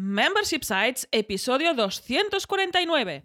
[0.00, 3.24] Membership Sites, episodio 249.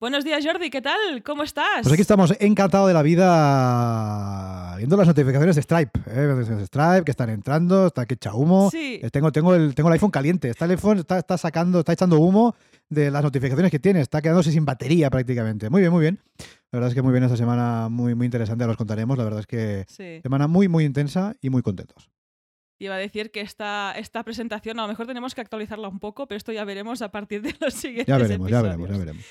[0.00, 1.22] Buenos días, Jordi, ¿qué tal?
[1.22, 1.82] ¿Cómo estás?
[1.82, 6.00] Pues aquí estamos encantados de la vida viendo las notificaciones de Stripe.
[6.06, 6.64] ¿eh?
[6.64, 8.70] Stripe que están entrando, está que echa humo.
[8.70, 8.98] Sí.
[9.02, 10.48] Eh, Tengo, tengo, el, tengo el iPhone caliente.
[10.48, 12.56] Está el iPhone está, está sacando, está echando humo
[12.88, 14.00] de las notificaciones que tiene.
[14.00, 15.68] Está quedándose sin batería prácticamente.
[15.68, 16.18] Muy bien, muy bien.
[16.72, 19.18] La verdad es que muy bien esta semana, muy, muy interesante, ahora os contaremos.
[19.18, 20.20] La verdad es que Sí.
[20.22, 22.08] semana muy, muy intensa y muy contentos.
[22.78, 26.26] Iba a decir que esta, esta presentación a lo mejor tenemos que actualizarla un poco,
[26.26, 29.24] pero esto ya veremos a partir de los siguientes Ya veremos, ya veremos, ya veremos.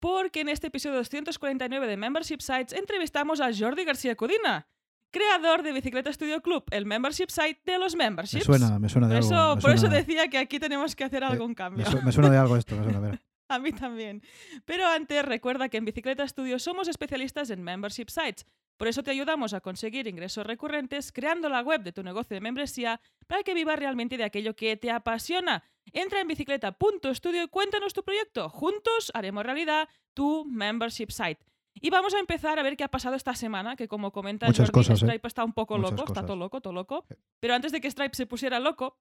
[0.00, 4.68] Porque en este episodio 249 de Membership Sites entrevistamos a Jordi García Codina,
[5.10, 8.44] creador de Bicicleta Studio Club, el membership site de los Me memberships.
[8.44, 9.28] suena, me suena Por de algo.
[9.34, 11.86] eso, me por eso decía que aquí tenemos que hacer algún me, cambio.
[11.86, 12.76] su- me suena de algo esto.
[12.76, 13.22] Me suena, a ver.
[13.50, 14.22] A mí también.
[14.66, 18.44] Pero antes recuerda que en Bicicleta Studio somos especialistas en membership sites.
[18.78, 22.40] Por eso te ayudamos a conseguir ingresos recurrentes creando la web de tu negocio de
[22.40, 25.64] membresía para que vivas realmente de aquello que te apasiona.
[25.92, 28.48] Entra en bicicleta.studio y cuéntanos tu proyecto.
[28.48, 31.44] Juntos haremos realidad tu membership site.
[31.80, 34.66] Y vamos a empezar a ver qué ha pasado esta semana, que como comenta Muchas
[34.66, 35.06] Jordi, cosas, ¿eh?
[35.06, 37.04] Stripe está un poco Muchas loco, está todo loco, todo loco.
[37.08, 37.14] Sí.
[37.40, 38.96] Pero antes de que Stripe se pusiera loco,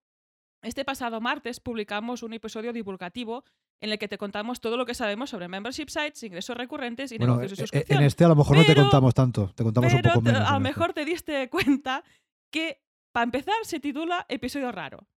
[0.67, 3.43] este pasado martes publicamos un episodio divulgativo
[3.81, 7.17] en el que te contamos todo lo que sabemos sobre membership sites, ingresos recurrentes y
[7.17, 7.99] Bueno, negocios de eh, eh, suscripción.
[7.99, 9.51] en este a lo mejor no te contamos tanto.
[9.55, 10.41] Te contamos un poco te- menos.
[10.41, 10.59] a lo este.
[10.63, 12.03] mejor te diste cuenta
[12.51, 12.81] que,
[13.11, 15.07] para empezar, se titula Episodio Raro.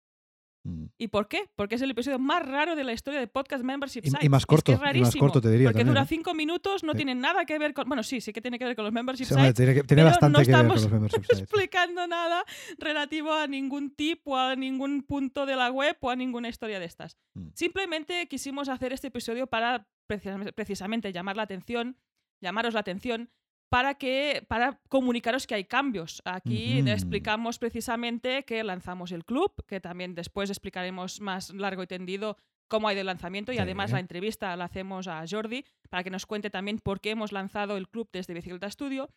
[0.62, 0.84] Mm.
[0.98, 1.48] ¿Y por qué?
[1.56, 4.28] Porque es el episodio más raro de la historia de Podcast Membership Y- y Sites.
[4.31, 6.06] más Es corto, que es y más corto, te diría Porque también, dura ¿eh?
[6.06, 6.97] cinco minutos, no Sí.
[6.98, 7.88] tiene nada que ver con...
[7.88, 10.03] Bueno, sí, sí que tiene que ver con los membership Sí, sites, tiene, que- tiene
[10.03, 11.38] pero bastante no que ver con los membership sites.
[11.41, 12.44] explicando nada
[12.78, 16.78] relativo a ningún tip o a ningún punto de la web o a ninguna historia
[16.78, 17.16] de estas.
[17.34, 17.48] Mm.
[17.54, 21.97] Simplemente quisimos hacer este episodio para precisam- precisamente llamar la atención,
[22.42, 23.31] llamaros la atención
[23.70, 26.20] para que para comunicaros que hay cambios.
[26.25, 32.36] Aquí explicamos precisamente que lanzamos el club, que también después explicaremos más largo y tendido
[32.69, 33.60] cómo ha ido el lanzamiento y Sí.
[33.62, 37.32] además la entrevista la hacemos a Jordi para que nos cuente también por qué hemos
[37.32, 39.09] lanzado el club desde Bicicleta Studio.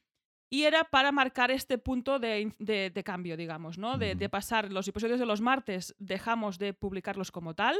[0.51, 3.97] Y era para marcar este punto de, de- de cambio, digamos, ¿no?
[3.97, 7.75] De, de pasar los episodios de los martes, dejamos de publicarlos como tal,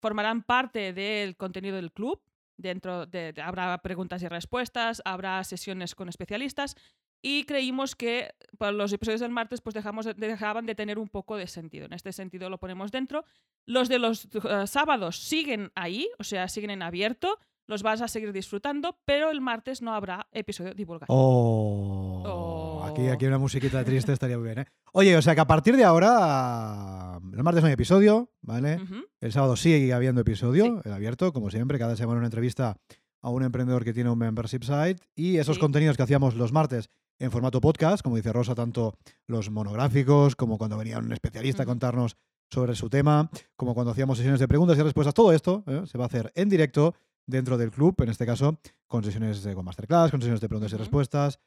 [0.00, 2.20] formarán parte del contenido del club.
[2.62, 6.76] Dentro de, habrá preguntas y respuestas, habrá sesiones con especialistas
[7.24, 11.08] y creímos que para los episodios del martes pues dejamos de- dejaban de tener un
[11.08, 11.86] poco de sentido.
[11.86, 13.24] En este sentido lo ponemos dentro.
[13.66, 17.38] Los de los eh, sábados siguen ahí, o sea, siguen en abierto.
[17.68, 21.16] Los vas a seguir disfrutando, pero el martes no habrá episodio divulgativo.
[21.16, 22.51] Oh, Oh.
[22.92, 24.66] Aquí, aquí una musiquita triste estaría muy bien, ¿eh?
[24.92, 28.78] Oye, o sea que a partir de ahora, el martes no hay episodio, ¿vale?
[29.20, 32.76] El sábado sigue habiendo episodio, el abierto, como siempre, cada semana una entrevista
[33.22, 35.60] a un emprendedor que tiene un membership site y esos Sí.
[35.60, 38.94] contenidos que hacíamos los martes en formato podcast, como dice Rosa, tanto
[39.26, 42.16] los monográficos como cuando venía un especialista a contarnos
[42.50, 45.82] sobre su tema, como cuando hacíamos sesiones de preguntas y respuestas, todo esto ¿eh?
[45.86, 46.94] se va a hacer en directo
[47.26, 48.58] dentro del club, en este caso
[48.88, 51.38] con sesiones de, con masterclass, con sesiones de preguntas y respuestas,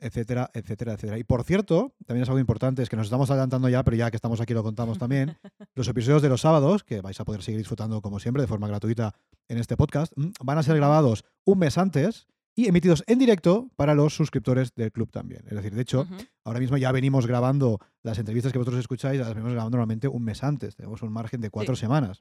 [0.00, 1.18] etcétera, etcétera, etcétera.
[1.18, 4.10] Y por cierto, también es algo importante, es que nos estamos adelantando ya, pero ya
[4.10, 5.36] que estamos aquí lo contamos también,
[5.74, 8.68] los episodios de los sábados, que vais a poder seguir disfrutando como siempre de forma
[8.68, 9.14] gratuita
[9.48, 12.26] en este podcast, mm, van a ser grabados un mes antes
[12.58, 15.42] y emitidos en directo para los suscriptores del club también.
[15.46, 16.06] Es decir, de hecho,
[16.42, 20.22] ahora mismo ya venimos grabando las entrevistas que vosotros escucháis, las venimos grabando normalmente un
[20.24, 20.74] mes antes.
[20.74, 21.80] Tenemos un margen de cuatro Sí.
[21.80, 22.20] semanas.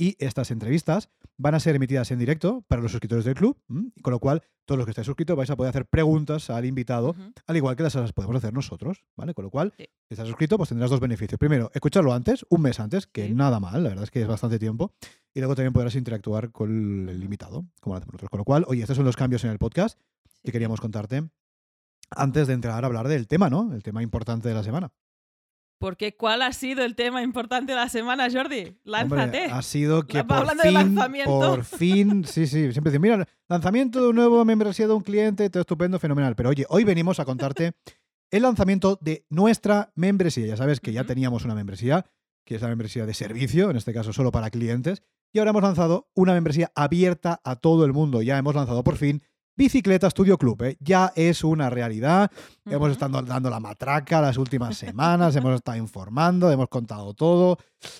[0.00, 3.58] Y estas entrevistas van a ser emitidas en directo para los suscriptores del club,
[4.00, 7.16] con lo cual todos los que estáis suscritos vais a poder hacer preguntas al invitado,
[7.48, 9.34] al igual que las las podemos hacer nosotros, ¿vale?
[9.34, 9.86] Con lo cual, Sí.
[10.06, 11.36] si estás suscrito, pues tendrás dos beneficios.
[11.36, 13.34] Primero, escucharlo antes, un mes antes, que Sí.
[13.34, 14.94] nada mal, la verdad es que es bastante tiempo.
[15.34, 18.30] Y luego también podrás interactuar con el invitado, como lo hacemos nosotros.
[18.30, 19.98] Con lo cual, oye, estos son los cambios en el podcast
[20.44, 21.28] que queríamos contarte
[22.10, 23.74] antes de entrar a hablar del tema, ¿no?
[23.74, 24.92] El tema importante de la semana.
[25.78, 28.76] Porque ¿cuál ha sido el tema importante de la semana, Jordi?
[28.84, 29.22] Lánzate.
[29.22, 31.38] Hombre, ha sido que por de fin, lanzamiento.
[31.38, 35.48] por fin, sí, sí, siempre dicen, mira, lanzamiento de un nuevo membresía de un cliente,
[35.50, 36.34] todo estupendo, fenomenal.
[36.34, 37.74] Pero oye, hoy venimos a contarte
[38.30, 40.46] el lanzamiento de nuestra membresía.
[40.46, 42.04] Ya sabes que ya teníamos una membresía,
[42.44, 45.02] que es la membresía de servicio, en este caso solo para clientes,
[45.32, 48.22] y ahora hemos lanzado una membresía abierta a todo el mundo.
[48.22, 49.22] Ya hemos lanzado por fin
[49.58, 50.62] Bicicleta Studio Club.
[50.62, 50.76] ¿eh?
[50.78, 52.30] Ya es una realidad.
[52.64, 57.58] Hemos estado dando la matraca las últimas semanas, hemos estado informando, hemos contado todo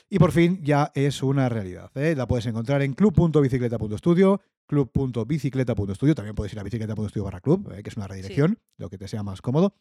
[0.09, 1.91] y por fin ya es una realidad.
[1.97, 2.15] ¿eh?
[2.17, 6.15] La puedes encontrar en club.bicicleta.studio, club.bicicleta.studio.
[6.15, 7.83] También puedes ir a bicicleta.studio barra club, ¿eh?
[7.83, 9.75] que es una redirección, lo que te sea más cómodo.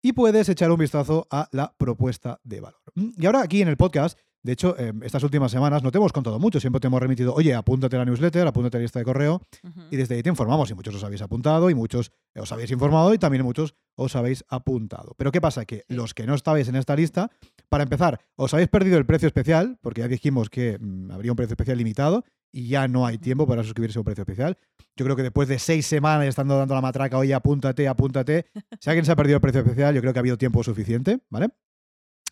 [0.00, 2.80] Y puedes echar un vistazo a la propuesta de valor.
[2.94, 6.12] Y ahora aquí en el podcast, de hecho, eh, estas últimas semanas no te hemos
[6.12, 8.98] contado mucho, siempre te hemos remitido, oye, apúntate a la newsletter, apúntate a la lista
[8.98, 9.42] de correo,
[9.90, 13.12] y desde ahí te informamos y muchos os habéis apuntado y muchos os habéis informado
[13.12, 15.14] y también muchos os habéis apuntado.
[15.18, 15.64] Pero ¿qué pasa?
[15.66, 15.94] Que Sí.
[15.94, 17.30] los que no estabais en esta lista,
[17.68, 21.36] para empezar, os habéis perdido el precio especial, porque ya dijimos que mm, habría un
[21.36, 24.56] precio especial limitado y ya no hay tiempo para suscribirse a un precio especial.
[24.96, 28.46] Yo creo que después de seis semanas estando dando la matraca, oye, apúntate, apúntate,
[28.80, 31.20] si alguien se ha perdido el precio especial, yo creo que ha habido tiempo suficiente,
[31.30, 31.48] ¿vale?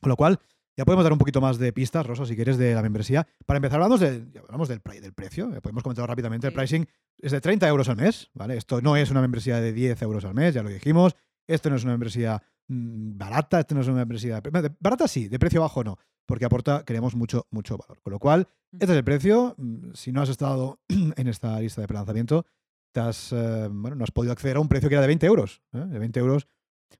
[0.00, 0.38] Con lo cual,
[0.78, 3.26] ya podemos dar un poquito más de pistas, Rosa, si quieres, de la membresía.
[3.44, 5.52] Para empezar, hablamos, de, hablamos del, del precio.
[5.52, 6.46] eh, Podemos comentar rápidamente.
[6.46, 6.86] El pricing
[7.18, 8.56] es de 30 euros al mes, ¿vale?
[8.56, 11.16] Esto no es una membresía de 10 euros al mes, ya lo dijimos.
[11.48, 14.40] Esto no es una membresía mm, barata, esto no es una membresía...
[14.78, 18.00] Barata sí, de precio bajo no, porque aporta, creemos, mucho, mucho valor.
[18.00, 18.46] Con lo cual,
[18.78, 19.56] este es el precio.
[19.58, 22.46] Mm, Si no has estado en esta lista de prelanzamiento,
[22.92, 25.26] te has, eh, bueno, no has podido acceder a un precio que era de 20
[25.26, 25.60] euros.
[25.72, 25.84] ¿eh?
[25.86, 26.46] De 20 euros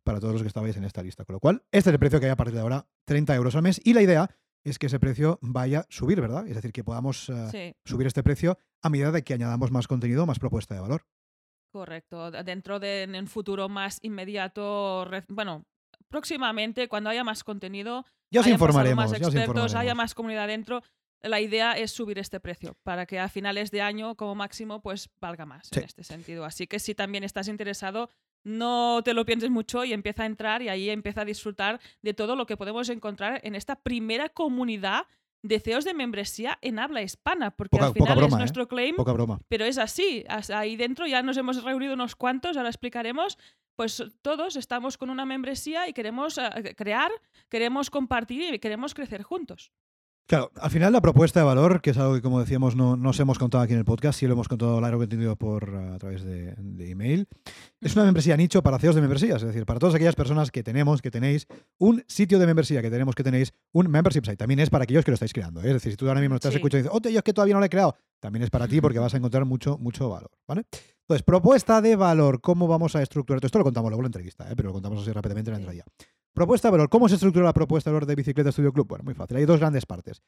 [0.04, 1.24] para todos los que estabais en esta lista.
[1.24, 3.54] Con lo cual, este es el precio que hay a partir de ahora, 30 euros
[3.56, 3.80] al mes.
[3.84, 4.30] Y la idea
[4.64, 6.46] es que ese precio vaya a subir, ¿verdad?
[6.46, 9.86] Es decir, que podamos eh, Sí, subir este precio a medida de que añadamos más
[9.88, 11.06] contenido, más propuesta de valor.
[11.72, 12.30] correcto.
[12.30, 15.64] Dentro de en un futuro más inmediato, bueno,
[16.08, 18.96] próximamente, cuando haya más contenido, Ya os informaremos.
[18.96, 19.96] más ya os expertos, haya informaremos.
[19.96, 20.82] más comunidad dentro,
[21.22, 25.10] la idea es subir este precio para que a finales de año, como máximo, pues
[25.20, 25.78] valga más Sí.
[25.80, 26.44] en este sentido.
[26.44, 28.08] Así que si también estás interesado,
[28.44, 32.14] no te lo pienses mucho y empieza a entrar y ahí empieza a disfrutar de
[32.14, 35.06] todo lo que podemos encontrar en esta primera comunidad
[35.42, 38.38] de CEOs de membresía en habla hispana, porque Poca- al final broma, es ¿eh?
[38.38, 39.40] nuestro claim broma.
[39.48, 40.24] pero es así.
[40.28, 43.38] as- Ahí dentro ya nos hemos reunido unos cuantos, ahora explicaremos.
[43.76, 47.12] Pues todos estamos con una membresía y queremos eh, crear,
[47.48, 49.70] queremos compartir y queremos crecer juntos.
[50.28, 53.18] Claro, al final la propuesta de valor, que es algo que, como decíamos, no nos
[53.18, 56.22] hemos contado aquí en el podcast, sí lo hemos contado largo tendido por, a través
[56.22, 57.26] de, de email,
[57.80, 60.62] es una membresía nicho para CEOs de membresías, es decir, para todas aquellas personas que
[60.62, 61.46] tenemos, que tenéis
[61.78, 64.36] un sitio de membresía, que tenemos, que tenéis un membership site.
[64.36, 65.62] También es para aquellos que lo estáis creando.
[65.62, 65.68] ¿eh?
[65.68, 66.56] Es decir, si tú ahora mismo estás Sí.
[66.58, 68.68] escuchando y dices, oh, yo es que todavía no lo he creado, también es para
[68.68, 70.30] ti porque vas a encontrar mucho, mucho valor.
[70.46, 70.66] ¿vale?
[71.00, 73.46] Entonces, propuesta de valor, ¿cómo vamos a estructurar esto?
[73.46, 74.54] Esto lo contamos luego en la entrevista, ¿eh?
[74.54, 75.84] pero lo contamos así rápidamente en la entrada.
[76.38, 76.88] Propuesta valor.
[76.88, 78.86] ¿Cómo se estructura la propuesta valor de Bicicleta Studio Club?
[78.86, 79.38] Bueno, muy fácil.
[79.38, 80.22] Hay dos grandes partes.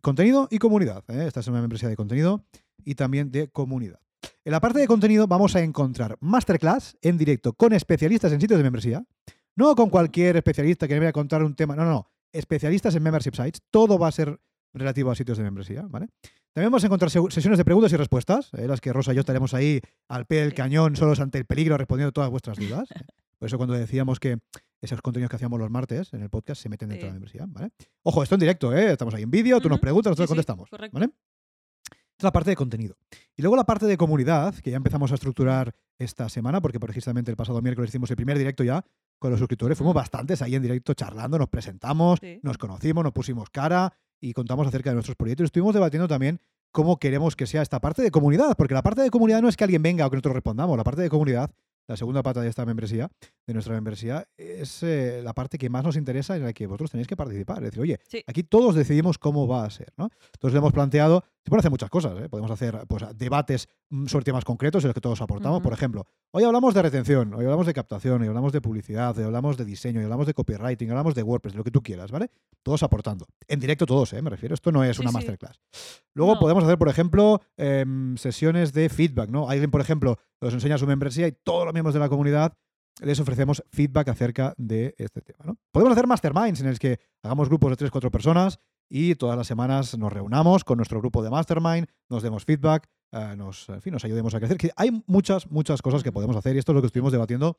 [0.00, 1.02] Contenido y comunidad.
[1.08, 1.24] ¿eh?
[1.26, 2.44] Esta es una membresía de contenido
[2.84, 3.98] y también de comunidad.
[4.44, 8.58] En la parte de contenido vamos a encontrar masterclass en directo con especialistas en sitios
[8.58, 9.04] de membresía.
[9.56, 11.74] No con cualquier especialista que me vaya a contar un tema.
[11.74, 12.10] No, no, no.
[12.32, 13.60] Especialistas en membership sites.
[13.72, 14.38] Todo va a ser
[14.72, 16.06] relativo a sitios de membresía, ¿vale?
[16.52, 18.68] También vamos a encontrar se- sesiones de preguntas y respuestas, ¿eh?
[18.68, 21.76] las que Rosa y yo estaremos ahí al pie del cañón, solos ante el peligro,
[21.76, 22.88] respondiendo todas vuestras dudas.
[22.92, 23.00] ¿eh?
[23.38, 24.38] Por eso cuando decíamos que
[24.80, 27.06] esos contenidos que hacíamos los martes en el podcast se meten dentro Sí.
[27.06, 27.70] de la membresía, ¿vale?
[28.02, 28.92] Ojo, esto en directo, ¿eh?
[28.92, 29.82] Estamos ahí en vídeo, tú nos Ujú.
[29.82, 30.94] preguntas, nosotros Sí, sí, contestamos, correcto.
[30.94, 31.06] ¿vale?
[31.86, 32.96] Esta es la parte de contenido.
[33.36, 37.30] Y luego la parte de comunidad, que ya empezamos a estructurar esta semana, porque precisamente
[37.30, 38.84] el pasado miércoles hicimos el primer directo ya
[39.18, 39.76] con los suscriptores.
[39.76, 42.40] Fuimos bastantes ahí en directo charlando, nos presentamos, Sí.
[42.42, 45.44] nos conocimos, nos pusimos cara y contamos acerca de nuestros proyectos.
[45.44, 46.40] Y estuvimos debatiendo también
[46.72, 49.56] cómo queremos que sea esta parte de comunidad, porque la parte de comunidad no es
[49.56, 51.50] que alguien venga o que nosotros respondamos, la parte de comunidad,
[51.88, 53.08] la segunda pata de esta membresía,
[53.46, 56.90] de nuestra membresía, es eh, la parte que más nos interesa en la que vosotros
[56.90, 57.58] tenéis que participar.
[57.58, 58.22] Es decir, oye, Sí.
[58.26, 60.08] aquí todos decidimos cómo va a ser, ¿no?
[60.34, 62.28] Entonces le hemos planteado, se pueden hacer muchas cosas, ¿eh?
[62.28, 65.62] podemos hacer pues, debates mm, sobre temas concretos en los que todos aportamos.
[65.62, 69.22] Por ejemplo, hoy hablamos de retención, hoy hablamos de captación, hoy hablamos de publicidad, hoy
[69.22, 72.32] hablamos de diseño, hoy hablamos de copywriting, hablamos de WordPress, lo que tú quieras, ¿vale?
[72.64, 73.26] Todos aportando.
[73.46, 74.20] En directo todos, ¿eh?
[74.22, 74.56] me refiero.
[74.56, 75.14] Esto no es Sí, una sí.
[75.14, 75.60] masterclass.
[76.14, 76.40] Luego No.
[76.40, 79.48] podemos hacer, por ejemplo, em, sesiones de feedback, ¿no?
[79.48, 82.54] Alguien, por ejemplo, nos enseña su membresía y todos los miembros de la comunidad
[83.02, 85.58] les ofrecemos feedback acerca de este tema, ¿no?
[85.70, 89.96] Podemos hacer masterminds en los que hagamos grupos de 3-4 personas y todas las semanas
[89.98, 94.04] nos reunamos con nuestro grupo de mastermind, nos demos feedback, eh, nos, en fin, nos
[94.04, 94.56] ayudemos a crecer.
[94.56, 97.58] Que hay muchas, muchas cosas que podemos hacer y esto es lo que estuvimos debatiendo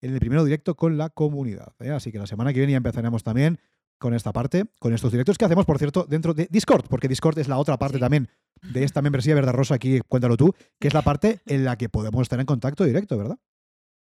[0.00, 1.72] en el primero directo con la comunidad.
[1.80, 1.90] ¿eh?
[1.90, 3.58] Así que la semana que viene ya empezaremos también
[3.98, 7.38] con esta parte, con estos directos que hacemos, por cierto, dentro de Discord, porque Discord
[7.38, 8.00] es la otra parte Sí.
[8.00, 8.28] también
[8.62, 9.74] de esta membresía, ¿verdad, Rosa?
[9.74, 13.18] Aquí cuéntalo tú, que es la parte en la que podemos estar en contacto directo,
[13.18, 13.38] ¿verdad?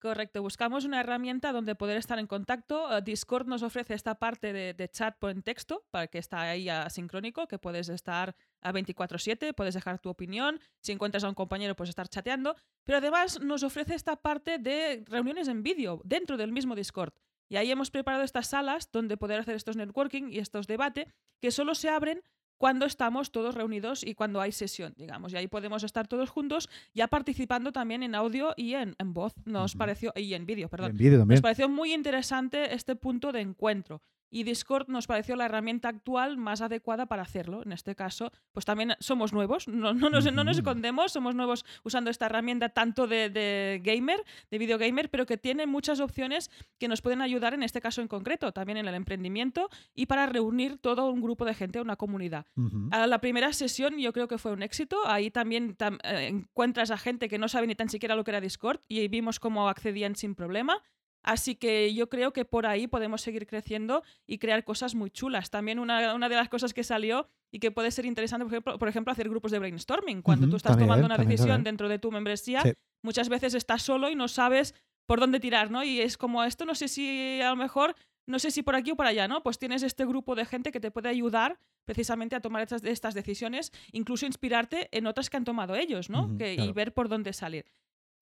[0.04, 2.94] Correcto, buscamos una herramienta donde poder estar en contacto.
[2.94, 6.68] Eh, Discord nos ofrece esta parte de, chat por en texto, para que está ahí
[6.68, 11.78] asincrónico, que puedes estar a 24/7, puedes dejar tu opinión, si encuentras a un compañero
[11.78, 16.52] puedes estar chateando, pero además nos ofrece esta parte de reuniones en vídeo dentro del
[16.52, 17.14] mismo Discord.
[17.48, 21.52] Y ahí hemos preparado estas salas donde poder hacer estos networking y estos debates que
[21.52, 22.22] solo se abren
[22.64, 25.34] cuando estamos todos reunidos y cuando hay sesión, digamos.
[25.34, 29.34] Y ahí podemos estar todos juntos, ya participando también en audio y en, en voz.
[29.44, 30.92] Nos pareció, y en vídeo, perdón.
[30.92, 31.36] En vídeo también.
[31.36, 34.02] Nos pareció muy interesante este punto de encuentro.
[34.36, 37.62] Y Discord nos pareció la herramienta actual más adecuada para hacerlo.
[37.64, 41.64] En este caso, pues también somos nuevos, no, no, nos, no nos escondemos, somos nuevos
[41.84, 46.50] usando esta herramienta tanto de, de gamer, de video gamer, pero que tiene muchas opciones
[46.80, 50.26] que nos pueden ayudar en este caso en concreto, también en el emprendimiento y para
[50.26, 52.48] reunir todo un grupo de gente, una comunidad.
[52.56, 52.90] Ujú.
[52.92, 54.98] A la primera sesión yo creo que fue un éxito.
[55.06, 58.32] Ahí también tam- eh, encuentras a gente que no sabe ni tan siquiera lo que
[58.32, 60.82] era Discord y vimos cómo accedían sin problema.
[61.24, 65.50] Así que yo creo que por ahí podemos seguir creciendo y crear cosas muy chulas.
[65.50, 68.78] También una, una de las cosas que salió y que puede ser interesante, por ejemplo,
[68.80, 70.22] por ejemplo hacer grupos de brainstorming.
[70.22, 72.74] Cuando tú estás tomando una decisión dentro de tu membresía, Sí.
[73.02, 74.76] muchas veces estás solo y no sabes
[75.06, 75.84] por dónde tirar, ¿no?
[75.84, 78.92] Y es como esto, no sé si a lo mejor, no sé si por aquí
[78.92, 79.44] o por allá, ¿no?
[79.44, 83.14] Pues tienes este grupo de gente que te puede ayudar precisamente a tomar estas, estas
[83.14, 86.38] decisiones, incluso inspirarte en otras que han tomado ellos, ¿no?
[86.38, 87.66] Que- Y ver por dónde salir.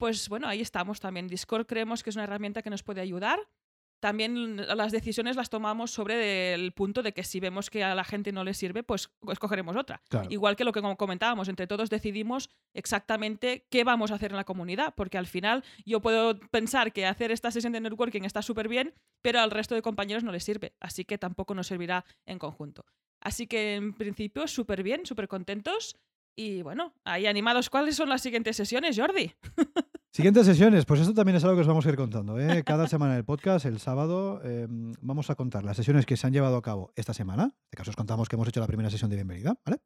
[0.01, 1.27] Pues bueno, ahí estamos también.
[1.27, 3.37] Discord creemos que es una herramienta que nos puede ayudar.
[3.99, 8.03] También las decisiones las tomamos sobre el punto de que si vemos que a la
[8.03, 10.01] gente no le sirve, pues escogeremos otra.
[10.09, 10.27] Claro.
[10.31, 14.43] Igual que lo que comentábamos, entre todos decidimos exactamente qué vamos a hacer en la
[14.43, 18.67] comunidad, porque al final yo puedo pensar que hacer esta sesión de networking está súper
[18.67, 22.39] bien, pero al resto de compañeros no les sirve, así que tampoco nos servirá en
[22.39, 22.87] conjunto.
[23.19, 25.95] Así que en principio súper bien, súper contentos
[26.41, 27.69] y bueno, ahí animados.
[27.69, 29.31] ¿Cuáles son las siguientes sesiones, Jordi?
[30.13, 32.37] Siguientes sesiones, pues esto también es algo que os vamos a ir contando.
[32.37, 32.63] ¿eh?
[32.65, 36.27] Cada semana en el podcast, el sábado, eh, vamos a contar las sesiones que se
[36.27, 37.43] han llevado a cabo esta semana.
[37.43, 39.79] En este caso os contamos que hemos hecho la primera sesión de bienvenida, ¿vale?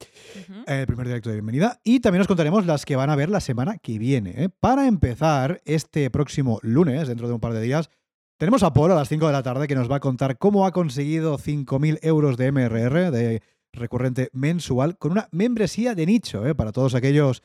[0.65, 1.79] El primer directo de bienvenida.
[1.83, 4.33] Y también os contaremos las que van a ver la semana que viene.
[4.35, 4.49] ¿eh?
[4.49, 7.91] Para empezar, este próximo lunes, dentro de un par de días,
[8.37, 10.65] tenemos a Paul a las 5 de la tarde que nos va a contar cómo
[10.65, 13.43] ha conseguido 5.000 euros de MRR, de
[13.75, 16.55] recurrente mensual, con una membresía de nicho, ¿eh?
[16.55, 17.43] para todos aquellos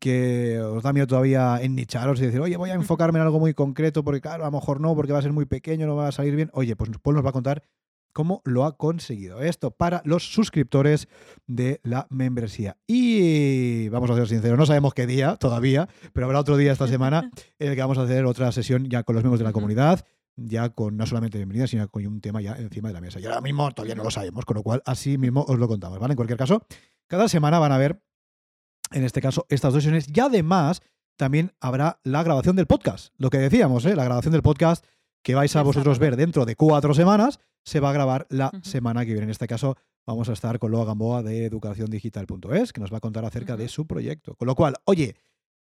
[0.00, 3.54] que os da miedo todavía ennicharos y decir, oye, voy a enfocarme en algo muy
[3.54, 6.08] concreto, porque claro, a lo mejor no, porque va a ser muy pequeño, no va
[6.08, 6.50] a salir bien.
[6.52, 7.62] Oye, pues Paul nos va a contar
[8.12, 9.42] cómo lo ha conseguido.
[9.42, 11.08] Esto para los suscriptores
[11.46, 12.76] de la membresía.
[12.86, 16.88] Y vamos a ser sinceros, no sabemos qué día todavía, pero habrá otro día esta
[16.88, 19.52] semana en el que vamos a hacer otra sesión ya con los miembros de la
[19.52, 20.04] comunidad,
[20.38, 23.20] ya con no solamente bienvenida, sino con un tema ya encima de la mesa.
[23.20, 25.98] Y ahora mismo todavía no lo sabemos, con lo cual así mismo os lo contamos,
[25.98, 26.12] ¿vale?
[26.12, 26.64] En cualquier caso,
[27.06, 28.00] cada semana van a ver,
[28.92, 30.80] en este caso, estas dos sesiones y además
[31.16, 33.12] también habrá la grabación del podcast.
[33.16, 33.96] Lo que decíamos, ¿eh?
[33.96, 34.84] La grabación del podcast
[35.22, 39.04] que vais a vosotros ver dentro de cuatro semanas, se va a grabar la semana
[39.04, 39.24] que viene.
[39.24, 39.76] En este caso,
[40.06, 43.68] vamos a estar con Loa Gamboa de educaciondigital.es, que nos va a contar acerca de
[43.68, 44.36] su proyecto.
[44.36, 45.16] Con lo cual, oye,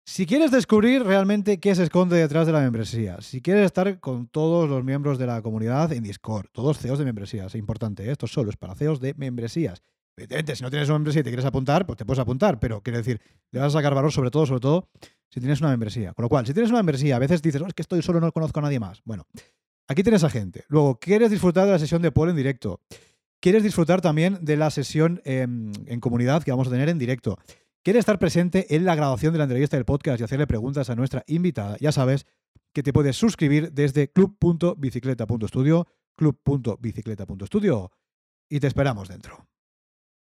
[0.08, 4.26] si quieres descubrir realmente qué se esconde detrás de la membresía, si quieres estar con
[4.26, 8.12] todos los miembros de la comunidad en Discord, todos CEOs de membresías, es importante, ¿eh?
[8.12, 9.82] esto solo es para CEOs de membresías.
[10.16, 12.82] Evidentemente, si no tienes una membresía y te quieres apuntar, pues te puedes apuntar, pero
[12.82, 14.88] quiero decir, le vas a sacar valor sobre todo, sobre todo,
[15.28, 16.14] si tienes una membresía.
[16.14, 18.18] Con lo cual, si tienes una membresía, a veces dices, "Oh, es que estoy solo,
[18.18, 19.02] no conozco a nadie más.
[19.04, 19.26] Bueno,
[19.88, 20.64] aquí tienes a gente.
[20.68, 22.80] Luego, ¿quieres disfrutar de la sesión de Paul en directo?
[23.40, 27.38] ¿Quieres disfrutar también de la sesión em, en comunidad que vamos a tener en directo?
[27.84, 30.96] ¿Quieres estar presente en la grabación de la entrevista del podcast y hacerle preguntas a
[30.96, 31.76] nuestra invitada?
[31.80, 32.26] Ya sabes
[32.72, 37.90] que te puedes suscribir desde club.bicicleta.studio, club.bicicleta.studio
[38.50, 39.46] y te esperamos dentro.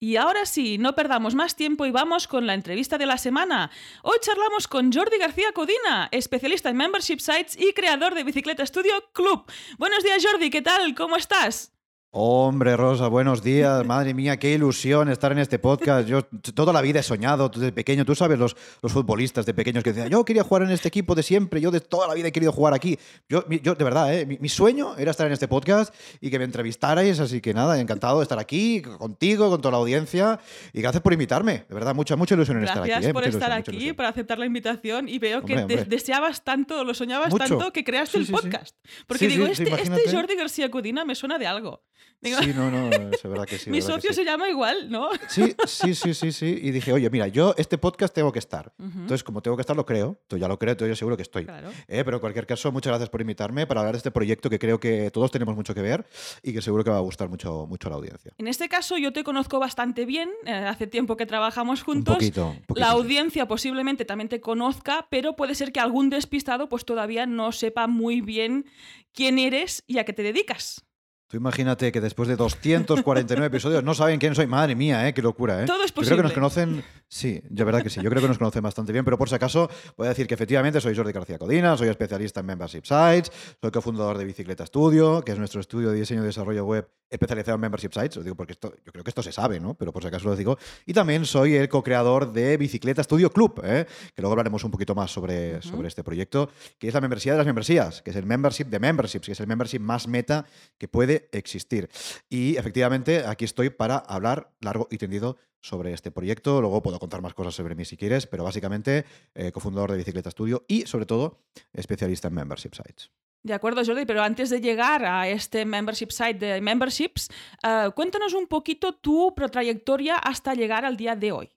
[0.02, 3.70] Y ahora sí, no perdamos más tiempo y vamos con la entrevista de la semana.
[4.02, 8.92] Hoy charlamos con Jordi García Codina, especialista en membership sites y creador de Bicicleta Studio
[9.12, 9.44] Club.
[9.78, 10.94] Buenos días Jordi, ¿qué tal?
[10.94, 11.74] ¿Cómo estás?
[12.12, 13.86] Hombre, Rosa, buenos días.
[13.86, 16.08] Madre mía, qué ilusión estar en este podcast.
[16.08, 18.04] Yo toda la vida he soñado desde pequeño.
[18.04, 21.14] Tú sabes, los, los futbolistas de pequeños que decían, yo quería jugar en este equipo
[21.14, 22.98] de siempre, yo de toda la vida he querido jugar aquí.
[23.28, 24.26] Yo, yo de verdad, ¿eh?
[24.26, 27.20] mi, mi sueño era estar en este podcast y que me entrevistarais.
[27.20, 30.40] Así que nada, encantado de estar aquí contigo, con toda la audiencia.
[30.72, 31.64] Y gracias por invitarme.
[31.68, 33.06] De verdad, mucha, mucha ilusión en estar Gracias aquí.
[33.06, 33.12] ¿eh?
[33.12, 35.96] por Mucha estar ilusión, aquí, por aceptar la invitación y veo que Hombre, de- hombre.
[35.96, 37.44] deseabas tanto, lo soñabas Mucho.
[37.46, 38.40] tanto que creaste Sí, el sí, sí.
[38.42, 38.76] podcast.
[39.06, 40.12] Porque Sí, digo, sí, sí, este, este.
[40.16, 41.84] Jordi García Codina me suena de algo.
[42.22, 43.70] Digo, Sí, no, no, es verdad que sí.
[43.70, 44.16] mi socio sí.
[44.16, 45.08] se llama igual, ¿no?
[45.28, 46.58] Sí, sí, sí, sí, sí.
[46.62, 48.74] Y dije, oye, mira, yo este podcast tengo que estar.
[48.78, 50.20] Ujú, Entonces, como tengo que estar, lo creo.
[50.28, 51.46] Tú ya lo creo, entonces yo seguro que estoy.
[51.46, 51.70] claro.
[51.88, 54.58] Eh, pero en cualquier caso, muchas gracias por invitarme para hablar de este proyecto que
[54.58, 56.04] creo que todos tenemos mucho que ver
[56.42, 58.32] y que seguro que va a gustar mucho, mucho a la audiencia.
[58.36, 62.14] En este caso yo te conozco bastante bien, eh, hace tiempo que trabajamos Un juntos.
[62.16, 62.48] poquito.
[62.48, 66.84] un poquito, La audiencia posiblemente también te conozca, pero puede ser que algún despistado pues
[66.84, 68.66] todavía no sepa muy bien
[69.14, 70.84] quién eres y a qué te dedicas.
[71.30, 74.48] Tú imagínate que después de 249 episodios no saben quién soy.
[74.48, 75.14] Madre mía, ¿eh?
[75.14, 75.62] qué locura.
[75.62, 75.66] ¿eh?
[75.66, 76.34] Todo es Yo creo que nos posible.
[76.34, 79.28] conocen, sí, de verdad que sí, yo creo que nos conocen bastante bien, pero por
[79.28, 82.82] si acaso voy a decir que efectivamente soy Jordi García Codina, soy especialista en Membership
[82.82, 86.88] Sites, soy cofundador de Bicicleta Studio, que es nuestro estudio de diseño y desarrollo web
[87.10, 89.74] especializado en membership sites, lo digo porque esto, yo creo que esto se sabe, ¿no?
[89.74, 90.58] Pero por si acaso lo digo.
[90.86, 93.86] Y también soy el co-creador de Bicicleta Studio Club, ¿eh?
[94.14, 97.38] que luego hablaremos un poquito más sobre, sobre este proyecto, que es la membresía de
[97.38, 100.46] las membresías, que es el membership de memberships, que es el membership más meta
[100.78, 101.90] que puede existir.
[102.28, 106.60] Y efectivamente aquí estoy para hablar largo y tendido sobre este proyecto.
[106.60, 110.30] Luego puedo contar más cosas sobre mí si quieres, pero básicamente eh, cofundador de Bicicleta
[110.30, 111.40] Studio y sobre todo
[111.72, 113.10] especialista en membership sites.
[113.42, 117.28] De acuerdo, Jordi, pero antes de llegar a este membership site de memberships,
[117.62, 121.50] eh, cuéntanos un poquito tu pro- trayectoria hasta llegar al día de hoy.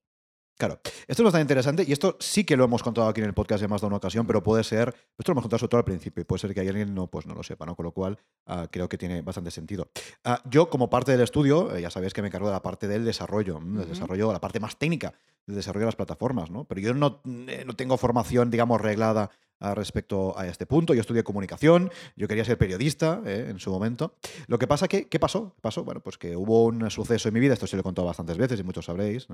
[0.55, 3.33] Claro, esto es bastante interesante y esto sí que lo hemos contado aquí en el
[3.33, 5.79] podcast en más de una ocasión, pero puede ser, esto lo hemos contado sobre todo
[5.79, 7.75] al principio y puede ser que alguien no, pues no lo sepa, ¿no?
[7.75, 9.89] Con lo cual ah, creo que tiene bastante sentido.
[10.23, 12.87] Ah, yo como parte del estudio, eh, ya sabéis que me encargo de la parte
[12.87, 15.11] del desarrollo, del desarrollo, la parte más técnica
[15.47, 16.65] del desarrollo de las plataformas, ¿no?
[16.65, 19.31] Pero yo no, eh, no tengo formación, digamos, reglada
[19.73, 20.93] respecto a este punto.
[20.93, 24.15] Yo estudié comunicación, yo quería ser periodista eh, en su momento.
[24.47, 25.53] Lo que pasa que, ¿qué pasó?
[25.55, 25.83] ¿Qué pasó?
[25.83, 28.37] Bueno, pues que hubo un suceso en mi vida, esto se lo he contado bastantes
[28.37, 29.27] veces y muchos sabréis,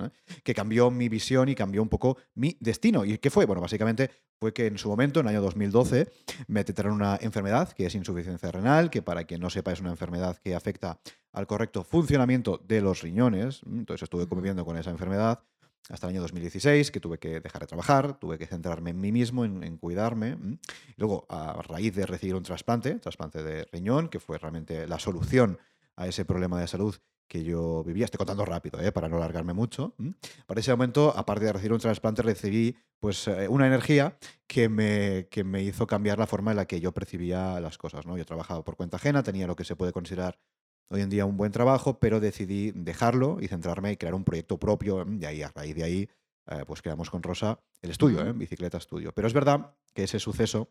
[0.44, 3.06] que cambió mi visión y cambió un poco mi destino.
[3.06, 3.46] ¿Y qué fue?
[3.46, 6.08] Bueno, básicamente fue que en su momento, en el año 2012,
[6.48, 9.90] me detectaron una enfermedad que es insuficiencia renal, que para quien no sepa es una
[9.90, 11.00] enfermedad que afecta
[11.32, 13.62] al correcto funcionamiento de los riñones.
[13.66, 15.40] Entonces estuve conviviendo con esa enfermedad
[15.90, 19.12] hasta el año 2016, que tuve que dejar de trabajar, tuve que centrarme en mí
[19.12, 20.38] mismo, en, en cuidarme.
[20.98, 25.58] luego, a raíz de recibir un trasplante, trasplante de riñón, que fue realmente la solución
[25.96, 26.96] a ese problema de salud
[27.30, 28.06] que yo vivía.
[28.06, 28.92] Estoy contando rápido, ¿eh?
[28.92, 29.94] para no alargarme mucho.
[30.48, 34.18] Para ese momento, aparte de recibir un trasplante, recibí pues, eh, una energía
[34.48, 38.06] que me, que me hizo cambiar la forma en la que yo percibía las cosas.
[38.06, 38.18] ¿no?
[38.18, 40.40] Yo trabajaba por cuenta ajena, tenía lo que se puede considerar
[40.90, 44.58] hoy en día un buen trabajo, pero decidí dejarlo y centrarme y crear un proyecto
[44.58, 45.02] propio.
[45.02, 45.20] ¿m?
[45.22, 46.10] Y ahí, a raíz de ahí,
[46.48, 48.26] eh, pues creamos con Rosa el estudio.
[48.26, 48.34] ¿eh?
[48.34, 49.14] Bicicleta Estudio.
[49.14, 50.70] Pero es verdad que ese suceso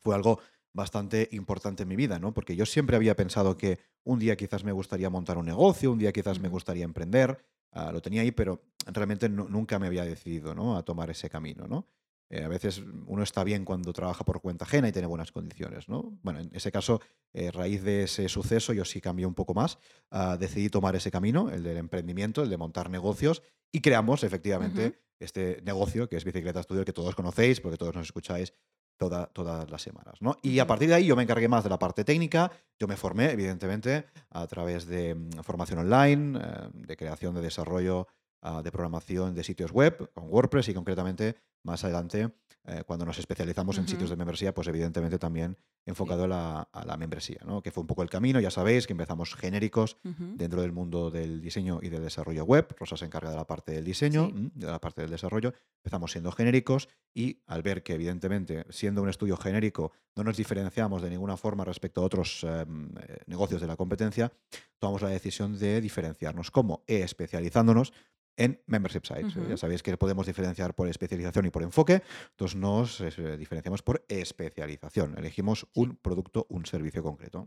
[0.00, 0.38] fue algo
[0.74, 2.32] bastante importante en mi vida, ¿no?
[2.32, 5.98] Porque yo siempre había pensado que un día quizás me gustaría montar un negocio, un
[5.98, 10.04] día quizás me gustaría emprender, ah, lo tenía ahí, pero realmente nu- nunca me había
[10.04, 10.76] decidido, ¿no?
[10.76, 11.86] A tomar ese camino, ¿no?
[12.34, 15.86] Eh, a veces uno está bien cuando trabaja por cuenta ajena y tiene buenas condiciones,
[15.88, 16.18] ¿no?
[16.22, 17.00] Bueno, en ese caso,
[17.34, 19.78] eh, raíz de ese suceso, yo sí cambié un poco más,
[20.10, 24.98] ah, decidí tomar ese camino, el del emprendimiento, el de montar negocios, y creamos efectivamente
[25.20, 28.54] este negocio que es Bicicleta Studio, que todos conocéis, porque todos nos escucháis
[28.98, 30.14] toda- todas las semanas.
[30.20, 30.36] ¿no?
[30.42, 32.96] Y a partir de ahí yo me encargué más de la parte técnica, yo me
[32.96, 38.06] formé, evidentemente, a través de mm, formación online, eh, de creación de desarrollo,
[38.42, 42.30] ah, de programación de sitios web, con WordPress y concretamente más adelante,
[42.64, 46.84] eh, cuando nos especializamos en sitios de membresía, pues evidentemente también enfocado a, la, a
[46.84, 47.60] la membresía, ¿no?
[47.60, 51.40] que fue un poco el camino, ya sabéis que empezamos genéricos dentro del mundo del
[51.40, 52.72] diseño y del desarrollo web.
[52.78, 54.32] Rosa se encarga de la parte del diseño, Sí.
[54.32, 55.52] mm, de la parte del desarrollo.
[55.78, 61.02] Empezamos siendo genéricos y al ver que, evidentemente, siendo un estudio genérico, no nos diferenciamos
[61.02, 64.32] de ninguna forma respecto a otros eh, eh, negocios de la competencia,
[64.78, 66.52] tomamos la decisión de diferenciarnos.
[66.52, 66.84] ¿Cómo?
[66.86, 67.92] Especializándonos
[68.36, 69.36] en membership sites.
[69.36, 69.46] ¿eh?
[69.48, 74.04] Ya sabéis que podemos diferenciar por especialización y por enfoque, entonces nos eh, diferenciamos por
[74.08, 75.16] especialización.
[75.18, 77.44] Elegimos un producto, un servicio concreto.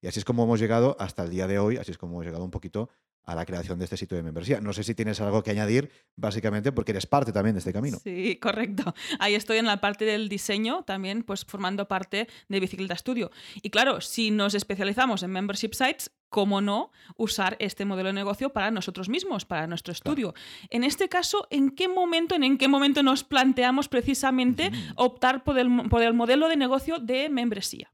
[0.00, 2.26] Y así es como hemos llegado hasta el día de hoy, así es como hemos
[2.26, 2.88] llegado un poquito
[3.24, 4.60] a la creación de este sitio de membresía.
[4.60, 7.98] No sé si tienes algo que añadir, básicamente porque eres parte también de este camino.
[8.02, 8.94] Sí, correcto.
[9.18, 13.30] Ahí estoy en la parte del diseño, también pues formando parte de Bicicleta Studio.
[13.62, 18.52] Y claro, si nos especializamos en membership sites, ¿cómo no usar este modelo de negocio
[18.52, 20.34] para nosotros mismos, para nuestro estudio?
[20.70, 25.88] En este caso, ¿en qué momento, en qué momento nos planteamos precisamente optar por el,
[25.88, 27.92] por el modelo de negocio de membresía?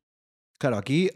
[0.58, 1.08] Claro, aquí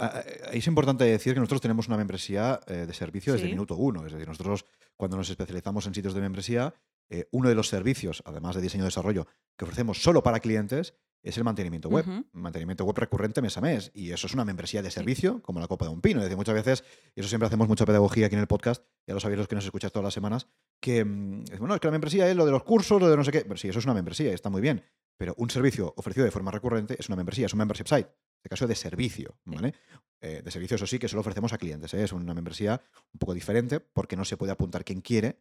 [0.53, 3.53] es importante decir que nosotros tenemos una membresía eh, de servicio desde Sí.
[3.53, 4.07] minuto uno.
[4.07, 4.65] Es decir, nosotros
[4.97, 6.75] cuando nos especializamos en sitios de membresía,
[7.11, 9.27] eh, uno de los servicios, además de diseño y desarrollo,
[9.59, 12.07] que ofrecemos solo para clientes es el mantenimiento web.
[12.09, 12.27] Ujú.
[12.33, 13.91] Mantenimiento web recurrente mes a mes.
[13.95, 16.19] Y eso es una membresía de servicio, como la copa de un pino.
[16.21, 19.15] Es decir, muchas veces, y eso siempre hacemos mucha pedagogía aquí en el podcast, ya
[19.15, 20.49] lo sabéis los que nos escucháis todas las semanas,
[20.81, 23.17] que, mm, es, bueno, es que la membresía es lo de los cursos, lo de
[23.17, 23.43] no sé qué.
[23.43, 24.83] Pero sí, eso es una membresía, está muy bien.
[25.17, 28.09] Pero un servicio ofrecido de forma recurrente es una membresía, es un membership site.
[28.43, 29.73] Este caso de servicio, ¿vale?
[30.21, 31.95] Eh, de servicio, eso sí, que solo ofrecemos a clientes.
[31.95, 32.03] ¿eh?
[32.03, 32.81] Es una membresía
[33.13, 35.39] un poco diferente porque no se puede apuntar quien quiere.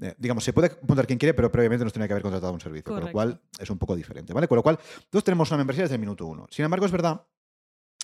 [0.00, 2.60] Eh, digamos, se puede apuntar quien quiere, pero previamente nos tiene que haber contratado un
[2.60, 3.12] servicio, con lo Correcto.
[3.12, 4.46] cual es un poco diferente, ¿vale?
[4.46, 4.78] Con lo cual,
[5.10, 6.46] todos tenemos una membresía desde el minuto uno.
[6.50, 7.26] Sin embargo, es verdad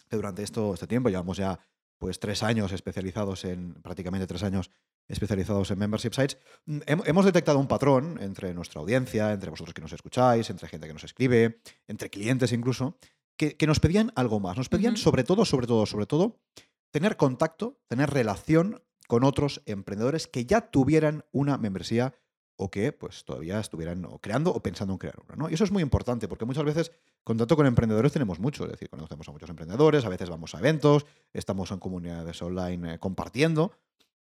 [0.08, 1.58] que durante esto, este tiempo, llevamos ya
[1.98, 4.70] pues tres años especializados en, prácticamente tres años
[5.06, 9.74] especializados en membership sites, mm, hem- hemos detectado un patrón entre nuestra audiencia, entre vosotros
[9.74, 12.96] que nos escucháis, entre gente que nos escribe, entre clientes incluso,
[13.40, 14.58] que, que nos pedían algo más.
[14.58, 16.36] Nos pedían sobre todo, sobre todo, sobre todo,
[16.90, 22.12] tener contacto, tener relación con otros emprendedores que ya tuvieran una membresía
[22.56, 25.36] o que pues todavía estuvieran o creando o pensando en crear una.
[25.36, 25.48] ¿no?
[25.48, 26.92] Y eso es muy importante porque muchas veces
[27.24, 30.58] contacto con emprendedores tenemos mucho, es decir, conocemos a muchos emprendedores, a veces vamos a
[30.58, 33.72] eventos, estamos en comunidades online eh, compartiendo.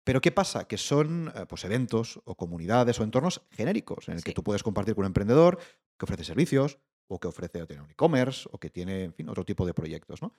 [0.05, 0.65] Pero ¿qué pasa?
[0.65, 4.63] Que son eh, pues, eventos o comunidades o entornos genéricos en el que tú puedes
[4.63, 5.59] compartir con un emprendedor
[5.97, 9.29] que ofrece servicios o que ofrece o tiene un e-commerce o que tiene en fin,
[9.29, 10.21] otro tipo de proyectos.
[10.21, 10.33] ¿no?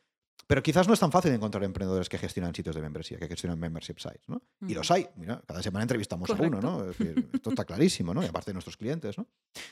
[0.47, 3.59] Pero quizás no es tan fácil encontrar emprendedores que gestionan sitios de membresía, que gestionan
[3.59, 4.29] membership sites.
[4.29, 4.43] ¿no?
[4.67, 5.09] Y los hay.
[5.17, 6.61] Mira, cada semana entrevistamos a uno.
[6.61, 6.91] ¿no?
[6.91, 8.23] Es decir, esto está clarísimo, ¿no?
[8.23, 9.27] Y aparte de nuestros clientes, ¿no?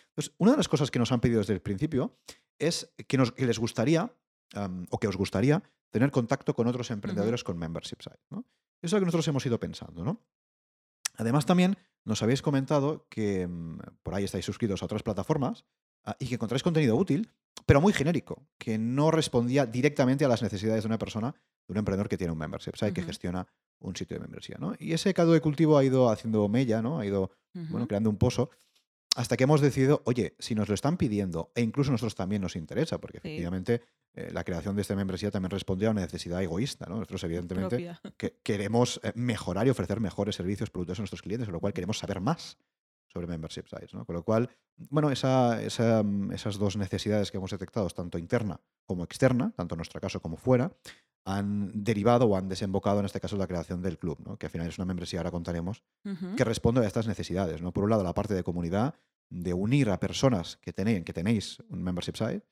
[0.08, 2.16] Entonces, una de las cosas que nos han pedido desde el principio
[2.58, 4.14] es que, nos, que les gustaría,
[4.90, 8.46] o que os gustaría, tener contacto con otros emprendedores con membership sites, ¿no?
[8.80, 10.22] Eso es lo que nosotros hemos ido pensando, ¿no?
[11.16, 15.64] Además, también nos habéis comentado que mm, por ahí estáis suscritos a otras plataformas
[16.18, 17.30] y que encontráis contenido útil,
[17.66, 21.32] pero muy genérico, que no respondía directamente a las necesidades de una persona,
[21.66, 23.08] de un emprendedor que tiene un membership site, que Ujú.
[23.08, 23.46] gestiona
[23.78, 24.56] un sitio de membresía.
[24.58, 24.74] ¿no?
[24.78, 26.98] Y ese caldo de cultivo ha ido haciendo mella, ¿no?
[26.98, 27.86] ha ido bueno, Ujú.
[27.88, 28.50] creando un pozo,
[29.14, 32.40] hasta que hemos decidido, oye, si nos lo están pidiendo, e incluso a nosotros también
[32.42, 33.28] nos interesa, porque Sí.
[33.28, 33.82] efectivamente
[34.14, 36.86] eh, la creación de esta membresía también responde a una necesidad egoísta.
[36.88, 36.96] ¿no?
[36.96, 41.52] Nosotros, evidentemente, que queremos eh, mejorar y ofrecer mejores servicios, productos a nuestros clientes, con
[41.54, 42.58] lo cual queremos saber más
[43.12, 43.94] sobre membership sites.
[43.94, 44.04] ¿no?
[44.04, 44.48] Con lo cual,
[44.90, 49.78] bueno, esa- esa, esas dos necesidades que hemos detectado, tanto interna como externa, tanto en
[49.78, 50.72] nuestro caso como fuera,
[51.24, 54.36] han derivado o han desembocado en este caso la creación del club, ¿no?
[54.38, 55.84] que al final es una membresía, ahora contaremos,
[56.36, 57.62] que responde a estas necesidades.
[57.62, 57.72] ¿no?
[57.72, 58.94] Por un lado, la parte de comunidad,
[59.30, 62.42] de unir a personas que, tenéis, que tenéis un membership site,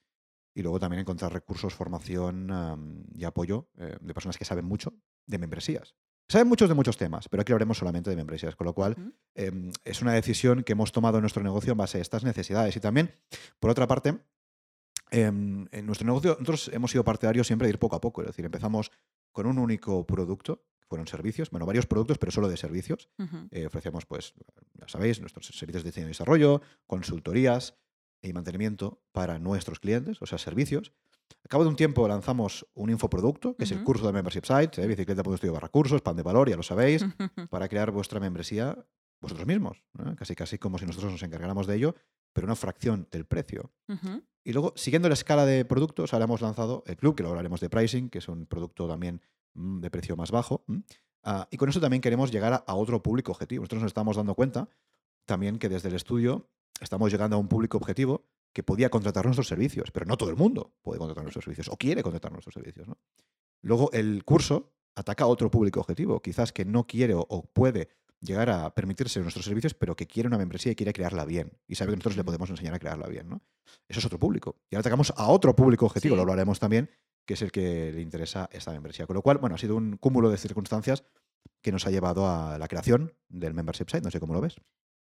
[0.55, 4.95] y luego también encontrar recursos, formación y apoyo eh, de personas que saben mucho
[5.27, 5.95] de membresías.
[6.31, 8.95] Saben muchos de muchos temas, pero aquí hablaremos solamente de membresías, con lo cual
[9.35, 12.77] em, es una decisión que hemos tomado en nuestro negocio en base a estas necesidades.
[12.77, 13.13] Y también,
[13.59, 14.17] por otra parte,
[15.11, 18.23] em, en nuestro negocio nosotros hemos sido partidarios siempre de ir poco a poco.
[18.23, 18.93] Es decir, empezamos
[19.33, 23.09] con un único producto, fueron servicios, bueno, varios productos, pero solo de servicios.
[23.19, 23.49] Ujú.
[23.51, 24.35] Eh, ofrecemos, pues,
[24.75, 27.75] ya sabéis, nuestros servicios de diseño y desarrollo, consultorías
[28.23, 30.93] y mantenimiento para nuestros clientes, o sea, servicios.
[31.45, 34.79] Al cabo de un tiempo lanzamos un infoproducto, que es el curso de Membership Sites,
[34.79, 34.87] ¿eh?
[34.87, 37.05] bicicleta.studio barra cursos, pan de valor, ya lo sabéis,
[37.51, 38.77] para crear vuestra membresía
[39.21, 39.83] vosotros mismos.
[39.95, 40.15] ¿no?
[40.17, 41.95] Casi, casi como si nosotros nos encargáramos de ello,
[42.33, 43.73] pero una fracción del precio.
[44.45, 47.61] Y luego, siguiendo la escala de productos, ahora hemos lanzado el club, que luego hablaremos
[47.61, 49.21] de pricing, que es un producto también
[49.55, 50.65] mm, de precio más bajo.
[51.23, 53.63] Ah, y con eso también queremos llegar a, a otro público objetivo.
[53.63, 54.69] Nosotros nos estamos dando cuenta
[55.27, 56.49] también que desde el estudio
[56.81, 60.37] estamos llegando a un público objetivo que podía contratar nuestros servicios, pero no todo el
[60.37, 62.89] mundo puede contratar nuestros servicios o quiere contratar nuestros servicios.
[62.89, 62.99] ¿no?
[63.63, 67.89] Luego, el curso ataca a otro público objetivo, quizás que no quiere o, puede
[68.21, 71.53] llegar a permitirse nuestros servicios, pero que quiere una membresía y quiere crearla bien.
[71.67, 73.29] Y sabe que nosotros le podemos enseñar a crearla bien.
[73.29, 73.41] ¿no?
[73.89, 74.57] Eso es otro público.
[74.71, 76.17] Y ahora atacamos a otro público objetivo, Sí.
[76.17, 76.91] lo hablaremos también,
[77.25, 79.07] que es el que le interesa esta membresía.
[79.07, 81.05] Con lo cual, bueno, ha sido un cúmulo de circunstancias
[81.63, 84.03] que nos ha llevado a la creación del membership site.
[84.03, 84.57] No sé cómo lo ves.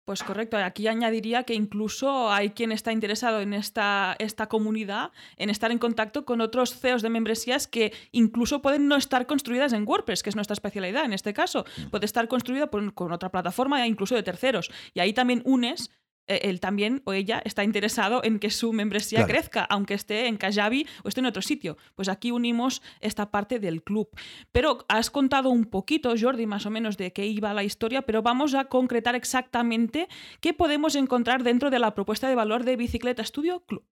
[0.04, 5.48] Pues correcto, aquí añadiría que incluso hay quien está interesado en esta, esta comunidad, en
[5.48, 9.88] estar en contacto con otros CEOs de membresías que incluso pueden no estar construidas en
[9.88, 11.64] WordPress, que es nuestra especialidad en este caso.
[11.78, 11.88] Mm.
[11.88, 14.70] Puede estar construida por- con otra plataforma e incluso de terceros.
[14.92, 15.90] Y ahí también unes,
[16.26, 19.32] él también o ella está interesado en que su membresía Claro.
[19.32, 21.76] crezca, aunque esté en Kajabi o esté en otro sitio.
[21.94, 24.08] Pues aquí unimos esta parte del club.
[24.52, 28.22] Pero has contado un poquito, Jordi, más o menos de qué iba la historia, pero
[28.22, 30.08] vamos a concretar exactamente
[30.40, 33.84] qué podemos encontrar dentro de la propuesta de valor de Bicicleta Studio Club.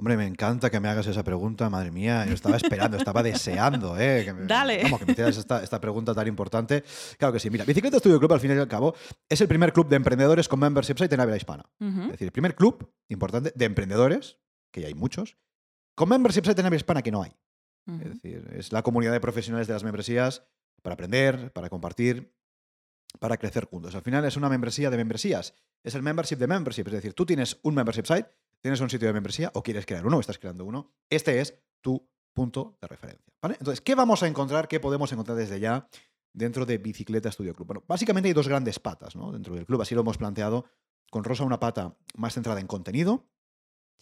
[0.00, 2.24] Hombre, me encanta que me hagas esa pregunta, madre mía.
[2.26, 4.22] Yo estaba esperando, estaba deseando, ¿eh?
[4.24, 4.82] Que me, Dale.
[4.84, 6.82] Vamos, que me hicieras esta, esta pregunta tan importante.
[7.18, 7.50] Claro que sí.
[7.50, 8.94] Mira, Bicicleta Studio Club, al fin y al cabo,
[9.28, 11.66] es el primer club de emprendedores con membership site en habla hispana.
[11.80, 14.38] Ujú, Es decir, el primer club importante de emprendedores,
[14.72, 15.36] que ya hay muchos,
[15.94, 17.36] con membership site en habla hispana que no hay.
[17.86, 18.08] Es ujú.
[18.08, 20.44] decir, es la comunidad de profesionales de las membresías
[20.80, 22.34] para aprender, para compartir,
[23.18, 23.94] para crecer juntos.
[23.94, 25.52] Al final es una membresía de membresías.
[25.84, 26.86] Es el membership de membership.
[26.86, 28.30] Es decir, tú tienes un membership site,
[28.62, 30.92] tienes un sitio de membresía o quieres crear uno o estás creando uno.
[31.08, 33.32] Este es tu punto de referencia.
[33.42, 33.56] ¿vale?
[33.58, 34.68] Entonces, ¿qué vamos a encontrar?
[34.68, 35.88] ¿Qué podemos encontrar desde ya
[36.32, 37.66] dentro de Bicicleta Studio Club?
[37.66, 39.32] Bueno, básicamente hay dos grandes patas ¿no?
[39.32, 39.82] dentro del club.
[39.82, 40.64] Así lo hemos planteado.
[41.10, 43.26] Con Rosa una pata más centrada en contenido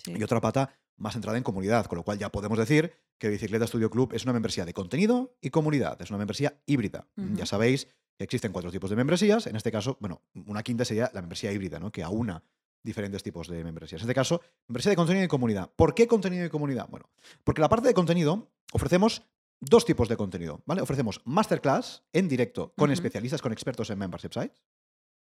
[0.05, 0.13] Sí.
[0.17, 3.67] y otra pata más centrada en comunidad, con lo cual ya podemos decir que Bicicleta
[3.67, 7.09] Studio Club es una membresía de contenido y comunidad, es una membresía híbrida.
[7.35, 11.11] Ya sabéis que existen cuatro tipos de membresías, en este caso, bueno, una quinta sería
[11.15, 11.91] la membresía híbrida, ¿no?
[11.91, 12.45] que aúna
[12.83, 14.03] diferentes tipos de membresías.
[14.03, 15.71] En este caso, membresía de contenido y comunidad.
[15.75, 16.89] ¿Por qué contenido y comunidad?
[16.89, 17.09] Bueno,
[17.45, 19.23] porque la parte de contenido ofrecemos
[19.61, 20.83] dos tipos de contenido, ¿vale?
[20.83, 24.63] Ofrecemos masterclass en directo con especialistas, con expertos en membership sites.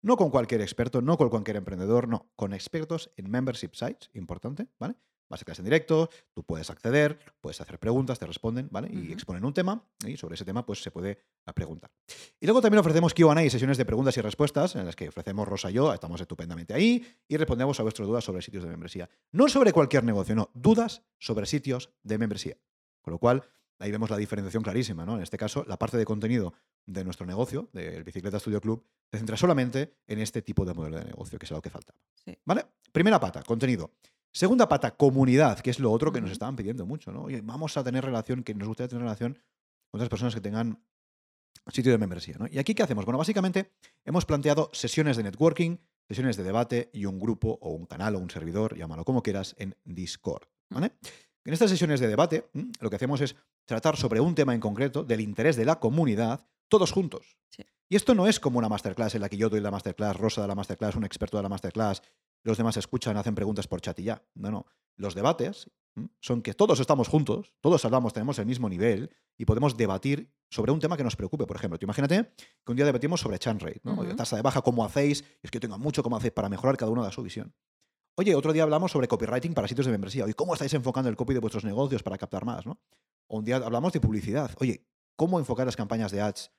[0.02, 4.68] No con cualquier experto, no con cualquier emprendedor, no, con expertos en membership sites, importante,
[4.78, 4.96] ¿vale?
[5.34, 8.90] Masterclass en directo, tú puedes acceder, puedes hacer preguntas, te responden, ¿vale?
[8.92, 9.14] Y Ujú.
[9.14, 11.92] exponen un tema y sobre ese tema pues se puede ah, preguntar.
[12.40, 15.48] Y luego también ofrecemos Q&A y sesiones de preguntas y respuestas en las que ofrecemos
[15.48, 19.10] Rosa y yo, estamos estupendamente ahí y respondemos a vuestras dudas sobre sitios de membresía.
[19.32, 22.58] No sobre cualquier negocio, no, dudas sobre sitios de membresía.
[23.02, 23.44] Con lo cual,
[23.80, 25.16] ahí vemos la diferenciación clarísima, ¿no?
[25.16, 26.54] En este caso, la parte de contenido
[26.86, 30.98] de nuestro negocio, del Bicicleta Studio Club, se centra solamente en este tipo de modelo
[30.98, 32.00] de negocio, que es lo que faltaba.
[32.26, 32.38] Sí.
[32.46, 32.66] ¿Vale?
[32.92, 33.92] Primera pata, contenido.
[34.34, 37.24] Segunda pata, comunidad, que es lo otro que nos estaban pidiendo mucho, ¿no?
[37.24, 39.34] Oye, vamos a tener relación, que nos gustaría tener relación
[39.92, 40.84] con otras personas que tengan
[41.68, 42.48] sitio de membresía, ¿no?
[42.50, 43.06] ¿Y aquí qué hacemos?
[43.06, 43.72] Bueno, básicamente
[44.04, 48.20] hemos planteado sesiones de networking, sesiones de debate y un grupo o un canal o
[48.20, 50.94] un servidor, llámalo como quieras, en Discord, ¿vale?
[51.46, 52.72] En estas sesiones de debate, ¿m?
[52.80, 56.48] lo que hacemos es tratar sobre un tema en concreto del interés de la comunidad,
[56.70, 57.38] todos juntos.
[57.50, 57.64] Sí.
[57.88, 60.42] Y esto no es como una masterclass en la que yo doy la masterclass, Rosa
[60.42, 62.02] da la masterclass, un experto da la masterclass,
[62.44, 64.24] los demás escuchan, hacen preguntas por chat y ya.
[64.36, 64.66] No, no.
[64.96, 65.72] Los debates
[66.20, 70.72] son que todos estamos juntos, todos hablamos, tenemos el mismo nivel y podemos debatir sobre
[70.72, 71.46] un tema que nos preocupe.
[71.46, 74.04] Por ejemplo, tú imagínate que un día debatimos sobre churn rate, ¿no?
[74.16, 75.22] Tasa de baja, ¿cómo hacéis?
[75.22, 77.54] Y es que yo tengo mucho cómo hacéis para mejorar, cada uno da su visión.
[78.16, 80.26] Oye, otro día hablamos sobre copywriting para sitios de membresía.
[80.26, 82.66] Oye, ¿cómo estáis enfocando el copy de vuestros negocios para captar más?
[82.66, 82.80] ¿no?
[83.28, 84.52] O un día hablamos de publicidad.
[84.60, 86.52] Oye, ¿cómo enfocar las campañas de ads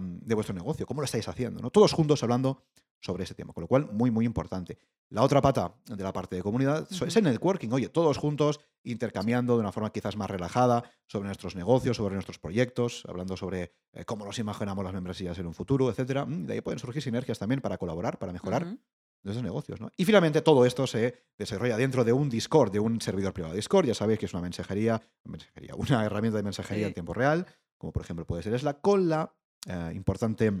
[0.00, 0.86] de vuestro negocio?
[0.86, 1.60] ¿Cómo lo estáis haciendo?
[1.60, 1.70] ¿no?
[1.70, 2.64] Todos juntos hablando
[3.04, 3.52] sobre ese tema.
[3.52, 4.78] Con lo cual, muy, muy importante.
[5.10, 7.68] La otra pata de la parte de comunidad so- es el networking.
[7.70, 12.38] Oye, todos juntos, intercambiando de una forma quizás más relajada sobre nuestros negocios, sobre nuestros
[12.38, 16.24] proyectos, hablando sobre eh, cómo nos imaginamos las membresías en un futuro, etcétera.
[16.24, 19.80] Mm, De ahí pueden surgir sinergias también para colaborar, para mejorar de esos negocios.
[19.80, 19.90] ¿no?
[19.96, 23.54] Y finalmente todo esto se desarrolla dentro de un Discord, de un servidor privado.
[23.54, 26.88] Discord, ya sabéis que es una mensajería, mensajería una herramienta de mensajería Sí.
[26.88, 27.46] en tiempo real,
[27.78, 29.32] como por ejemplo puede ser Slack, con la
[29.66, 30.52] eh, importante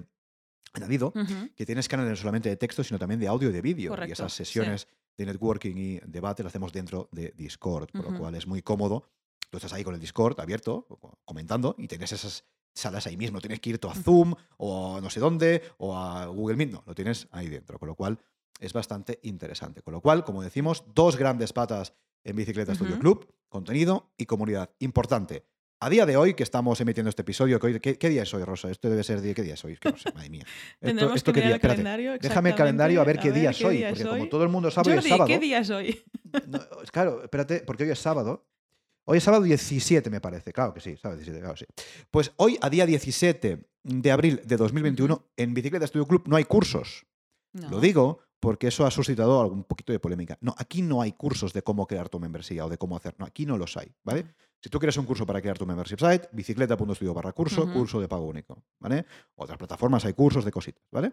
[0.72, 1.12] añadido
[1.54, 3.94] que tienes canales no solamente de texto, sino también de audio y de vídeo.
[4.06, 4.38] Y esas sí.
[4.44, 8.62] sesiones de networking y debate las hacemos dentro de Discord, por lo cual es muy
[8.62, 9.04] cómodo.
[9.50, 13.40] Tú estás ahí con el Discord abierto, co- comentando, y tienes esas salas ahí mismo.
[13.40, 14.02] Tienes que irte a Ujú.
[14.02, 16.72] Zoom o a no sé dónde o a Google Meet.
[16.72, 18.18] No, lo tienes ahí dentro, con lo cual
[18.58, 19.82] es bastante interesante.
[19.82, 21.92] Con lo cual, como decimos, dos grandes patas
[22.24, 22.98] en Bicicleta Studio.
[22.98, 24.70] Club, contenido y comunidad.
[24.80, 25.44] Importante.
[25.84, 28.32] A día de hoy, que estamos emitiendo este episodio, que hoy- ¿qué, qué día es
[28.32, 28.70] hoy, Rosa?
[28.70, 29.76] Esto debe ser día, ¿qué día es hoy?
[29.76, 30.44] Que no sé, madre mía.
[30.80, 31.54] Esto- esto que qué mirar día?
[31.56, 32.18] el calendario.
[32.18, 34.92] Déjame el calendario a ver qué día es hoy, porque como todo el mundo sabe,
[34.92, 35.26] hoy es sábado.
[35.28, 36.02] ¿qué día es hoy?
[36.48, 36.58] No,
[36.90, 38.46] claro, espérate, porque hoy es sábado.
[39.04, 40.52] Hoy es sábado 17, me parece.
[40.54, 41.66] Claro que sí, sábado 17, claro, sí.
[42.10, 46.44] Pues hoy, a día 17 de abril de 2021, en Bicicleta Studio Club no hay
[46.44, 47.04] cursos.
[47.52, 47.68] No.
[47.68, 50.38] Lo digo porque eso ha suscitado algún poquito de polémica.
[50.40, 53.14] No, aquí no hay cursos de cómo crear tu membresía o de cómo hacer.
[53.18, 54.20] No, aquí no los hay, ¿vale?
[54.22, 54.30] Ujú.
[54.64, 58.08] Si tú quieres un curso para crear tu membership site, bicicleta.studio barra curso, curso de
[58.08, 59.04] pago único, ¿vale?
[59.34, 61.12] Otras plataformas hay cursos de cositas, ¿vale?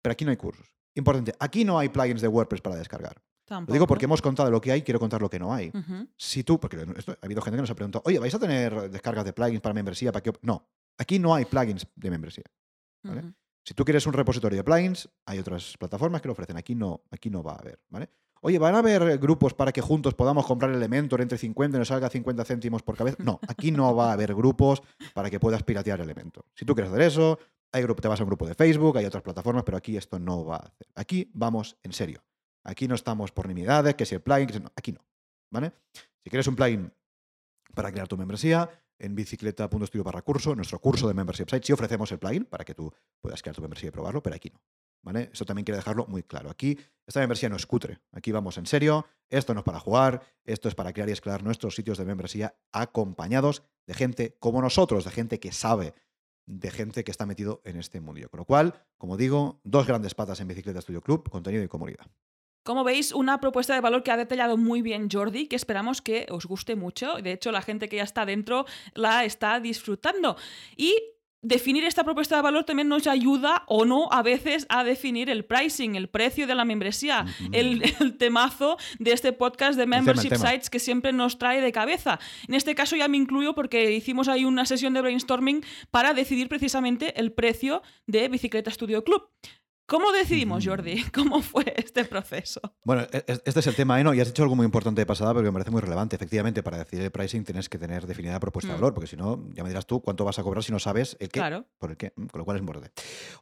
[0.00, 0.68] Pero aquí no hay cursos.
[0.94, 3.20] Importante, aquí no hay plugins de WordPress para descargar.
[3.66, 5.72] Lo digo porque hemos contado lo que hay, quiero contar lo que no hay.
[6.16, 8.88] Si tú, porque esto- ha habido gente que nos ha preguntado, oye, ¿vais a tener
[8.88, 10.12] descargas de plugins para membresía?
[10.12, 10.30] ¿Para qué?
[10.30, 12.44] op-?" No, aquí no hay plugins de membresía.
[13.64, 16.56] Si tú quieres un repositorio de plugins, hay otras plataformas que lo ofrecen.
[16.56, 18.08] Aquí no, aquí no va a haber, ¿vale?
[18.44, 21.86] Oye, ¿van a haber grupos para que juntos podamos comprar Elementor entre 50 y nos
[21.86, 23.16] salga 50 céntimos por cabeza?
[23.20, 24.82] No, aquí no va a haber grupos
[25.14, 26.44] para que puedas piratear Elementor.
[26.52, 27.38] Si tú quieres hacer eso,
[27.70, 30.18] hay grupo, te vas a un grupo de Facebook, hay otras plataformas, pero aquí esto
[30.18, 30.88] no va a hacer.
[30.96, 32.24] Aquí vamos en serio.
[32.64, 35.04] Aquí no estamos por nimiedades, que si el plugin, que si no, aquí no,
[35.52, 35.72] ¿vale?
[36.24, 36.92] Si quieres un plugin
[37.74, 42.10] para crear tu membresía, en bicicleta.studio barra curso, nuestro curso de membership site, sí ofrecemos
[42.10, 44.60] el plugin para que tú puedas crear tu membresía y probarlo, pero aquí no.
[45.02, 45.30] ¿Vale?
[45.32, 46.48] Eso también quiero dejarlo muy claro.
[46.48, 48.00] Aquí esta membresía no es cutre.
[48.12, 49.06] Aquí vamos en serio.
[49.28, 50.22] Esto no es para jugar.
[50.44, 55.04] Esto es para crear y escalar nuestros sitios de membresía acompañados de gente como nosotros,
[55.04, 55.94] de gente que sabe,
[56.46, 58.30] de gente que está metido en este mundillo.
[58.30, 62.06] Con lo cual, como digo, dos grandes patas en Bicicleta Studio Club, contenido y comunidad.
[62.64, 66.26] Como veis, una propuesta de valor que ha detallado muy bien Jordi, que esperamos que
[66.30, 67.16] os guste mucho.
[67.16, 70.36] De hecho, la gente que ya está dentro la está disfrutando.
[70.76, 70.96] Y
[71.42, 75.44] definir esta propuesta de valor también nos ayuda o no a veces a definir el
[75.44, 77.50] pricing, el precio de la membresía, Ujú.
[77.52, 80.50] el, el temazo de este podcast de Membership tema.
[80.50, 82.20] Sites que siempre nos trae de cabeza.
[82.48, 86.48] En este caso ya me incluyo porque hicimos ahí una sesión de brainstorming para decidir
[86.48, 89.28] precisamente el precio de Bicicleta Studio Club.
[89.92, 90.64] ¿Cómo decidimos.
[90.66, 91.04] Jordi?
[91.12, 92.62] ¿Cómo fue este proceso?
[92.82, 94.04] Bueno, e- e- este es el tema, ¿eh?
[94.04, 94.14] ¿no?
[94.14, 96.16] Y has dicho algo muy importante de pasada, pero que me parece muy relevante.
[96.16, 98.80] Efectivamente, para decidir el pricing tienes que tener definida la propuesta de Mm.
[98.80, 101.18] valor, porque si no, ya me dirás tú cuánto vas a cobrar si no sabes
[101.20, 101.40] el qué.
[101.40, 101.66] Claro.
[101.78, 102.90] Por el qué, mm, con lo cual es importante.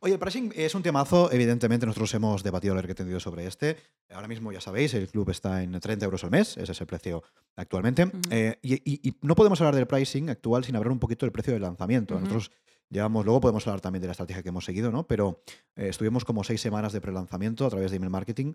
[0.01, 3.77] Oye, el pricing es un temazo, evidentemente nosotros hemos debatido largo y tendido sobre este.
[4.13, 6.87] Ahora mismo ya sabéis, el club está en 30 euros al mes, ese es el
[6.89, 7.23] precio
[7.55, 8.07] actualmente.
[8.07, 8.19] Ujú.
[8.31, 11.33] Eh, y, y- y no podemos hablar del pricing actual sin hablar un poquito del
[11.33, 12.15] precio del lanzamiento.
[12.15, 12.25] Ujú.
[12.25, 12.51] Nosotros
[12.91, 15.07] Llevamos, luego podemos hablar también de la estrategia que hemos seguido, ¿no?
[15.07, 15.43] Pero
[15.77, 18.55] eh, estuvimos como seis semanas de prelanzamiento a través de email marketing,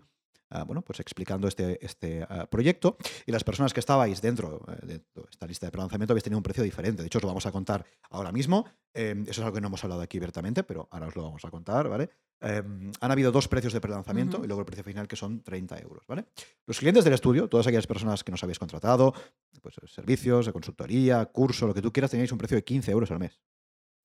[0.50, 2.98] ah, bueno, pues explicando este, este ah, proyecto.
[3.24, 6.42] Y las personas que estabais dentro eh, de esta lista de prelanzamiento habéis tenido un
[6.42, 7.02] precio diferente.
[7.02, 8.66] De hecho, os lo vamos a contar ahora mismo.
[8.92, 11.44] Em, eso es algo que no hemos hablado aquí abiertamente, pero ahora os lo vamos
[11.46, 12.10] a contar, ¿vale?
[12.40, 15.78] Em, han habido dos precios de prelanzamiento y luego el precio final que son 30
[15.78, 16.26] euros, ¿vale?
[16.66, 19.14] Los clientes del estudio, todas aquellas personas que nos habéis contratado,
[19.62, 23.10] pues servicios de consultoría, curso, lo que tú quieras, tenéis un precio de 15 euros
[23.10, 23.40] al mes.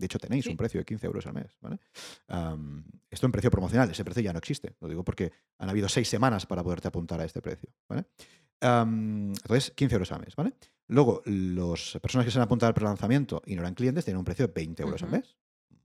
[0.02, 0.52] De hecho, tenéis Sí.
[0.52, 1.78] un precio de 15 euros al mes, ¿vale?
[3.10, 4.76] Esto en precio promocional, ese precio ya no existe.
[4.82, 7.70] Lo digo porque han habido seis semanas para poderte apuntar a este precio,
[8.64, 10.54] entonces, 15 euros al mes, ¿vale?
[10.88, 14.26] Luego, las personas que se han apuntado al prelanzamiento y no eran clientes tienen un
[14.26, 15.36] precio de 20 euros al mes.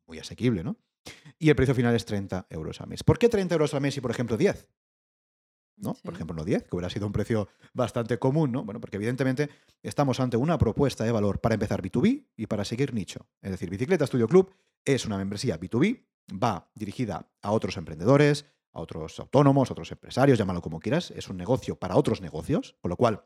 [0.06, 0.76] Muy asequible, ¿no?
[1.38, 3.02] Y el precio final es 30 euros al mes.
[3.04, 4.68] ¿Por qué 30 euros al mes y, por ejemplo, 10?
[5.76, 5.94] ¿No?
[5.94, 8.64] Por ejemplo, no 10, que hubiera sido un precio bastante común, ¿no?
[8.64, 9.50] Bueno, porque evidentemente
[9.82, 13.26] estamos ante una propuesta de valor para empezar B2B y para seguir nicho.
[13.42, 14.52] Es decir, Bicicleta Studio Club
[14.84, 16.04] es una membresía B2B,
[16.42, 21.28] va dirigida a otros emprendedores, a otros autónomos, a otros empresarios, llámalo como quieras, es
[21.28, 23.24] un negocio para otros negocios, con lo cual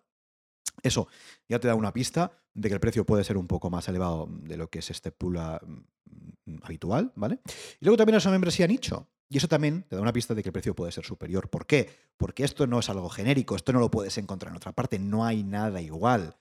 [0.83, 1.09] eso
[1.49, 4.29] ya te da una pista de que el precio puede ser un poco más elevado
[4.31, 7.41] de lo que se estipula mm, habitual, ¿vale?
[7.81, 9.09] Y luego también es una membresía nicho.
[9.33, 11.49] Y eso también te da una pista de que el precio puede ser superior.
[11.49, 11.89] ¿Por qué?
[12.17, 15.25] Porque esto no es algo genérico, esto no lo puedes encontrar en otra parte, no
[15.25, 16.37] hay nada igual.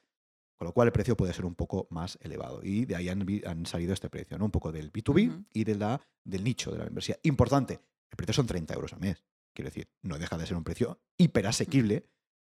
[0.58, 2.62] Con lo cual el precio puede ser un poco más elevado.
[2.63, 4.45] Y de ahí han, salido este precio, ¿no?
[4.45, 5.45] Un poco del B2B Ujú.
[5.54, 7.17] y de la, del nicho de la membresía.
[7.23, 9.23] Importante, el precio son 30 euros al mes.
[9.54, 12.10] Quiero decir, no deja de ser un precio hiperasequible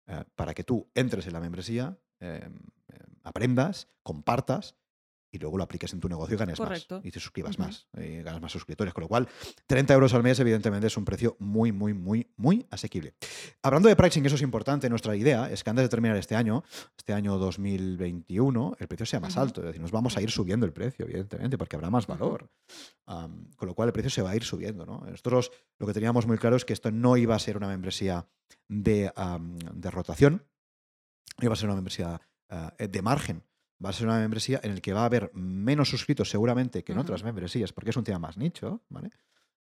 [0.06, 2.48] eh, para que tú entres en la membresía, eh,
[2.88, 4.74] eh, aprendas, compartas
[5.34, 6.96] y luego lo apliques en tu negocio y ganes Correcto.
[6.96, 7.04] más.
[7.04, 8.94] Y te suscribas más, y ganas más suscriptores.
[8.94, 9.28] Con lo cual,
[9.66, 13.14] 30 euros al mes, evidentemente, es un precio muy, muy, muy, muy asequible.
[13.62, 14.88] Hablando de pricing, eso es importante.
[14.88, 16.62] Nuestra idea es que antes de terminar este año,
[16.96, 19.60] este año 2021, el precio sea más alto.
[19.60, 22.48] Es decir, nos vamos a ir subiendo el precio, evidentemente, porque habrá más valor.
[23.04, 24.86] Con lo cual, el precio se va a ir subiendo.
[24.86, 25.00] ¿no?
[25.04, 28.28] Nosotros lo que teníamos muy claro es que esto no iba a ser una membresía
[28.68, 30.46] de, am, de rotación,
[31.40, 32.20] iba a ser una membresía
[32.50, 33.42] ah, de margen.
[33.82, 36.92] Va a ser una membresía en la que va a haber menos suscritos seguramente que
[36.92, 39.10] en otras membresías, porque es un tema más nicho, ¿vale?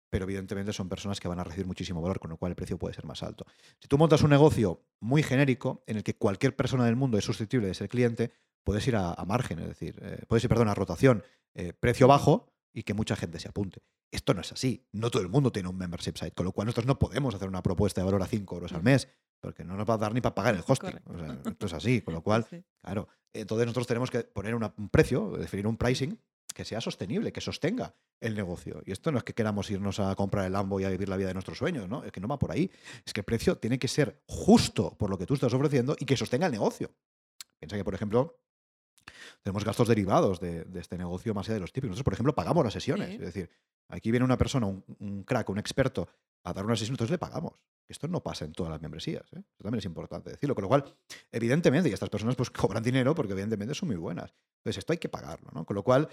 [0.09, 2.77] Pero evidentemente son personas que van a recibir muchísimo valor, con lo cual el precio
[2.77, 3.45] puede ser más alto.
[3.79, 7.23] Si tú montas un negocio muy genérico, en el que cualquier persona del mundo es
[7.23, 8.31] susceptible de ser cliente,
[8.63, 12.07] puedes ir a, a margen, es decir, eh, puedes ir, perdón, a rotación, eh, precio
[12.07, 13.81] bajo y que mucha gente se apunte.
[14.11, 14.85] Esto no es así.
[14.91, 17.47] No todo el mundo tiene un membership site, con lo cual nosotros no podemos hacer
[17.47, 18.85] una propuesta de valor a 5 euros al Ujú.
[18.85, 19.07] mes,
[19.41, 20.99] porque no nos va a dar ni para pagar el hosting.
[21.05, 22.63] O sea, esto es así, con lo cual Sí.
[22.81, 23.07] Claro.
[23.33, 26.19] Entonces nosotros tenemos que poner una- un precio, definir un pricing
[26.53, 28.81] que sea sostenible, que sostenga el negocio.
[28.85, 31.15] Y esto no es que queramos irnos a comprar el Lambo y a vivir la
[31.15, 32.03] vida de nuestros sueños, ¿no?
[32.03, 32.69] Es que no va por ahí.
[33.05, 36.05] Es que el precio tiene que ser justo por lo que tú estás ofreciendo y
[36.05, 36.91] que sostenga el negocio.
[37.57, 38.37] Piensa que, por ejemplo,
[39.41, 41.91] tenemos gastos derivados de, de este negocio más allá de los típicos.
[41.91, 43.09] Nosotros, por ejemplo, pagamos las sesiones.
[43.09, 43.15] Sí.
[43.15, 43.49] Es decir,
[43.89, 46.07] aquí viene una persona, un, un crack, un experto,
[46.43, 47.53] a dar una sesión, entonces le pagamos.
[47.87, 49.23] Esto no pasa en todas las membresías.
[49.33, 49.39] ¿eh?
[49.39, 50.55] Eso también es importante decirlo.
[50.55, 50.85] Con lo cual,
[51.31, 54.33] evidentemente, y estas personas pues cobran dinero porque evidentemente son muy buenas.
[54.59, 55.49] Entonces, esto hay que pagarlo.
[55.53, 55.65] ¿no?
[55.65, 56.07] Con lo cual,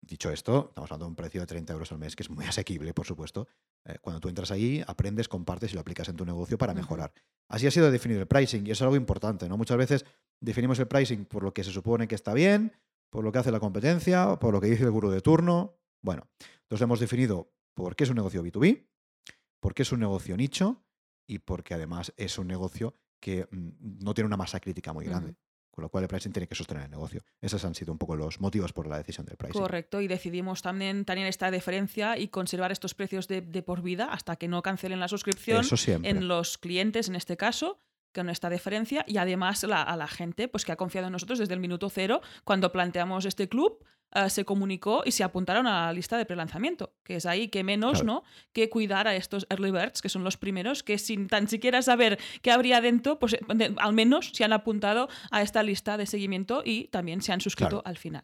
[0.00, 2.44] dicho esto, estamos hablando de un precio de 30 euros al mes, que es muy
[2.46, 3.48] asequible, por supuesto.
[3.84, 7.12] Eh, cuando tú entras ahí, aprendes, compartes y lo aplicas en tu negocio para mejorar.
[7.48, 9.48] Así ha sido definido el pricing y eso es algo importante.
[9.48, 9.56] ¿no?
[9.56, 10.04] Muchas veces
[10.40, 12.72] definimos el pricing por lo que se supone que está bien,
[13.10, 15.76] por lo que hace la competencia, por lo que dice el gurú de turno.
[16.02, 16.28] Bueno,
[16.62, 18.86] entonces hemos definido por qué es un negocio B2B,
[19.60, 20.84] por qué es un negocio nicho
[21.26, 25.36] y porque además es un negocio que mm, no tiene una masa crítica muy grande.
[25.70, 27.22] Con lo cual el pricing tiene que sostener el negocio.
[27.40, 29.60] Esos han sido un poco los motivos por la decisión del pricing.
[29.60, 34.06] Correcto, y decidimos también tener esta diferencia y conservar estos precios de, de por vida
[34.12, 36.10] hasta que no cancelen la suscripción Eso siempre.
[36.10, 37.80] en los clientes, en este caso,
[38.12, 41.38] con esta diferencia, y además la- a la gente pues, que ha confiado en nosotros
[41.38, 45.86] desde el minuto cero, cuando planteamos este club, eh, se comunicó y se apuntaron a
[45.86, 48.06] la lista de prelanzamiento, que es ahí que menos Claro.
[48.06, 48.24] ¿no?
[48.52, 52.18] que cuidar a estos early birds, que son los primeros, que sin tan siquiera saber
[52.42, 56.06] qué habría dentro, pues eh, de- al menos se han apuntado a esta lista de
[56.06, 57.82] seguimiento y también se han suscrito Claro.
[57.86, 58.22] al final.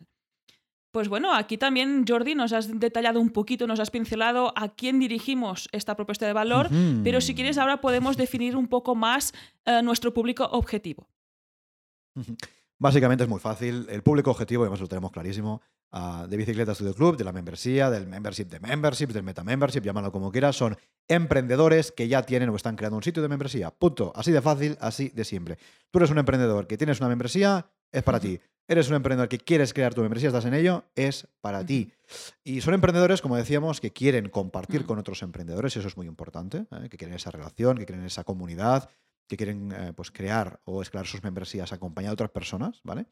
[0.92, 4.98] Pues bueno, aquí también, Jordi, nos has detallado un poquito, nos has pincelado a quién
[4.98, 6.70] dirigimos esta propuesta de valor,
[7.04, 9.34] pero si quieres ahora podemos definir un poco más
[9.66, 11.06] eh, nuestro público objetivo.
[12.78, 13.86] Básicamente es muy fácil.
[13.88, 15.62] El público objetivo, además lo tenemos clarísimo,
[15.92, 19.80] ah, de Bicicleta Studio Club, de la membresía, del membership de membership, del meta membership,
[19.82, 20.76] llámalo como quieras, son
[21.08, 23.70] emprendedores que ya tienen o están creando un sitio de membresía.
[23.70, 24.12] Punto.
[24.14, 25.58] Así de fácil, así de simple.
[25.90, 28.38] Tú eres un emprendedor que tienes una membresía, es para ti.
[28.68, 31.92] Eres un emprendedor que quieres crear tu membresía, estás en ello, es para ti.
[32.42, 34.88] Y son emprendedores, como decíamos, que quieren compartir Ujú.
[34.88, 36.88] con otros emprendedores, eso es muy importante, ¿eh?
[36.90, 38.90] que quieren esa relación, que quieren esa comunidad,
[39.26, 43.06] que quieren eh, pues, crear o escalar sus membresías acompañado de otras personas, ¿vale?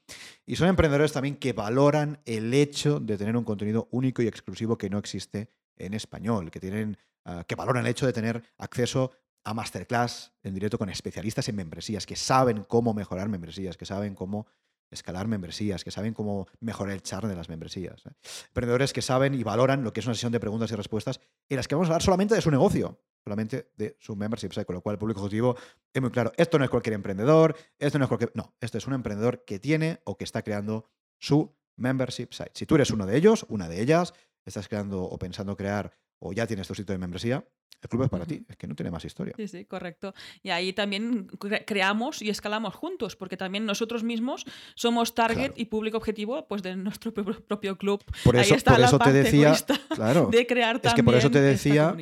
[0.47, 4.79] Y son emprendedores también que valoran el hecho de tener un contenido único y exclusivo
[4.79, 9.13] que no existe en español, que tienen ah, que valoran el hecho de tener acceso
[9.45, 14.15] a masterclass en directo con especialistas en membresías, que saben cómo mejorar membresías, que saben
[14.15, 14.47] cómo
[14.91, 18.07] escalar membresías, que saben cómo mejorar el char de las membresías.
[18.07, 18.11] ¿eh?
[18.49, 21.57] Emprendedores que saben y valoran lo que es una sesión de preguntas y respuestas en
[21.57, 24.75] las que vamos a hablar solamente de su negocio, solamente de su membership site, con
[24.75, 25.57] lo cual el público objetivo
[25.93, 26.33] es muy claro.
[26.37, 28.33] Esto no es cualquier emprendedor, esto no es cualquier...
[28.35, 32.53] No, esto es un emprendedor que tiene o que está creando su membership site.
[32.55, 34.13] Si tú eres uno de ellos, una de ellas,
[34.45, 37.45] estás creando o pensando crear o ya tienes tu sitio de membresía,
[37.85, 39.35] el club es para ti, es que no tiene más historia.
[39.37, 40.15] Sí, sí, correcto.
[40.43, 41.27] Y ahí también
[41.67, 46.77] creamos y escalamos juntos, porque también nosotros mismos somos target y público objetivo pues, de
[46.77, 48.03] nuestro propio club.
[48.25, 49.55] Por eso, ahí está por la eso te decía,
[49.95, 51.95] claro, de crear también es que por eso te decía,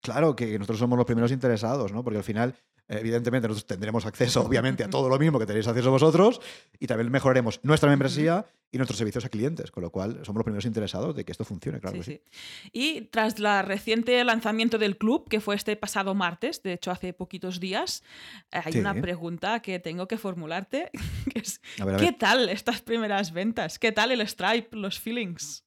[0.00, 2.02] claro, que nosotros somos los primeros interesados, ¿no?
[2.04, 2.54] Porque al final,
[2.88, 6.40] evidentemente, nosotros tendremos acceso, obviamente, a todo lo mismo que tenéis acceso vosotros
[6.78, 10.44] y también mejoraremos nuestra membresía y nuestros servicios a clientes, con lo cual somos los
[10.44, 12.22] primeros interesados de que esto funcione, claro Sí, que sí.
[12.30, 12.70] sí.
[12.72, 17.12] Y tras la reciente lanzamiento del club, que fue este pasado martes, de hecho hace
[17.12, 18.04] poquitos días,
[18.52, 20.90] eh, hay una pregunta que tengo que formularte,
[21.34, 22.18] que es, A ver, a ¿qué ver.
[22.18, 23.80] tal estas primeras ventas?
[23.80, 25.64] ¿Qué tal el Stripe, los feelings?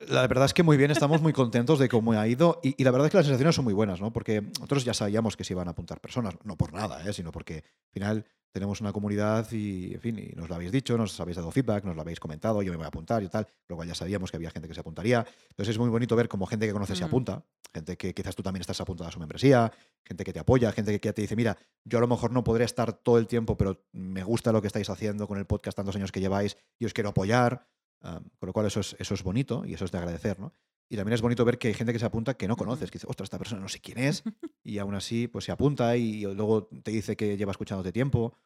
[0.00, 2.84] La verdad es que muy bien, estamos muy contentos de cómo ha ido y, y
[2.84, 4.12] la verdad es que las sensaciones son muy buenas, ¿no?
[4.12, 7.12] Porque nosotros ya sabíamos que se iban a apuntar personas, no por nada, ¿eh?
[7.12, 10.96] sino porque al final tenemos una comunidad y, en fin, y nos lo habéis dicho,
[10.96, 13.48] nos habéis dado feedback, nos lo habéis comentado, yo me voy a apuntar y tal,
[13.68, 15.26] lo cual ya sabíamos que había gente que se apuntaría.
[15.50, 17.08] Entonces es muy bonito ver cómo gente que conoces se Ujú.
[17.08, 19.72] apunta, gente que quizás tú también estás apuntada a su membresía,
[20.04, 22.44] gente que te apoya, gente que ya te dice, mira, yo a lo mejor no
[22.44, 25.76] podré estar todo el tiempo, pero me gusta lo que estáis haciendo con el podcast
[25.76, 27.66] tantos años que lleváis y os quiero apoyar.
[28.00, 30.52] Ah, con lo cual eso es, eso es bonito y eso es de agradecer, ¿no?
[30.88, 32.98] Y también es bonito ver que hay gente que se apunta que no conoces, que
[32.98, 34.22] dice, ostras, esta persona no sé quién es,
[34.62, 38.36] y aún así pues se apunta y luego te dice que lleva escuchándote tiempo,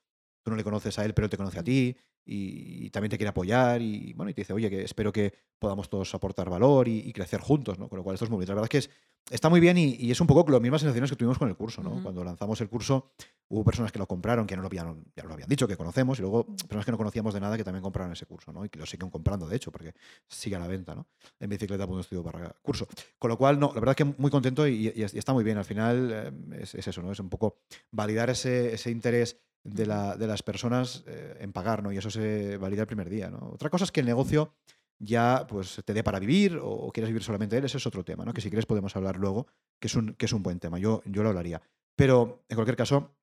[0.49, 1.95] tú no le conoces a él, pero te conoce a ti,
[2.25, 5.33] y, y también te quiere apoyar, y bueno, y te dice, oye, que espero que
[5.59, 7.89] podamos todos aportar valor y, y crecer juntos, ¿no?
[7.89, 8.53] Con lo cual esto es muy bonito.
[8.53, 8.91] La verdad es que es,
[9.31, 11.57] está muy bien y, y es un poco las mismas sensaciones que tuvimos con el
[11.57, 12.03] curso, ¿no?
[12.03, 13.11] Cuando lanzamos el curso,
[13.49, 16.19] hubo personas que lo compraron, que no lo habían, ya lo habían dicho, que conocemos,
[16.19, 18.63] y luego personas que no conocíamos de nada que también compraron ese curso, ¿no?
[18.65, 19.95] Y que lo siguen comprando, de hecho, porque
[20.29, 21.07] sigue a la venta, ¿no?
[21.41, 22.87] En bicicleta.estudio barra curso.
[23.19, 25.45] Con lo cual, no, la verdad es que muy contento y, y- y está muy
[25.45, 25.57] bien.
[25.57, 27.11] Al final eh, es, es eso, ¿no?
[27.11, 27.57] Es un poco
[27.91, 31.93] validar ese, ese interés de, la- de las personas eh, en pagar, ¿no?
[31.93, 33.51] Y eso se valida el primer día, ¿no?
[33.53, 34.55] Otra cosa es que el negocio
[35.01, 37.87] ya pues te dé para vivir o, o quieres vivir solamente de él, ese es
[37.87, 38.33] otro tema, ¿no?
[38.33, 39.47] Que si quieres podemos hablar luego,
[39.81, 40.79] que es un, que es un buen tema.
[40.79, 41.63] Yo, yo lo hablaría.
[41.97, 43.15] Pero, en cualquier caso,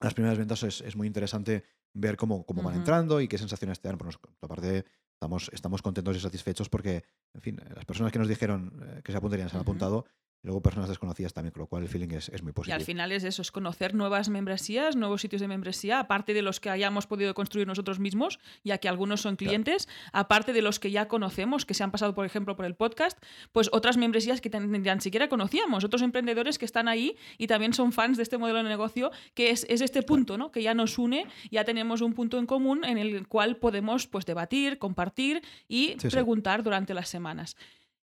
[0.00, 3.80] las primeras ventas es, es muy interesante ver cómo, cómo van entrando y qué sensaciones
[3.80, 3.98] te dan.
[3.98, 4.84] Por nuestra parte,
[5.14, 7.04] estamos, estamos contentos y satisfechos porque,
[7.34, 10.04] en fin, las personas que nos dijeron eh, que se apuntarían se han apuntado
[10.42, 12.76] y luego personas desconocidas también, con lo cual el feeling es, es muy Y positivo.
[12.76, 16.60] al final es eso, es conocer nuevas membresías, nuevos sitios de membresía, aparte de los
[16.60, 19.50] que hayamos podido construir nosotros mismos, ya que algunos son Claro.
[19.50, 22.74] clientes, aparte de los que ya conocemos, que se han pasado, por ejemplo, por el
[22.76, 23.18] podcast,
[23.52, 27.92] pues otras membresías que ni siquiera conocíamos, otros emprendedores que están ahí y también son
[27.92, 30.52] fans de este modelo de negocio, que es, es este punto, ¿no?
[30.52, 34.24] Que ya nos une, ya tenemos un punto en común en el cual podemos pues
[34.24, 36.08] debatir, compartir y Sí, sí.
[36.10, 37.56] preguntar durante las semanas.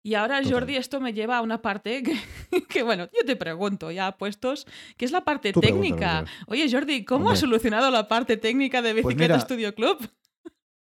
[0.07, 0.53] Y ahora, Total.
[0.53, 2.15] Jordi, esto me lleva a una parte que,
[2.69, 4.65] que, bueno, yo te pregunto, ya puestos,
[4.97, 6.25] que es la parte Tú técnica.
[6.47, 10.09] Oye, Jordi, ¿cómo has solucionado la parte técnica de Pues Bicicleta Studio Club?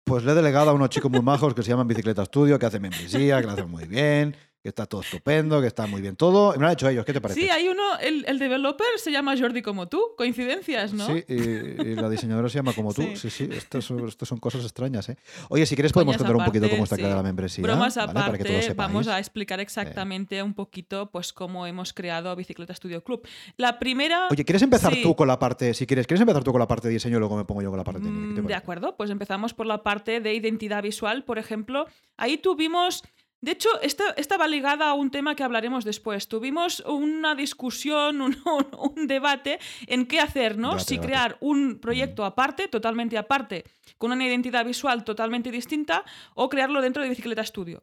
[0.04, 2.64] Pues le he delegado a unos chicos muy majos que se llaman Bicicleta Studio, que
[2.64, 6.14] hacen membresía, que lo hacen muy bien, que está todo estupendo, que está muy bien
[6.14, 6.52] todo.
[6.52, 7.40] Me lo han hecho ellos, ¿qué te parece?
[7.40, 11.06] Sí, hay uno, el, el developer se llama Jordi como tú, coincidencias, ¿no?
[11.06, 13.02] Sí, y, y la diseñadora se llama como tú.
[13.16, 13.16] Sí.
[13.16, 15.16] Sí, sí, estas son, estas son cosas extrañas, ¿eh?
[15.48, 17.02] Oye, si quieres podemos Coñas contar un poquito cómo está sí.
[17.02, 17.62] creada la membresía.
[17.62, 18.12] Bromas ¿vale?
[18.12, 22.74] Para que todos aparte, vamos a explicar exactamente un poquito pues cómo hemos creado Bicicleta
[22.74, 23.26] Studio Club.
[23.56, 24.28] La primera...
[24.30, 25.02] Oye, ¿quieres empezar Sí.
[25.02, 27.18] tú con la parte, si quieres, ¿quieres empezar tú con la parte de diseño y
[27.20, 28.28] luego me pongo yo con la parte técnica?
[28.28, 31.86] ¿Qué te Mm, De acuerdo, pues empezamos por la parte de identidad visual, por ejemplo.
[32.16, 33.02] Ahí tuvimos,
[33.42, 36.28] de hecho, esta, esta va ligada a un tema que hablaremos después.
[36.28, 40.68] Tuvimos una discusión, un, un- un debate en qué hacer, ¿no?
[40.70, 41.06] Debate, si debate.
[41.08, 43.64] crear un proyecto aparte, totalmente aparte,
[43.98, 47.82] con una identidad visual totalmente distinta, o crearlo dentro de Bicicleta Studio.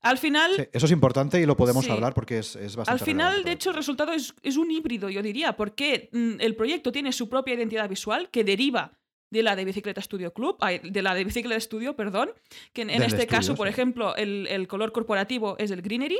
[0.00, 1.90] Al final, Sí, eso es importante y lo podemos Sí.
[1.90, 4.70] hablar porque es, es bastante al final, relevante de hecho, el resultado es, es un
[4.70, 8.98] híbrido, yo diría, porque mm, el proyecto tiene su propia identidad visual que deriva
[9.34, 12.30] de la de Bicicleta Studio Club, de la de Bicicleta Studio, perdón,
[12.72, 16.18] que en, este estudio, caso, por ejemplo, el, el color corporativo es el greenery,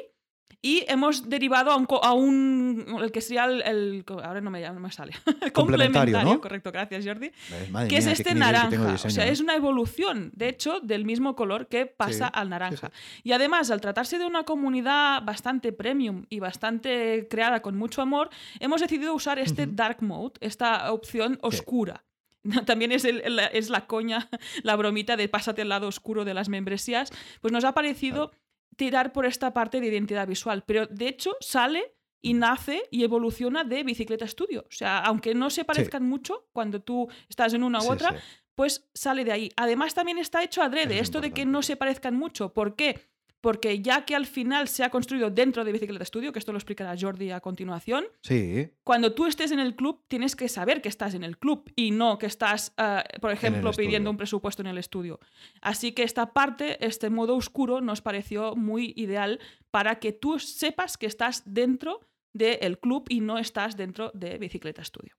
[0.66, 4.50] Y hemos derivado a un, co- a un el que sería el, el- ahora no
[4.50, 5.12] me, no me sale.
[5.52, 6.40] Complementario, ¿no?
[6.40, 7.30] correcto, gracias Jordi.
[7.70, 8.94] Madre que es mía, este naranja.
[9.06, 12.90] o sea, es una evolución, de hecho, del mismo color que pasa Sí, al naranja.
[13.22, 18.30] Y además, al tratarse de una comunidad bastante premium y bastante creada con mucho amor,
[18.60, 22.04] hemos decidido usar este dark mode, esta opción oscura.
[22.66, 24.28] También es, el- el- es la coña,
[24.62, 27.10] la bromita de pásate al lado oscuro de las membresías.
[27.40, 28.32] Pues nos ha parecido
[28.76, 30.64] tirar por esta parte de identidad visual.
[30.66, 34.62] Pero de hecho sale y nace y evoluciona de Bicicleta Studio.
[34.68, 38.12] O sea, aunque no se parezcan mucho cuando tú estás en una u Sí, otra,
[38.12, 38.16] sí.
[38.54, 39.50] pues sale de ahí.
[39.56, 42.52] Además, también está hecho adrede, es esto de que no se parezcan mucho.
[42.54, 42.98] ¿Por qué?
[43.44, 46.56] Porque ya que al final se ha construido dentro de Bicicleta Studio, que esto lo
[46.56, 50.88] explicará Jordi a continuación, Sí, cuando tú estés en el club tienes que saber que
[50.88, 53.86] estás en el club y no que estás, ah, por ejemplo, estudio.
[53.86, 55.20] pidiendo un presupuesto en el estudio.
[55.60, 59.38] Así que esta parte, este modo oscuro, nos pareció muy ideal
[59.70, 62.00] para que tú sepas que estás dentro
[62.32, 65.14] del club y no estás dentro de Bicicleta Studio.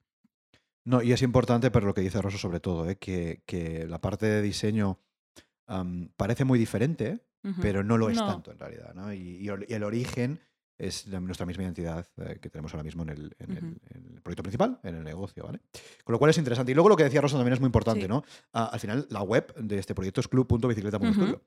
[0.84, 2.96] No, y es importante, pero lo que dice Rosso sobre todo, ¿eh?
[2.96, 5.00] que, que la parte de diseño
[6.18, 7.20] parece muy diferente,
[7.62, 8.28] Pero no lo es No.
[8.28, 8.94] tanto en realidad.
[8.94, 9.14] ¿no?
[9.14, 10.40] Y, y y el origen
[10.78, 13.76] es nuestra misma identidad eh, que tenemos ahora mismo en el, en el- Ujú.
[13.92, 15.44] en el proyecto principal, en el negocio.
[15.46, 15.60] ¿vale?
[16.04, 16.72] Con lo cual es interesante.
[16.72, 18.02] Y luego lo que decía Rosso también es muy importante.
[18.02, 18.08] Sí.
[18.08, 18.24] ¿no?
[18.54, 21.42] Ah, al final, la web de este proyecto es club.bicicleta.studio.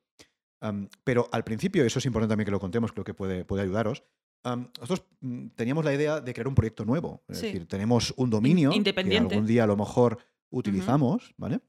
[0.61, 3.63] Am, pero al principio, eso es importante también que lo contemos, creo que puede, puede
[3.63, 4.03] ayudaros.
[4.45, 7.23] am, nosotros mm, teníamos la idea de crear un proyecto nuevo.
[7.29, 7.47] Es Sí.
[7.47, 9.29] decir, tenemos un dominio independiente.
[9.29, 10.19] que algún día a lo mejor
[10.51, 11.61] utilizamos, ¿vale?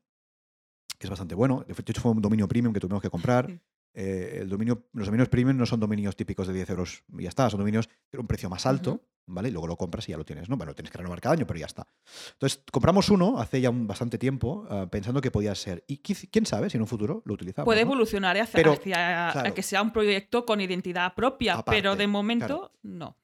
[0.98, 1.64] Que es bastante bueno.
[1.68, 3.48] De hecho, fue un dominio premium que tuvimos que comprar.
[3.48, 3.60] Sí.
[3.94, 7.30] Eh, el dominio, los dominios premium no son dominios típicos de 10 euros y ya
[7.30, 9.02] está, son dominios de un precio más alto.
[9.32, 9.50] ¿vale?
[9.50, 10.58] Y luego lo compras y ya lo tienes, ¿no?
[10.58, 11.86] Bueno, tienes que renovar cada año, pero ya está.
[12.34, 15.84] Entonces, compramos uno hace ya un bastante tiempo, ah, pensando que podía ser.
[15.88, 17.66] Y quién sabe si en un futuro lo utilizamos.
[17.66, 17.92] Puede ¿no?
[17.92, 19.54] evolucionar hacia, Pero, hacia claro.
[19.54, 23.18] que sea un proyecto con identidad propia, pero de momento no.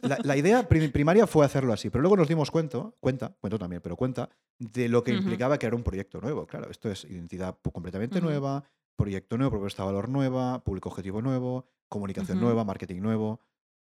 [0.00, 3.58] La, la idea prim- primaria fue hacerlo así, pero luego nos dimos cuenta, cuenta, cuento
[3.58, 6.46] también, pero cuenta de lo que implicaba crear un proyecto nuevo.
[6.46, 8.64] Claro, esto es identidad completamente nueva,
[9.00, 13.40] proyecto nuevo, propuesta de valor nueva, público objetivo nuevo, comunicación nueva, marketing nuevo.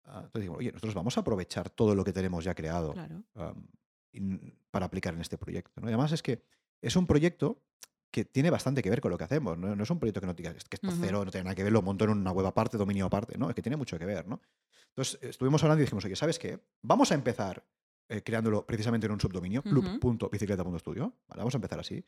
[0.04, 3.22] Ah, entonces digo, oye, nosotros vamos a aprovechar todo lo que tenemos ya creado Claro.
[3.34, 3.66] am,
[4.12, 5.80] in- para aplicar en este proyecto.
[5.80, 5.88] ¿no?
[5.88, 6.42] Y además es que
[6.80, 7.62] es un proyecto
[8.10, 9.56] que tiene bastante que ver con lo que hacemos.
[9.56, 10.98] No, No es un proyecto que no diga "Es que esto Ujú.
[11.00, 13.38] cero, no tiene nada que ver, lo monto en una web aparte, dominio aparte.
[13.38, 14.26] No, es que tiene mucho que ver.
[14.28, 14.40] ¿no?
[14.88, 16.58] Entonces estuvimos hablando y dijimos, oye, ¿sabes qué?
[16.82, 17.64] Vamos a empezar
[18.08, 21.04] eh, creándolo precisamente en un subdominio, club.bicicleta.studio.
[21.28, 21.38] ¿vale?
[21.40, 22.04] Vamos a empezar así.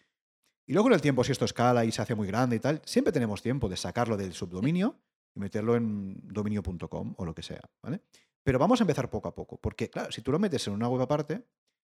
[0.67, 2.81] Y luego con el tiempo, si esto escala y se hace muy grande y tal,
[2.85, 4.99] siempre tenemos tiempo de sacarlo del subdominio
[5.35, 7.61] y meterlo en dominio.com o lo que sea.
[7.83, 8.01] ¿vale?
[8.43, 10.89] Pero vamos a empezar poco a poco, porque claro, si tú lo metes en una
[10.89, 11.45] web aparte,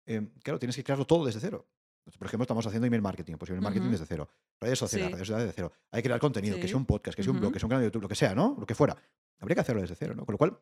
[0.07, 1.67] eh, claro, tienes que crearlo todo desde cero.
[1.99, 3.91] Entonces, Por ejemplo, estamos haciendo email marketing, pues email marketing Ujú.
[3.93, 4.29] desde cero.
[4.61, 5.13] Redes sociales, Sí.
[5.13, 5.71] redes sociales desde cero.
[5.91, 7.69] Hay que crear contenido, que sea un podcast, que sea un blog, que sea un
[7.71, 8.55] canal de YouTube, lo que sea, ¿no?
[8.59, 8.95] Lo que fuera.
[9.39, 10.23] Habría que hacerlo desde cero, ¿no?
[10.25, 10.57] Con lo cual,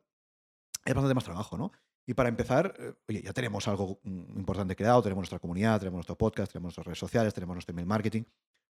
[0.86, 1.72] es bastante más trabajo, ¿no?
[2.06, 5.98] Y para empezar, eh, oye, ya tenemos algo mm, importante creado, tenemos nuestra comunidad, tenemos
[6.00, 8.24] nuestro podcast, tenemos nuestras redes sociales, tenemos nuestro email marketing.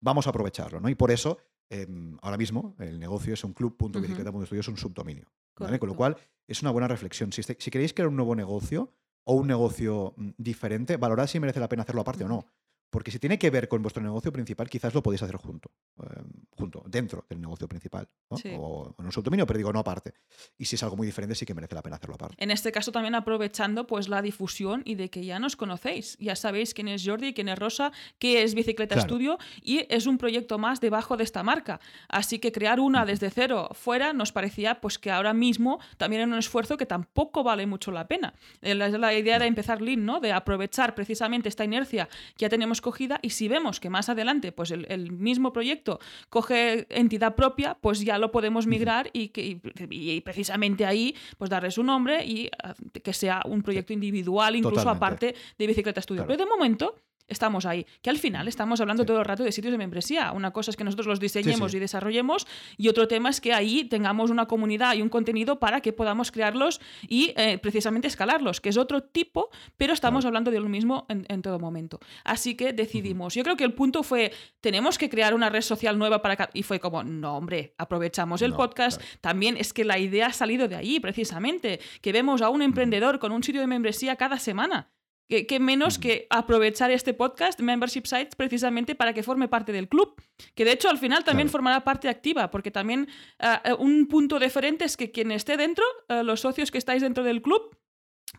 [0.02, 0.90] Vamos a aprovecharlo, ¿no?
[0.90, 1.38] Y por eso,
[1.70, 5.26] em, ahora mismo, el negocio es un club.bicicleta.studio, es un subdominio.
[5.68, 5.80] ¿vale?
[5.80, 7.32] Con lo cual, es una buena reflexión.
[7.32, 8.92] Si, este- si queréis crear un nuevo negocio
[9.24, 12.46] o un negocio mm, diferente, valorad si merece la pena hacerlo aparte o no.
[12.90, 15.70] Porque si tiene que ver con vuestro negocio principal, quizás lo podéis hacer junto,
[16.02, 16.22] eh,
[16.52, 18.08] junto dentro del negocio principal.
[18.30, 18.38] ¿no?
[18.38, 18.54] Sí.
[18.58, 20.14] O en un subdominio, pero digo no aparte.
[20.58, 22.36] Y si es algo muy diferente, sí que merece la pena hacerlo aparte.
[22.42, 26.18] En este caso también aprovechando pues la difusión y de que ya nos conocéis.
[26.20, 29.10] Ya sabéis quién es Jordi, quién es Rosa, qué es Bicicleta Claro.
[29.10, 31.80] Studio y es un proyecto más debajo de esta marca.
[32.08, 36.32] Así que crear una desde cero fuera nos parecía pues que ahora mismo también era
[36.32, 38.34] un esfuerzo que tampoco vale mucho la pena.
[38.62, 40.20] Eh, La, la idea era empezar lean, ¿no?
[40.22, 42.08] De aprovechar precisamente esta inercia
[42.38, 46.00] que ya tenemos cogida y si vemos que más adelante pues el, el mismo proyecto
[46.30, 51.50] coge entidad propia, pues ya lo podemos migrar y, que, y- y precisamente ahí pues
[51.50, 52.74] darle su nombre y ah,
[53.04, 55.06] que sea un proyecto individual, incluso Totalmente.
[55.06, 56.26] aparte de Bicicleta Studio.
[56.26, 56.38] Claro.
[56.38, 56.96] Pero de momento
[57.28, 57.86] estamos ahí.
[58.02, 59.08] Que al final estamos hablando Sí.
[59.08, 60.32] todo el rato de sitios de membresía.
[60.32, 61.78] Una cosa es que nosotros los diseñemos sí.
[61.78, 62.48] y desarrollemos
[62.78, 66.32] y otro tema es que ahí tengamos una comunidad y un contenido para que podamos
[66.32, 70.30] crearlos y eh, precisamente escalarlos, que es otro tipo, pero estamos Claro.
[70.30, 72.00] hablando de lo mismo en, en todo momento.
[72.24, 73.34] Así que decidimos.
[73.34, 76.36] Yo creo que el punto fue, tenemos que crear una red social nueva para...
[76.36, 76.50] ca-".
[76.54, 78.98] Y fue como, no, hombre, aprovechamos el No, podcast.
[79.00, 79.18] claro.
[79.22, 83.20] También es que la idea ha salido de ahí, precisamente, que vemos a un emprendedor
[83.20, 84.92] con un sitio de membresía cada semana.
[85.28, 89.88] Que, que menos que aprovechar este podcast, Membership Sites, precisamente para que forme parte del
[89.88, 90.14] club.
[90.54, 91.52] Que de hecho al final también Claro.
[91.54, 93.08] formará parte activa, porque también
[93.40, 97.02] ah, eh, un punto diferente es que quien esté dentro, eh, los socios que estáis
[97.02, 97.76] dentro del club,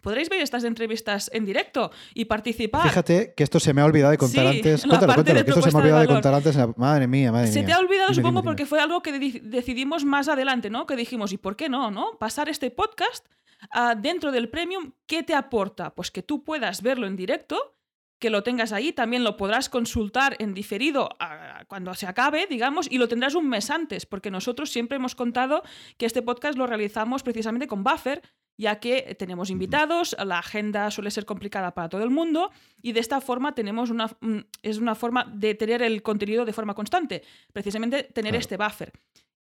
[0.00, 2.82] podréis ver estas entrevistas en directo y participar.
[2.82, 4.82] Fíjate que esto se me ha olvidado de contar Sí, antes.
[4.86, 6.56] Cuéntalo, cuéntalo, que esto se me ha de olvidado de contar antes.
[6.76, 7.66] Madre mía, madre Se mía.
[7.66, 10.86] te ha olvidado, Dime, supongo, dime, porque fue algo que di- decidimos más adelante, ¿no?
[10.86, 12.16] Que dijimos, ¿y por qué no, no?
[12.20, 13.26] Pasar este podcast
[13.70, 15.94] ah, dentro del Premium, ¿qué te aporta?
[15.94, 17.74] Pues que tú puedas verlo en directo,
[18.18, 22.86] que lo tengas ahí, también lo podrás consultar en diferido ah, cuando se acabe, digamos,
[22.90, 25.62] y lo tendrás un mes antes, porque nosotros siempre hemos contado
[25.98, 28.22] que este podcast lo realizamos precisamente con Buffer,
[28.58, 32.50] ya que tenemos invitados, la agenda suele ser complicada para todo el mundo
[32.80, 36.54] y de esta forma tenemos una mm, es una forma de tener el contenido de
[36.54, 38.40] forma constante, precisamente tener Claro.
[38.40, 38.92] este buffer.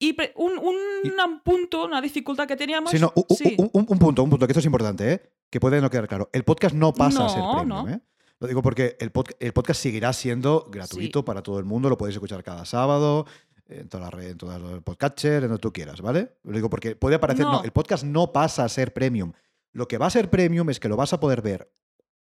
[0.02, 2.90] Y un, un- punto, una dificultad que teníamos.
[2.90, 3.54] Sí, no, sí.
[3.58, 5.22] un, un- un punto, un punto, que esto es importante, ¿eh?
[5.50, 6.28] que puede no quedar claro.
[6.32, 7.68] El podcast no pasa a ser premium.
[7.68, 7.88] no.
[7.88, 8.00] ¿eh?
[8.40, 11.96] Lo digo porque el, pod- el podcast seguirá siendo gratuito para todo el mundo, lo
[11.96, 13.24] podéis escuchar cada sábado,
[13.68, 16.32] en todas las redes, en todos los podcatchers, en donde tú quieras, ¿vale?
[16.42, 17.52] Lo digo porque puede parecer, no.
[17.52, 17.62] No.
[17.64, 19.32] el podcast no pasa a ser premium.
[19.72, 21.70] Lo que va a ser premium es que lo vas a poder ver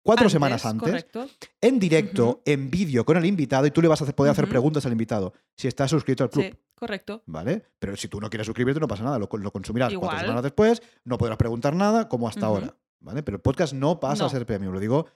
[0.03, 1.27] cuatro Antes, semanas antes, Correcto.
[1.61, 4.85] en directo, en vídeo con el invitado y tú le vas a poder hacer preguntas
[4.87, 6.45] al invitado si está suscrito al club.
[6.45, 7.23] Sí, correcto.
[7.27, 7.63] ¿Vale?
[7.79, 9.19] Pero si tú no quieres suscribirte, no pasa nada.
[9.21, 12.75] Lo, lo consumirás cuatro semanas después, no podrás preguntar nada, como hasta ahora.
[12.99, 13.23] ¿Vale?
[13.23, 14.73] Pero el podcast no pasa a ser premium.
[14.75, 15.07] Lo digo,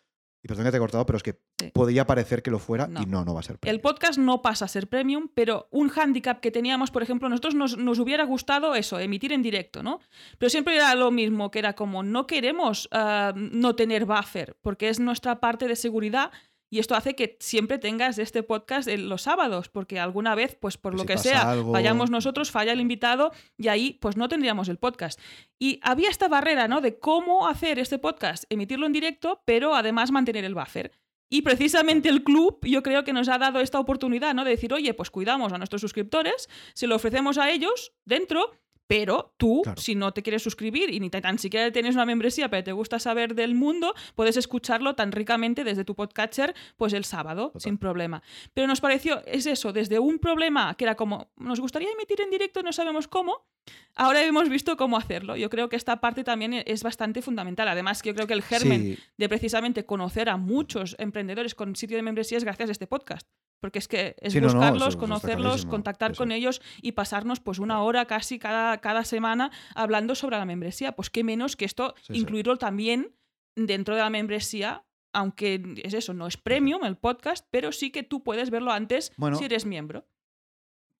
[0.42, 1.70] y perdón que te he cortado, pero es que Sí.
[1.72, 3.00] podía parecer que lo fuera No.
[3.00, 3.76] y no, no va a ser premium.
[3.76, 7.54] El podcast no pasa a ser premium, pero un hándicap que teníamos, por ejemplo, nosotros
[7.54, 10.00] nos, nos hubiera gustado eso, emitir en directo, ¿no?
[10.38, 14.88] Pero siempre era lo mismo, que era como, no queremos ah, no tener buffer, porque
[14.88, 16.32] es nuestra parte de seguridad
[16.74, 20.76] y esto hace que siempre tengas este podcast en los sábados, porque alguna vez, pues
[20.76, 24.28] por lo si que sea, algo- fallamos nosotros, falla el invitado y ahí pues no
[24.28, 25.20] tendríamos el podcast.
[25.58, 26.80] Y había esta barrera, ¿no?
[26.80, 30.90] De cómo hacer este podcast, emitirlo en directo, pero además mantener el buffer.
[31.30, 34.44] Y precisamente el club yo creo que nos ha dado esta oportunidad, ¿no?
[34.44, 38.50] De decir, oye, pues cuidamos a nuestros suscriptores, se lo ofrecemos a ellos dentro,
[38.86, 39.80] pero tú, Claro.
[39.80, 42.98] si no te quieres suscribir y ni tan siquiera tienes una membresía, pero te gusta
[42.98, 47.60] saber del mundo, puedes escucharlo tan ricamente desde tu podcatcher, pues el sábado, Total.
[47.62, 48.22] sin problema.
[48.52, 52.30] Pero nos pareció, es eso, desde un problema que era como, nos gustaría emitir en
[52.30, 53.46] directo, no sabemos cómo,
[53.94, 55.36] ahora hemos visto cómo hacerlo.
[55.36, 57.68] Yo creo que esta parte también es bastante fundamental.
[57.68, 61.74] Además, que yo creo que el germen Sí, de precisamente conocer a muchos empresarios con
[61.76, 63.26] sitio de membresía es gracias a este podcast.
[63.64, 66.18] Porque es que es Sí, no, no, buscarlos, eso- conocerlos, contactar eso.
[66.18, 70.92] con ellos y pasarnos pues una hora casi cada, cada semana hablando sobre la membresía.
[70.92, 72.20] Pues qué menos que esto Sí, sí.
[72.20, 73.16] incluirlo también
[73.56, 74.84] dentro de la membresía,
[75.14, 79.12] aunque es eso, no es premium el podcast, pero sí que tú puedes verlo antes
[79.16, 80.06] Bueno, si eres miembro.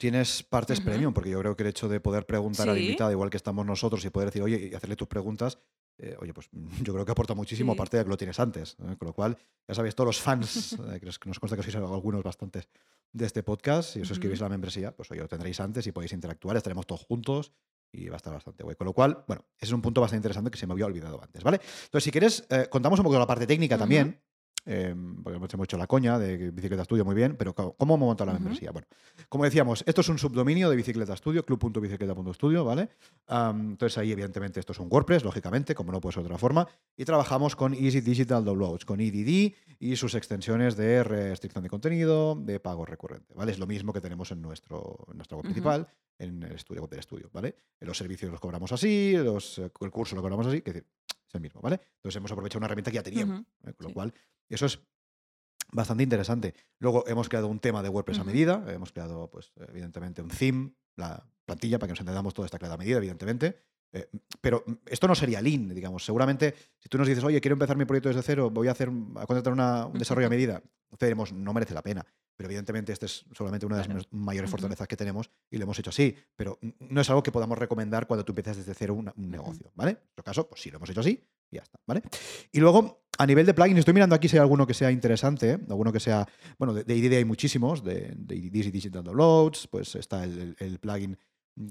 [0.01, 3.29] tienes partes premium, porque yo creo que el hecho de poder preguntar al invitado, igual
[3.29, 5.59] que estamos nosotros, y poder decir, oye, y hacerle tus preguntas,
[5.99, 6.49] eh, oye, pues
[6.83, 7.77] yo creo que aporta muchísimo, Sí.
[7.77, 8.77] aparte de que lo tienes antes.
[8.81, 8.97] ¿eh?
[8.99, 9.37] Con lo cual,
[9.69, 12.69] ya sabéis, todos los fans, eh, que nos- consta que sois algunos bastantes
[13.13, 15.93] de este podcast, si os suscribís a la membresía, pues oye, lo tendréis antes y
[15.93, 17.53] podéis interactuar, estaremos todos juntos
[17.93, 18.75] y va a estar bastante guay.
[18.75, 21.23] Con lo cual, bueno, ese es un punto bastante interesante que se me había olvidado
[21.23, 21.61] antes, ¿vale?
[21.85, 24.21] Entonces, si quieres, contamos un poco de la parte técnica también.
[24.67, 28.27] Eh, porque hemos hecho la coña de Bicicleta Estudio muy bien, pero ¿cómo hemos montado
[28.27, 28.43] la Ujú.
[28.45, 28.71] membresía?
[28.73, 28.87] Bueno,
[29.29, 32.89] como decíamos, esto es un subdominio de Bicicleta Studio, club.bicicleta.studio, ¿vale?
[33.29, 36.67] Entonces ahí, evidentemente, esto es un WordPress, lógicamente, como no puede ser de otra forma,
[36.97, 42.35] y trabajamos con Easy Digital Downloads, con EDD y sus extensiones de restricción de contenido,
[42.35, 43.53] de pago recurrente, ¿vale?
[43.53, 45.87] Es lo mismo que tenemos en nuestro, en nuestra web principal,
[46.19, 47.55] en el estudio del estudio, ¿vale?
[47.81, 50.85] Los servicios los cobramos así, los, el curso lo cobramos así, que es
[51.35, 51.81] el mismo, ¿vale?
[51.97, 53.41] Entonces hemos aprovechado una herramienta que ya teníamos.
[53.65, 53.73] ¿eh?
[53.73, 53.95] con lo Sí.
[53.95, 54.15] cual
[54.49, 54.81] eso es
[55.73, 56.55] bastante interesante.
[56.79, 60.73] Luego hemos creado un tema de WordPress a medida, hemos creado, pues, evidentemente, un theme,
[60.97, 63.57] la plantilla, para que nos entendamos todo está creada a medida, evidentemente.
[63.93, 64.09] Eh,
[64.41, 66.05] pero esto no sería lean, digamos.
[66.05, 68.89] Seguramente, si tú nos dices, oye, quiero empezar mi proyecto desde cero, voy a hacer
[68.89, 70.63] a contratar una- un desarrollo a medida,
[71.01, 72.05] diremos, no merece la pena.
[72.37, 74.03] Pero evidentemente, esta es solamente una de las Claro.
[74.11, 76.17] mayores fortalezas que tenemos y lo hemos hecho así.
[76.35, 79.93] Pero no es algo que podamos recomendar cuando tú empiezas desde cero un negocio, ¿vale?
[79.93, 82.03] En nuestro caso, pues sí, lo hemos hecho así y ya está, ¿vale?
[82.53, 85.59] Y luego, a nivel de plugins, estoy mirando aquí si hay alguno que sea interesante,
[85.69, 86.27] alguno que sea,
[86.59, 91.17] bueno, de, de IDD hay muchísimos, de, de Digital Downloads, pues está el, plugin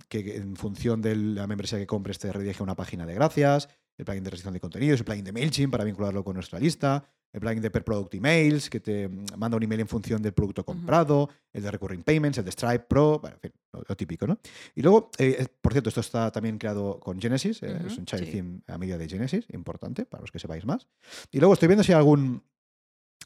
[0.07, 3.67] que en función de la membresía que compres te redirige una página de gracias,
[3.97, 7.05] el plugin de restricción de contenidos, el plugin de MailChimp para vincularlo con nuestra lista,
[7.31, 10.63] el plugin de Per Product Emails que te manda un email en función del producto
[10.63, 14.27] comprado, el de Recurring Payments, el de Stripe Pro, bueno, en fin, lo, lo típico,
[14.27, 14.37] ¿no?
[14.75, 18.05] Y luego, eh, eh, por cierto, esto está también creado con Genesis, eh, es un
[18.05, 18.31] child sí.
[18.31, 20.87] theme a medida de Genesis, importante para los que sepáis más.
[21.31, 22.43] Y luego estoy viendo si hay algún,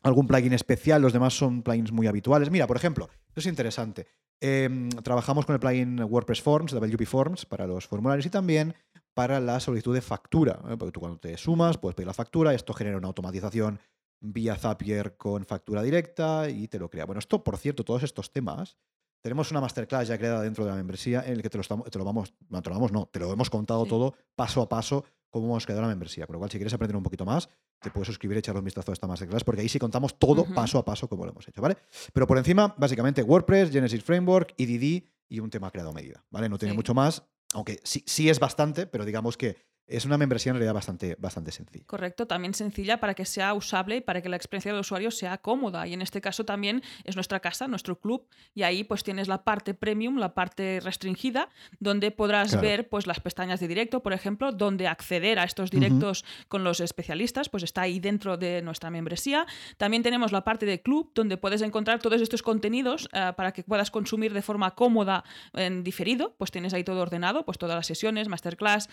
[0.03, 2.49] algún plugin especial, los demás son plugins muy habituales.
[2.49, 4.07] Mira, por ejemplo, esto es interesante.
[4.39, 8.74] Em, trabajamos con el plugin WordPress Forms, WP Forms, para los formularios y también
[9.18, 10.59] para la solicitud de factura.
[10.70, 10.78] ¿eh?
[10.78, 13.80] Porque tú cuando te sumas puedes pedir la factura, esto genera una automatización
[14.20, 17.05] vía Zapier con factura directa y te lo crea.
[17.05, 18.78] Bueno, esto, por cierto, todos estos temas
[19.24, 21.89] tenemos una masterclass ya creada dentro de la membresía en el que te lo, estamos,
[21.89, 23.89] te lo vamos, no, te lo vamos, no, te lo hemos contado Sí.
[23.89, 26.28] todo paso a paso cómo hemos creado la membresía.
[26.28, 27.49] Con lo cual, si quieres aprender un poquito más,
[27.82, 30.45] te puedes suscribir y echarle un vistazo a esta masterclass porque ahí sí contamos todo
[30.53, 31.76] paso a paso como lo hemos hecho, ¿vale?
[32.13, 36.47] Pero por encima, básicamente, WordPress, Genesis Framework, EDD y un tema creado a medida, ¿vale?
[36.49, 36.78] No tiene Sí.
[36.78, 37.24] mucho más,
[37.54, 41.51] aunque sí, sí es bastante, pero digamos que es una membresía en realidad bastante, bastante
[41.51, 41.85] sencilla.
[41.88, 45.38] Correcto, también sencilla para que sea usable y para que la experiencia del usuario sea
[45.38, 45.88] cómoda.
[45.88, 49.43] Y en este caso también es nuestra casa, nuestro club, y ahí pues tienes la
[49.43, 52.67] parte premium, la parte restringida, donde podrás Claro.
[52.67, 56.79] ver pues las pestañas de directo, por ejemplo, donde acceder a estos directos con los
[56.79, 59.45] especialistas, pues está ahí dentro de nuestra membresía.
[59.77, 63.63] También tenemos la parte de club, donde puedes encontrar todos estos contenidos eh, para que
[63.63, 65.23] puedas consumir de forma cómoda
[65.53, 68.89] en diferido, pues tienes ahí todo ordenado, pues todas las sesiones, masterclass,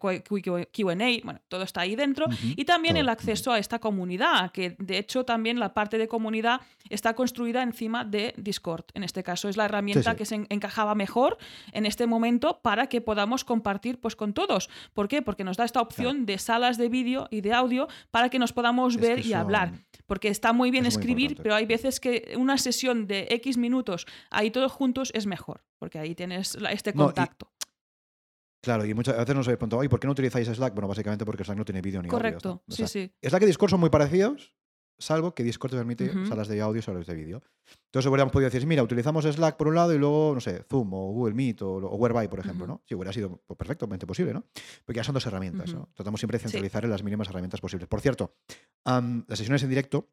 [0.00, 2.26] Q- Q&A, bueno, todo está ahí dentro.
[2.56, 6.60] Y también el acceso a esta comunidad, que de hecho también la parte de comunidad
[6.88, 8.84] está construida encima de Discord.
[8.94, 10.16] En este caso es la herramienta sí.
[10.16, 11.36] que se en- encajaba mejor
[11.72, 14.68] en este momento para que podamos compartir pues, con todos.
[14.94, 15.22] ¿Por qué?
[15.22, 18.52] Porque nos da esta opción de salas de vídeo y de audio para que nos
[18.52, 19.72] podamos Es ver y hablar.
[20.06, 24.06] Porque está muy bien es escribir, pero hay veces que una sesión de X minutos
[24.30, 27.48] ahí todos juntos es mejor, porque ahí tienes este No, y- contacto.
[28.66, 30.74] Claro, y muchas veces nos habéis preguntado, "Ay, ¿por qué no utilizáis Slack?
[30.74, 32.18] Bueno, básicamente porque Slack no tiene vídeo ni audio.
[32.18, 32.54] Correcto, ¿no?
[32.66, 33.12] O sí, sea, sí.
[33.22, 34.56] Slack y Discord son muy parecidos,
[34.98, 37.42] salvo que Discord te permite salas de audio y salas de vídeo.
[37.84, 40.92] Entonces hubiéramos podido decir, mira, utilizamos Slack por un lado y luego, no sé, Zoom
[40.94, 42.72] o Google Meet o, o Whereby, por ejemplo, Ujú.
[42.74, 42.82] ¿no?
[42.88, 44.44] Sí, hubiera sido pues, perfectamente posible, ¿no?
[44.84, 45.88] Porque ya son dos herramientas, ¿no?
[45.94, 46.48] Tratamos siempre de Sí.
[46.48, 47.86] centralizar en las mínimas herramientas posibles.
[47.86, 48.34] Por cierto,
[48.84, 50.08] las sesiones en directo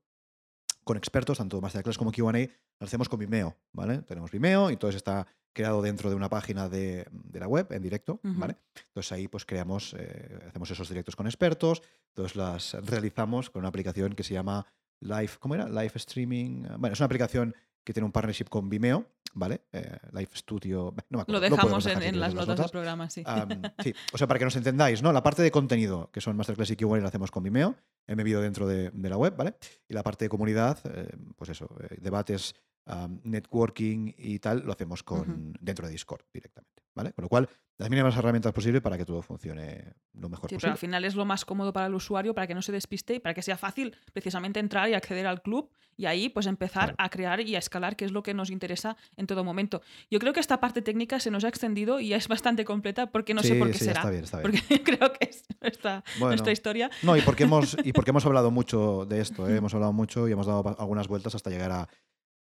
[0.83, 4.01] con expertos, tanto Masterclass como Q&A, las hacemos con Vimeo, ¿vale?
[4.01, 7.67] Tenemos Vimeo y todo eso está creado dentro de una página de, de la web
[7.71, 8.19] en directo.
[8.23, 8.57] ¿vale?
[8.87, 13.69] Entonces ahí pues creamos, eh, hacemos esos directos con expertos, entonces las realizamos con una
[13.69, 14.65] aplicación que se llama
[14.99, 15.69] Live, ¿cómo era?
[15.69, 16.63] Live Streaming.
[16.77, 19.61] Bueno, es una aplicación que tiene un partnership con Vimeo, ¿vale?
[19.71, 21.41] Eh, Live Studio, no me acuerdo.
[21.41, 23.23] Lo dejamos en, en las notas del programa, sí.
[23.83, 25.11] Sí, o sea, para que nos entendáis, ¿no?
[25.11, 27.75] La parte de contenido, que son Masterclass y Q&A, la hacemos con Vimeo,
[28.07, 29.55] mi vídeo dentro de, de la web, ¿vale?
[29.87, 32.55] Y la parte de comunidad, eh, pues eso, eh, debates,
[33.23, 37.13] networking y tal, lo hacemos con, dentro de Discord directamente, ¿vale?
[37.13, 40.57] Con lo cual, las mínimas herramientas posibles para que todo funcione lo mejor Sí, pero
[40.57, 40.71] posible.
[40.73, 43.19] al final es lo más cómodo para el usuario, para que no se despiste y
[43.19, 46.95] para que sea fácil precisamente entrar y acceder al club y ahí pues empezar Claro.
[46.99, 49.81] a crear y a escalar, que es lo que nos interesa en todo momento.
[50.11, 53.33] Yo creo que esta parte técnica se nos ha extendido y es bastante completa porque
[53.33, 54.01] no sé por qué sí, será.
[54.01, 54.51] está bien, está bien.
[54.51, 56.27] Porque creo que es nuestra, Bueno.
[56.31, 56.89] nuestra historia.
[57.01, 59.57] No, y porque hemos, y porque hemos hablado mucho de esto, ¿eh?
[59.57, 61.87] hemos hablado mucho y hemos dado algunas vueltas hasta llegar a,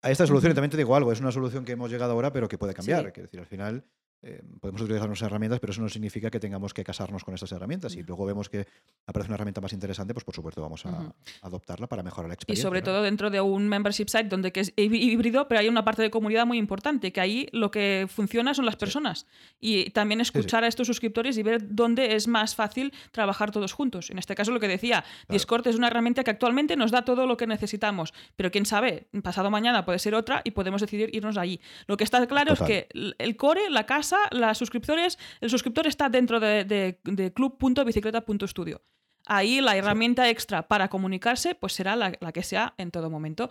[0.02, 0.52] a esta solución.
[0.52, 2.74] Y también te digo algo, es una solución que hemos llegado ahora, pero que puede
[2.74, 3.12] cambiar.
[3.14, 3.22] Sí.
[3.22, 3.86] Decir, al final
[4.24, 7.52] eh, podemos utilizar nuestras herramientas, pero eso no significa que tengamos que casarnos con estas
[7.52, 7.96] herramientas.
[7.96, 8.68] Y luego vemos que
[9.06, 11.14] aparece una herramienta más interesante, pues por supuesto vamos a Ujú.
[11.42, 12.62] adoptarla para mejorar la Y experiencia.
[12.68, 12.86] sobre ¿no?
[12.86, 16.02] todo dentro de un membership site donde que es hí- híbrido, pero hay una parte
[16.04, 19.26] de comunidad muy importante, que ahí lo que funciona son las personas.
[19.60, 24.10] Y también escuchar a estos suscriptores y ver dónde es más fácil trabajar todos juntos.
[24.12, 27.26] En este caso, lo que decía, Discord es una herramienta que actualmente nos da todo
[27.26, 31.38] lo que necesitamos, pero quién sabe, pasado mañana puede ser otra y podemos decidir irnos
[31.38, 31.60] allí.
[31.88, 32.72] Lo que está claro Total.
[32.72, 37.34] es que el core, la casa, las suscriptores, el suscriptor está dentro de, de, de
[37.34, 38.82] club.bicicleta.studio.
[39.28, 43.50] Ahí la herramienta extra para comunicarse pues será la, la que sea en todo momento.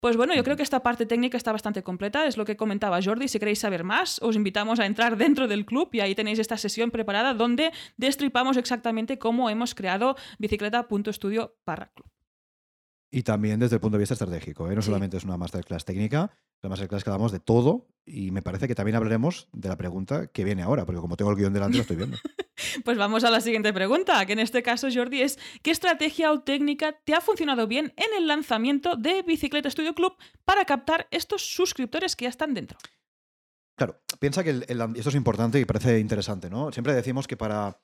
[0.00, 3.02] Pues bueno, yo creo que esta parte técnica está bastante completa, es lo que comentaba
[3.02, 3.28] Jordi.
[3.28, 6.56] Si queréis saber más, os invitamos a entrar dentro del club y ahí tenéis esta
[6.56, 12.10] sesión preparada donde destripamos exactamente cómo hemos creado bicicleta.studio barra club.
[13.10, 14.70] Y también desde el punto de vista estratégico.
[14.70, 14.74] ¿eh?
[14.74, 14.86] No Sí.
[14.86, 18.68] solamente es una masterclass técnica, es una masterclass que hablamos de todo y me parece
[18.68, 21.76] que también hablaremos de la pregunta que viene ahora, porque como tengo el guion delante
[21.78, 22.16] lo estoy viendo.
[22.84, 26.42] Pues vamos a la siguiente pregunta, que en este caso, Jordi, es ¿qué estrategia o
[26.42, 30.12] técnica te ha funcionado bien en el lanzamiento de Bicicleta Studio Club
[30.44, 32.76] para captar estos suscriptores que ya están dentro?
[33.78, 36.70] Claro, piensa que el- el- esto es importante y parece interesante, ¿no?
[36.70, 37.80] Siempre decimos que para,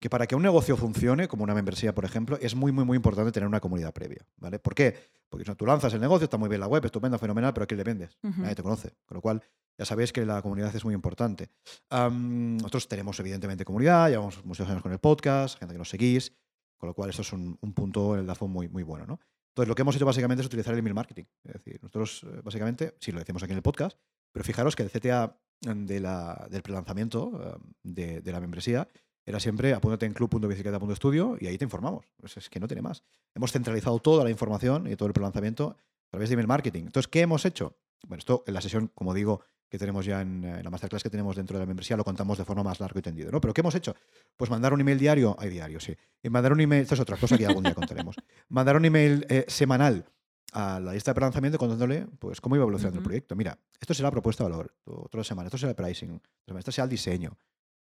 [0.00, 2.96] que para que un negocio funcione, como una membresía, por ejemplo, es muy, muy, muy
[2.96, 4.58] importante tener una comunidad previa, ¿vale?
[4.58, 4.96] ¿Por qué?
[5.28, 7.64] Porque si no, tú lanzas el negocio, está muy bien la web, estupendo, fenomenal, pero
[7.64, 8.18] ¿a quién le vendes?
[8.22, 8.94] Nadie te conoce.
[9.04, 9.42] Con lo cual,
[9.76, 11.50] ya sabéis que la comunidad es muy importante.
[11.90, 16.32] Nosotros tenemos, evidentemente, comunidad, llevamos muchos años con el podcast, gente que nos seguís,
[16.78, 19.20] con lo cual esto es un, un punto en el DAFO muy, muy bueno, ¿no?
[19.50, 21.24] Entonces, lo que hemos hecho básicamente es utilizar el email marketing.
[21.44, 23.98] Es decir, nosotros, eh, básicamente, sí lo decimos aquí en el podcast,
[24.32, 28.88] pero fijaros que el CTA de la, del prelanzamiento de, de la membresía
[29.26, 32.06] era siempre apúntate en club.bicicleta.studio y ahí te informamos.
[32.18, 33.02] Pues es que no tiene más.
[33.34, 36.84] Hemos centralizado toda la información y todo el prelanzamiento a través de email marketing.
[36.84, 37.76] Entonces, ¿qué hemos hecho?
[38.06, 41.10] Bueno, esto en la sesión, como digo, que tenemos ya en, en la masterclass que
[41.10, 43.40] tenemos dentro de la membresía, lo contamos de forma más largo y tendido, ¿no?
[43.40, 43.94] Pero ¿qué hemos hecho?
[44.36, 45.94] Pues mandar un email diario, hay diario, sí.
[46.22, 48.16] Y mandar un email, esto es otra cosa que algún día contaremos.
[48.48, 50.04] Mandar un email eh, semanal
[50.52, 53.08] a la lista de lanzamiento contándole pues, cómo iba evolucionando el Ujú.
[53.10, 53.36] proyecto.
[53.36, 56.20] Mira, esto será la propuesta de valor, otra semana, esto será el pricing,
[56.58, 57.36] esto será el diseño.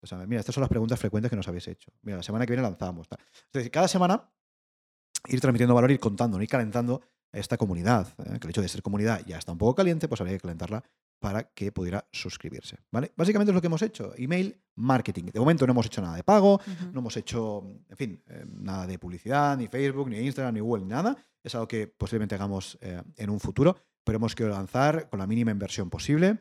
[0.01, 1.91] O sea, mira, estas son las preguntas frecuentes que nos habéis hecho.
[2.01, 3.07] Mira, la semana que viene lanzamos.
[3.07, 3.19] tal.
[3.21, 4.31] Es decir, cada semana
[5.27, 8.07] ir transmitiendo valor, ir contando, ir calentando a esta comunidad.
[8.19, 8.39] ¿eh?
[8.39, 10.83] Que el hecho de ser comunidad ya está un poco caliente, pues habría que calentarla
[11.19, 12.77] para que pudiera suscribirse.
[12.91, 13.11] ¿vale?
[13.15, 14.13] Básicamente es lo que hemos hecho.
[14.17, 15.25] Email marketing.
[15.25, 16.59] De momento no hemos hecho nada de pago,
[16.91, 20.83] no hemos hecho, en fin, eh, nada de publicidad, ni Facebook, ni Instagram, ni Google,
[20.83, 21.15] ni nada.
[21.43, 25.27] Es algo que posiblemente hagamos eh, en un futuro, pero hemos querido lanzar con la
[25.27, 26.39] mínima inversión posible.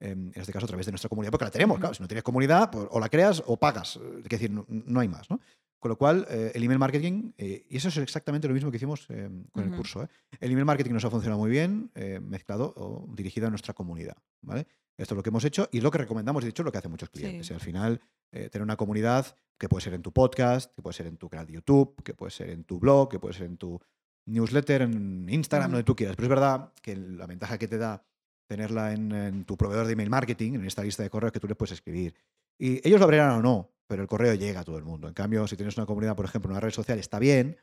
[0.00, 1.94] En este caso, a través de nuestra comunidad, porque la tenemos, claro.
[1.94, 3.98] Si no tienes comunidad, pues, o la creas o pagas.
[4.22, 5.40] Es decir, no, no hay más, ¿no?
[5.78, 8.78] Con lo cual, eh, el email marketing, eh, y eso es exactamente lo mismo que
[8.78, 10.08] hicimos eh, con el curso.
[10.40, 11.90] El email marketing nos ha funcionado muy bien,
[12.22, 14.16] mezclado o dirigido a nuestra comunidad.
[14.42, 14.66] ¿vale?
[14.96, 16.78] Esto es lo que hemos hecho y es lo que recomendamos, de hecho, lo que
[16.78, 17.46] hacen muchos clientes.
[17.46, 17.52] Sí.
[17.52, 21.06] Y al final, tener una comunidad que puede ser en tu podcast, que puede ser
[21.06, 23.56] en tu canal de YouTube, que puede ser en tu blog, que puede ser en
[23.56, 23.80] tu
[24.26, 26.16] newsletter, en Instagram, donde tú quieras.
[26.16, 28.04] Pero es verdad que la ventaja que te da
[28.48, 31.46] tenerla en, en tu proveedor de email marketing, en esta lista de correos que tú
[31.46, 32.14] les puedes escribir.
[32.58, 35.06] Y ellos lo abrirán o no, pero el correo llega a todo el mundo.
[35.06, 37.56] En cambio, si tienes una comunidad, por ejemplo, en una red social, está bien,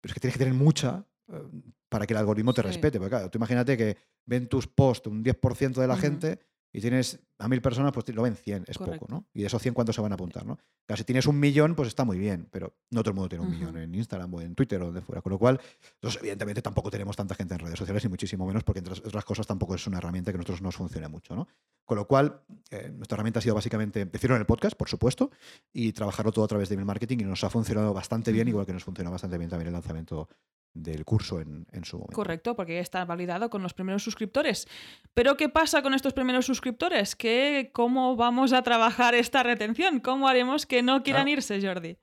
[0.00, 1.42] pero es que tienes que tener mucha eh,
[1.88, 2.68] para que el algoritmo te Sí.
[2.68, 2.98] respete.
[2.98, 6.38] Porque claro, tú imagínate que ven tus posts un 10% de la gente
[6.72, 9.00] y tienes a mil personas, pues lo ven 100, es Correcto.
[9.00, 9.26] poco, ¿no?
[9.34, 10.58] Y de esos 100, ¿cuántos se van a apuntar, no?
[10.86, 13.44] Claro, si tienes un millón, pues está muy bien, pero no todo el mundo tiene
[13.44, 15.20] un millón en Instagram o en Twitter o donde fuera.
[15.20, 15.60] Con lo cual,
[16.02, 19.24] nosotros evidentemente tampoco tenemos tanta gente en redes sociales, ni muchísimo menos, porque entre otras
[19.24, 21.48] cosas tampoco es una herramienta que a nosotros nos funcione mucho, ¿no?
[21.84, 25.30] Con lo cual, eh, nuestra herramienta ha sido básicamente decirlo en el podcast, por supuesto,
[25.72, 28.64] y trabajarlo todo a través de email marketing y nos ha funcionado bastante bien, igual
[28.64, 30.28] que nos funcionó bastante bien también el lanzamiento
[30.74, 32.16] del curso en, en su momento.
[32.16, 34.66] Correcto, porque está validado con los primeros suscriptores.
[35.14, 37.14] Pero ¿qué pasa con estos primeros suscriptores?
[37.24, 39.98] ¿Qué, ¿Cómo vamos a trabajar esta retención?
[40.00, 41.38] ¿Cómo haremos que no quieran Claro.
[41.38, 41.96] irse, Jordi?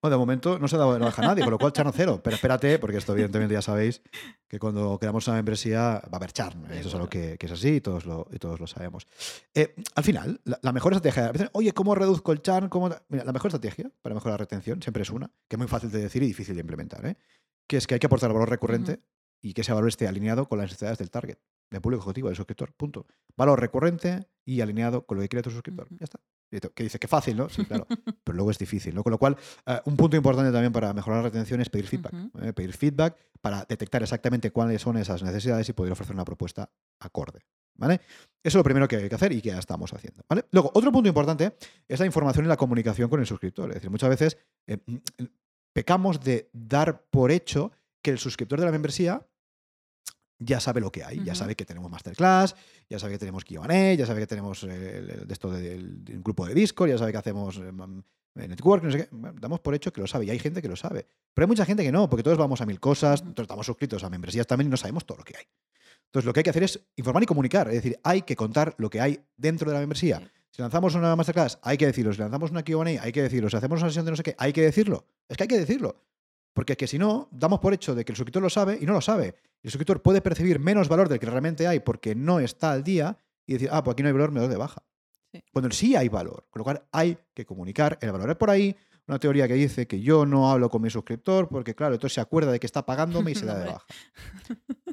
[0.00, 1.90] Bueno, de momento no se ha dado de baja a nadie, con lo cual churn
[1.92, 2.20] cero.
[2.22, 4.00] Pero espérate, porque esto evidentemente ya sabéis
[4.46, 6.70] que cuando creamos una membresía va a haber churn.
[6.70, 9.08] Eso es algo que, que es así y todos lo, y todos lo sabemos.
[9.54, 12.68] Eh, al final, la, la mejor estrategia, a veces, oye, ¿cómo reduzco el churn?
[12.68, 15.58] ¿Cómo ta-?" Mira, la mejor estrategia para mejorar la retención siempre es una, que es
[15.58, 17.16] muy fácil de decir y difícil de implementar, ¿eh?
[17.66, 19.00] que es que hay que aportar valor recurrente
[19.42, 21.38] y que ese valor esté alineado con las necesidades del target,
[21.70, 22.72] del público objetivo, del suscriptor.
[22.74, 23.06] Punto.
[23.36, 25.88] Valor recurrente y alineado con lo que quiere tu suscriptor.
[25.90, 26.20] Ya está.
[26.74, 27.48] Que dices que fácil, ¿no?
[27.48, 27.86] Sí, claro.
[28.24, 29.02] pero luego es difícil, ¿no?
[29.02, 29.36] Con lo cual,
[29.66, 32.12] eh, un punto importante también para mejorar la retención es pedir feedback.
[32.42, 32.52] ¿eh?
[32.52, 36.70] Pedir feedback para detectar exactamente cuáles son esas necesidades y poder ofrecer una propuesta
[37.00, 37.40] acorde.
[37.74, 37.94] ¿Vale?
[37.94, 38.02] Eso
[38.42, 40.22] es lo primero que hay que hacer y que ya estamos haciendo.
[40.28, 40.44] ¿vale?
[40.50, 41.56] Luego, otro punto importante
[41.88, 43.70] es la información y la comunicación con el suscriptor.
[43.70, 44.36] Es decir, muchas veces
[44.66, 44.96] eh, mm,
[45.72, 47.72] pecamos de dar por hecho
[48.02, 49.26] que el suscriptor de la membresía
[50.44, 52.54] ya sabe lo que hay, ya sabe que tenemos masterclass,
[52.88, 56.20] ya sabe que tenemos Q&A, ya sabe que tenemos eh, el- de esto del, del
[56.22, 57.70] grupo de Discord, ya sabe que hacemos eh,
[58.36, 59.08] eh, network, no sé qué.
[59.40, 61.06] Damos por hecho que lo sabe y hay gente que lo sabe.
[61.34, 64.02] Pero hay mucha gente que no, porque todos vamos a mil cosas, todos estamos suscritos
[64.04, 65.44] a membresías también y no sabemos todo lo que hay.
[66.06, 68.74] Entonces lo que hay que hacer es informar y comunicar, es decir, hay que contar
[68.78, 70.18] lo que hay dentro de la membresía.
[70.20, 70.26] Sí.
[70.50, 72.12] Si lanzamos una masterclass, hay que decirlo.
[72.12, 73.48] Si lanzamos una Q&A, hay que decirlo.
[73.48, 75.06] Si hacemos una sesión de no sé qué, hay que decirlo.
[75.26, 75.96] Es que hay que decirlo.
[76.52, 78.86] Porque es que si no, damos por hecho de que el suscriptor lo sabe y
[78.86, 79.34] no lo sabe.
[79.62, 83.16] El suscriptor puede percibir menos valor del que realmente hay porque no está al día
[83.46, 84.82] y decir, ah, pues aquí no hay valor, me doy de baja.
[85.32, 85.42] Sí.
[85.52, 86.46] Cuando sí hay valor.
[86.50, 88.30] Con lo cual hay que comunicar el valor.
[88.30, 88.76] Es por ahí
[89.06, 92.20] una teoría que dice que yo no hablo con mi suscriptor porque, claro, entonces se
[92.20, 93.86] acuerda de que está pagándome y se da de baja.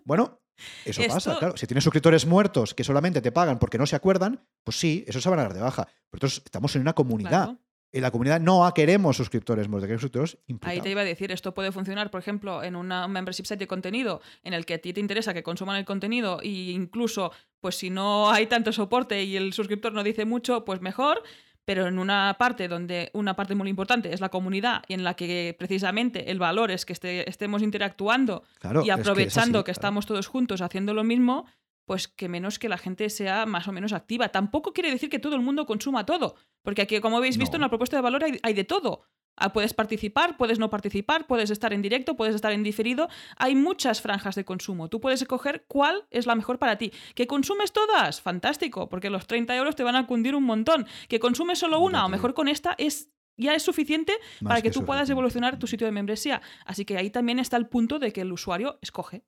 [0.03, 0.39] Bueno,
[0.85, 1.57] eso pasa, claro.
[1.57, 5.21] Si tienes suscriptores muertos que solamente te pagan porque no se acuerdan, pues sí, eso
[5.21, 5.85] se van a dar de baja.
[5.85, 7.45] Pero entonces estamos en una comunidad.
[7.45, 7.59] Claro.
[7.91, 10.83] En la comunidad no queremos suscriptores muertos, queremos suscriptores Ahí imputados.
[10.83, 13.67] te iba a decir, esto puede funcionar, por ejemplo, en una un membership site de
[13.67, 17.75] contenido en el que a ti te interesa que consuman el contenido e incluso, pues
[17.75, 21.23] si no hay tanto soporte y el suscriptor no dice mucho, pues mejor.
[21.65, 25.13] Pero en una parte donde una parte muy importante es la comunidad y en la
[25.15, 29.59] que precisamente el valor es que esté- estemos interactuando Claro, y es que es aprovechando
[29.59, 29.77] así, que, claro.
[29.77, 31.45] estamos todos juntos haciendo lo mismo,
[31.89, 34.29] pues que menos que la gente sea más o menos activa.
[34.29, 37.57] Tampoco quiere decir que todo el mundo consuma todo, porque aquí, como habéis visto, No.
[37.57, 39.01] en la propuesta de valor hay, hay de todo.
[39.35, 43.09] Ah, Puedes participar, puedes no participar, puedes estar en directo, puedes estar en diferido.
[43.37, 44.87] Hay muchas franjas de consumo.
[44.87, 46.91] Tú puedes escoger cuál es la mejor para ti.
[47.15, 48.21] ¿Que consumes todas?
[48.21, 50.85] Fantástico, porque los 30 euros te van a cundir un montón.
[51.07, 52.75] ¿Que consumes solo una o mejor con esta?
[52.77, 56.39] es ya es suficiente Más para que, tú puedas evolucionar tu sitio de membresía.
[56.65, 59.23] Así que ahí también está el punto de que el usuario escoge.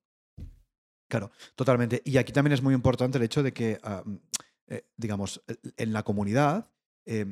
[1.11, 2.01] Claro, totalmente.
[2.05, 3.81] Y aquí también es muy importante el hecho de que,
[4.67, 5.43] eh, digamos,
[5.75, 6.71] en la comunidad,
[7.05, 7.25] eh,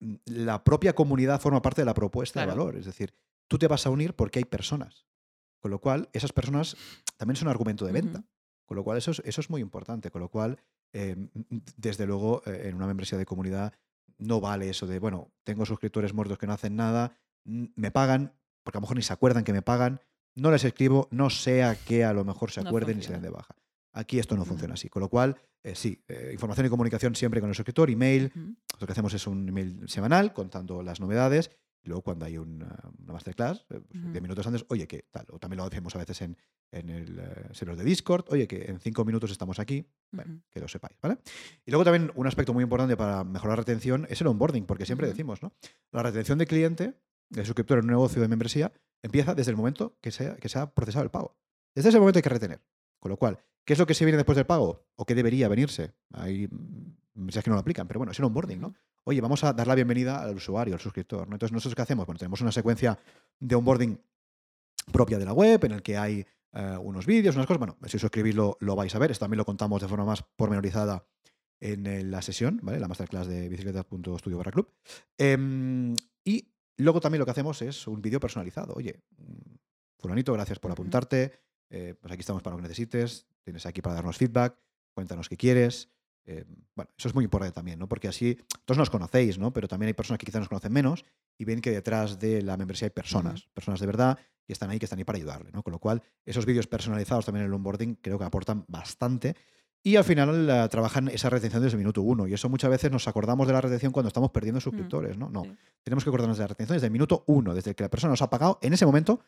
[0.00, 2.76] mm, la propia comunidad forma parte de la propuesta de valor.
[2.76, 3.14] Es decir,
[3.48, 5.06] tú te vas a unir porque hay personas.
[5.60, 6.76] Con lo cual, esas personas
[7.16, 8.22] también son argumento de venta.
[8.66, 10.10] Con lo cual, eso es, eso es muy importante.
[10.10, 10.58] Con lo cual,
[10.92, 13.72] eh, mm, desde luego, eh, en una membresía de comunidad
[14.18, 18.34] no vale eso de, bueno, tengo suscriptores muertos que no hacen nada, mm, me pagan,
[18.62, 20.02] porque a lo mejor ni se acuerdan que me pagan,
[20.34, 23.22] no les escribo, no sea que a lo mejor se No acuerden y se den
[23.22, 23.54] de baja.
[23.92, 24.88] Aquí esto no funciona así.
[24.88, 28.32] Con lo cual, eh, sí, eh, información y comunicación siempre con el suscriptor, email.
[28.80, 31.50] Lo que hacemos es un email semanal contando las novedades.
[31.84, 34.12] Y luego cuando hay una, una masterclass, eh, pues.
[34.12, 35.26] 10 minutos antes, oye, que tal.
[35.30, 36.38] O también lo hacemos a veces en,
[36.70, 37.20] en el
[37.52, 39.84] servidor de Discord, oye, que en 5 minutos estamos aquí.
[40.12, 41.18] Bueno, que lo sepáis, ¿vale?
[41.66, 44.86] Y luego también un aspecto muy importante para mejorar la retención es el onboarding, porque
[44.86, 45.52] siempre decimos, ¿no?
[45.90, 46.94] La retención de cliente,
[47.32, 48.72] de suscriptor en un negocio de membresía,
[49.02, 51.36] empieza desde el momento que se, que se ha procesado el pago.
[51.74, 52.60] Desde ese momento hay que retener.
[52.98, 54.86] Con lo cual, ¿qué es lo que se viene después del pago?
[54.96, 55.92] ¿O qué debería venirse?
[56.12, 56.48] Hay
[57.14, 58.74] membresías que no lo aplican, pero bueno, es el onboarding, ¿no?
[59.04, 61.26] Oye, vamos a dar la bienvenida al usuario, al suscriptor.
[61.28, 61.34] ¿no?
[61.34, 62.06] Entonces, nosotros qué hacemos?
[62.06, 62.96] Bueno, tenemos una secuencia
[63.40, 64.00] de onboarding
[64.92, 67.58] propia de la web en el que hay eh, unos vídeos, unas cosas.
[67.58, 69.10] Bueno, si os suscribís lo, lo vais a ver.
[69.10, 71.04] Esto también lo contamos de forma más pormenorizada
[71.62, 72.80] en la sesión, ¿vale?
[72.80, 74.68] La masterclass de bicicletas.studio barra club.
[75.16, 76.48] Em, y
[76.78, 78.74] luego también lo que hacemos es un vídeo personalizado.
[78.74, 79.54] Oye, mm,
[79.98, 81.32] fulanito, gracias por apuntarte.
[81.74, 83.26] eh, pues aquí estamos para lo que necesites.
[83.42, 84.58] Tienes aquí para darnos feedback.
[84.92, 85.88] Cuéntanos qué quieres.
[86.24, 86.44] Eh,
[86.74, 87.88] bueno, eso es muy importante también, ¿no?
[87.88, 89.52] Porque así todos nos conocéis, ¿no?
[89.52, 91.04] Pero también hay personas que quizás nos conocen menos
[91.38, 94.78] y ven que detrás de la membresía hay personas, personas de verdad que están ahí,
[94.78, 95.62] que están ahí para ayudarle, ¿no?
[95.62, 99.34] Con lo cual, esos vídeos personalizados también en el onboarding creo que aportan bastante.
[99.84, 102.26] Y al final eh, trabajan esa retención desde el minuto uno.
[102.28, 105.28] Y eso muchas veces nos acordamos de la retención cuando estamos perdiendo suscriptores, ¿no?
[105.28, 105.56] No, sí.
[105.82, 108.22] tenemos que acordarnos de la retención desde el minuto uno, desde que la persona nos
[108.22, 108.58] ha pagado.
[108.62, 109.20] En ese momento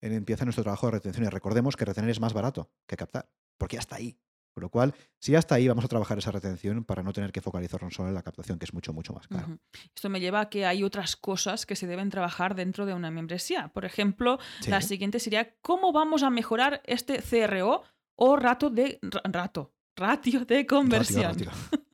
[0.00, 1.26] en- empieza nuestro trabajo de retención.
[1.26, 3.28] Y recordemos que retener es más barato que captar,
[3.58, 4.16] porque ya está ahí.
[4.54, 7.32] Con lo cual, si ya está ahí, vamos a trabajar esa retención para no tener
[7.32, 9.58] que focalizarnos solo en la captación, que es mucho, mucho más caro.
[9.94, 13.10] Esto me lleva a que hay otras cosas que se deben trabajar dentro de una
[13.10, 13.68] membresía.
[13.68, 14.70] Por ejemplo, Sí.
[14.70, 17.82] la siguiente sería cómo vamos a mejorar este CRO
[18.14, 21.24] o rato de ra- rato, ratio de conversión.
[21.24, 21.50] ratio.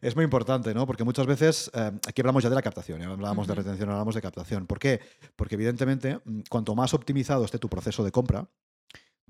[0.00, 0.86] Es muy importante, ¿no?
[0.86, 4.14] Porque muchas veces eh, aquí hablamos ya de la captación, ya hablábamos de retención, hablamos
[4.14, 4.66] de captación.
[4.66, 5.00] ¿Por qué?
[5.36, 8.48] Porque evidentemente, mm, cuanto más optimizado esté tu proceso de compra,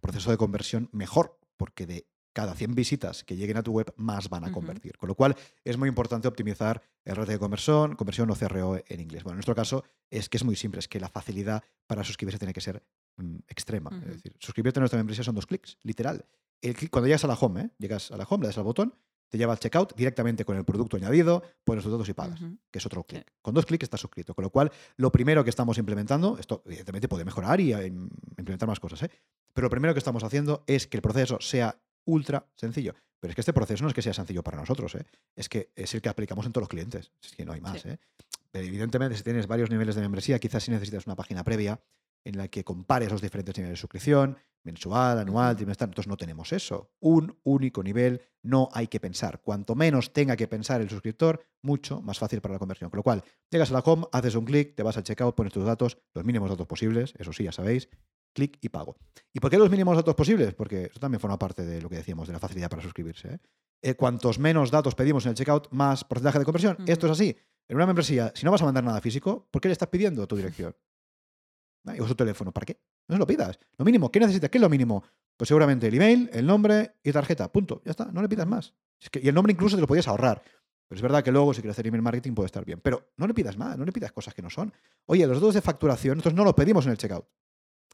[0.00, 4.30] proceso de conversión, mejor, porque de cada 100 visitas que lleguen a tu web, más
[4.30, 4.96] van a convertir.
[4.96, 9.00] Con lo cual, es muy importante optimizar el ratio de conversión, conversión o CRO en
[9.00, 9.22] inglés.
[9.22, 12.38] Bueno, en nuestro caso es que es muy simple, es que la facilidad para suscribirse
[12.38, 12.82] tiene que ser
[13.18, 13.90] mm, extrema.
[14.06, 16.24] Es decir, suscribirte a nuestra membresía son dos clics, literal.
[16.62, 17.70] El cuando llegas a la home, ¿eh?
[17.78, 18.94] llegas a la home, le das al botón,
[19.28, 22.40] te lleva al checkout directamente con el producto añadido, pones tus datos y pagas,
[22.70, 23.16] que es otro Sí.
[23.16, 23.32] clic.
[23.42, 24.34] Con dos clics estás suscrito.
[24.34, 28.68] Con lo cual, lo primero que estamos implementando, esto evidentemente puede mejorar y eh, implementar
[28.68, 29.10] más cosas, ¿eh?
[29.52, 32.94] pero lo primero que estamos haciendo es que el proceso sea ultra sencillo.
[33.20, 35.04] Pero es que este proceso no es que sea sencillo para nosotros, ¿eh?
[35.36, 37.12] es que es el que aplicamos en todos los clientes.
[37.22, 37.80] Es que no hay más.
[37.80, 37.88] Sí.
[37.88, 37.98] ¿eh?
[38.50, 41.80] Pero evidentemente, si tienes varios niveles de membresía, quizás sí necesitas una página previa
[42.24, 45.90] en la que compares los diferentes niveles de suscripción, mensual, anual, trimestral.
[45.90, 46.92] Nosotros no tenemos eso.
[47.00, 49.40] Un único nivel, no hay que pensar.
[49.42, 52.90] Cuanto menos tenga que pensar el suscriptor, mucho más fácil para la conversión.
[52.90, 55.52] Con lo cual, llegas a la home, haces un clic, te vas al checkout, pones
[55.52, 57.88] tus datos, los mínimos datos posibles, eso sí, ya sabéis,
[58.32, 58.96] clic y pago.
[59.32, 60.54] ¿Y por qué los mínimos datos posibles?
[60.54, 63.34] Porque eso también forma parte de lo que decíamos, de la facilidad para suscribirse.
[63.34, 63.38] ¿eh?
[63.82, 66.76] Eh, cuantos menos datos pedimos en el checkout, más porcentaje de conversión.
[66.86, 67.36] Esto es así.
[67.68, 70.26] En una membresía, si no vas a mandar nada físico, ¿por qué le estás pidiendo
[70.26, 70.74] tu dirección?
[71.84, 72.80] Y su teléfono, ¿para qué?
[73.08, 73.58] No se lo pidas.
[73.76, 74.48] Lo mínimo, ¿qué necesitas?
[74.50, 75.02] ¿Qué es lo mínimo?
[75.36, 77.50] Pues seguramente el email, el nombre y tarjeta.
[77.50, 77.82] Punto.
[77.84, 78.04] Ya está.
[78.06, 78.74] No le pidas más.
[79.00, 80.42] Es que, y el nombre incluso te lo podías ahorrar.
[80.88, 82.80] Pero es verdad que luego, si quieres hacer email marketing, puede estar bien.
[82.80, 84.72] Pero no le pidas más, no le pidas cosas que no son.
[85.06, 87.26] Oye, los datos de facturación, nosotros no los pedimos en el checkout.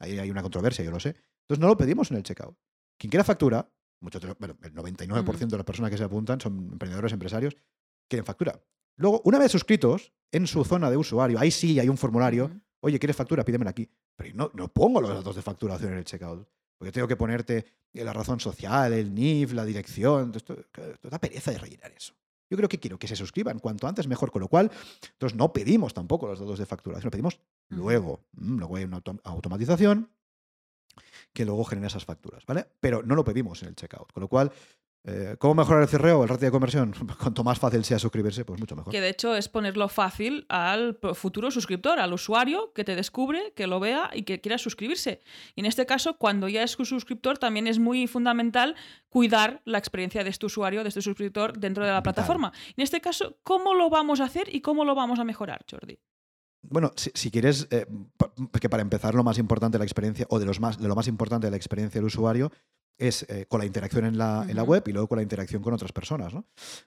[0.01, 1.11] Ahí hay una controversia, yo lo sé.
[1.43, 2.57] Entonces no lo pedimos en el checkout.
[2.99, 3.71] Quien quiera factura,
[4.01, 7.57] muchos de los- bueno, el 99% de las personas que se apuntan son emprendedores, empresarios,
[8.09, 8.61] quieren factura.
[8.97, 12.51] Luego, una vez suscritos, en su zona de usuario, ahí sí hay un formulario.
[12.81, 13.45] Oye, ¿quieres factura?
[13.45, 13.89] Pídemela aquí.
[14.17, 16.49] Pero no, no pongo los datos de facturación en el checkout.
[16.79, 17.65] Porque tengo que ponerte
[17.95, 20.33] la razón social, el NIF, la dirección.
[20.35, 22.15] Esto, esto da pereza de rellenar eso.
[22.51, 24.71] Yo creo que quiero que se suscriban cuanto antes mejor, con lo cual,
[25.13, 28.21] entonces no pedimos tampoco los datos de facturación, lo pedimos luego.
[28.33, 30.11] Mm, Luego hay una autom- automatización
[31.35, 32.67] que luego genera esas facturas, ¿vale?
[32.81, 34.13] Pero no lo pedimos en el checkout.
[34.13, 34.51] Con lo cual,
[35.05, 36.93] eh, ¿cómo mejorar el CRO, el ratio de conversión?
[37.19, 38.93] Cuanto más fácil sea suscribirse, pues mucho mejor.
[38.93, 43.67] Que de hecho es ponerlo fácil al futuro suscriptor, al usuario que te descubre, que
[43.67, 45.21] lo vea y que quiera suscribirse.
[45.55, 48.75] Y en este caso, cuando ya es un suscriptor, también es muy fundamental
[49.09, 52.15] cuidar la experiencia de este usuario, de este suscriptor dentro de la Vital.
[52.15, 52.53] plataforma.
[52.77, 55.99] En este caso, ¿cómo lo vamos a hacer y cómo lo vamos a mejorar, Jordi?
[56.63, 57.87] Bueno, si, si quieres, eh,
[58.61, 60.95] que para empezar lo más importante de la experiencia, o de, los más, de lo
[60.95, 62.51] más importante de la experiencia del usuario,
[62.99, 65.63] es eh, con la interacción en la, en la web y luego con la interacción
[65.63, 66.35] con otras personas.
[66.35, 66.45] ¿no?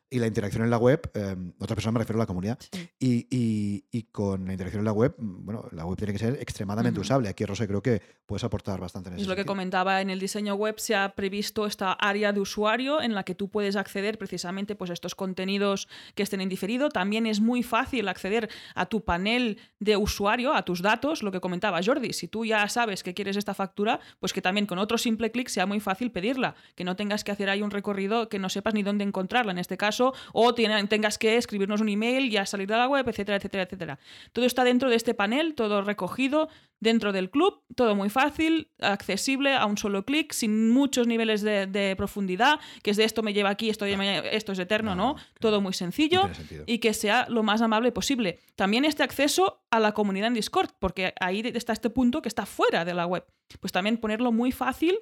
[0.10, 2.90] Y la interacción en la web, eh, otras personas me refiero a la comunidad, Sí.
[3.00, 6.20] y, y- y con la interacción en la web, mm, bueno, la web tiene que
[6.20, 7.30] ser extremadamente usable.
[7.30, 10.20] Aquí, Rosa, creo que puedes aportar bastante en ese Es lo que comentaba en el
[10.20, 14.18] diseño web, se ha previsto esta área de usuario en la que tú puedes acceder
[14.18, 16.90] precisamente pues, a estos contenidos que estén en diferido.
[16.90, 21.40] También es muy fácil acceder a tu panel de usuario, a tus datos, lo que
[21.40, 22.14] comentaba Jordi.
[22.14, 25.48] Si tú ya sabes que quieres esta factura, pues que también con otro simple clic
[25.48, 28.74] sea muy fácil pedirla, que no tengas que hacer ahí un recorrido que no sepas
[28.74, 32.46] ni dónde encontrarla en este caso, o tiene- tengas que escribirnos un email y ya
[32.48, 34.00] salir de la web, etcétera, etcétera, etcétera.
[34.34, 36.48] Todo está dentro de este panel, todo recogido
[36.80, 41.68] dentro del club, todo muy fácil, accesible a un solo clic, sin muchos niveles de,
[41.68, 45.14] de profundidad, que es de esto me lleva aquí, esto, me- esto es eterno, No,
[45.14, 45.16] ¿no?
[45.40, 46.24] Todo no- muy No sencillo
[46.66, 48.40] y que sea lo más amable posible.
[48.56, 52.48] También este acceso a la comunidad en Discord, porque ahí está este punto que está
[52.48, 53.26] fuera de la web.
[53.60, 54.98] Pues también ponerlo muy fácil.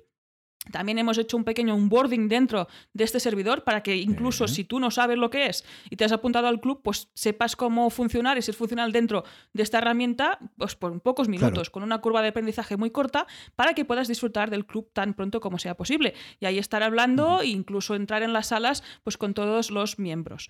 [0.72, 4.80] También hemos hecho un pequeño onboarding dentro de este servidor para que incluso si tú
[4.80, 8.38] no sabes lo que es y te has apuntado al club, pues sepas cómo funcionar
[8.38, 12.22] y si es funcional dentro de esta herramienta, pues por pocos minutos, con una curva
[12.22, 16.14] de aprendizaje muy corta, para que puedas disfrutar del club tan pronto como sea posible.
[16.40, 20.50] Y ahí estar hablando e incluso entrar en las salas pues con todos los miembros.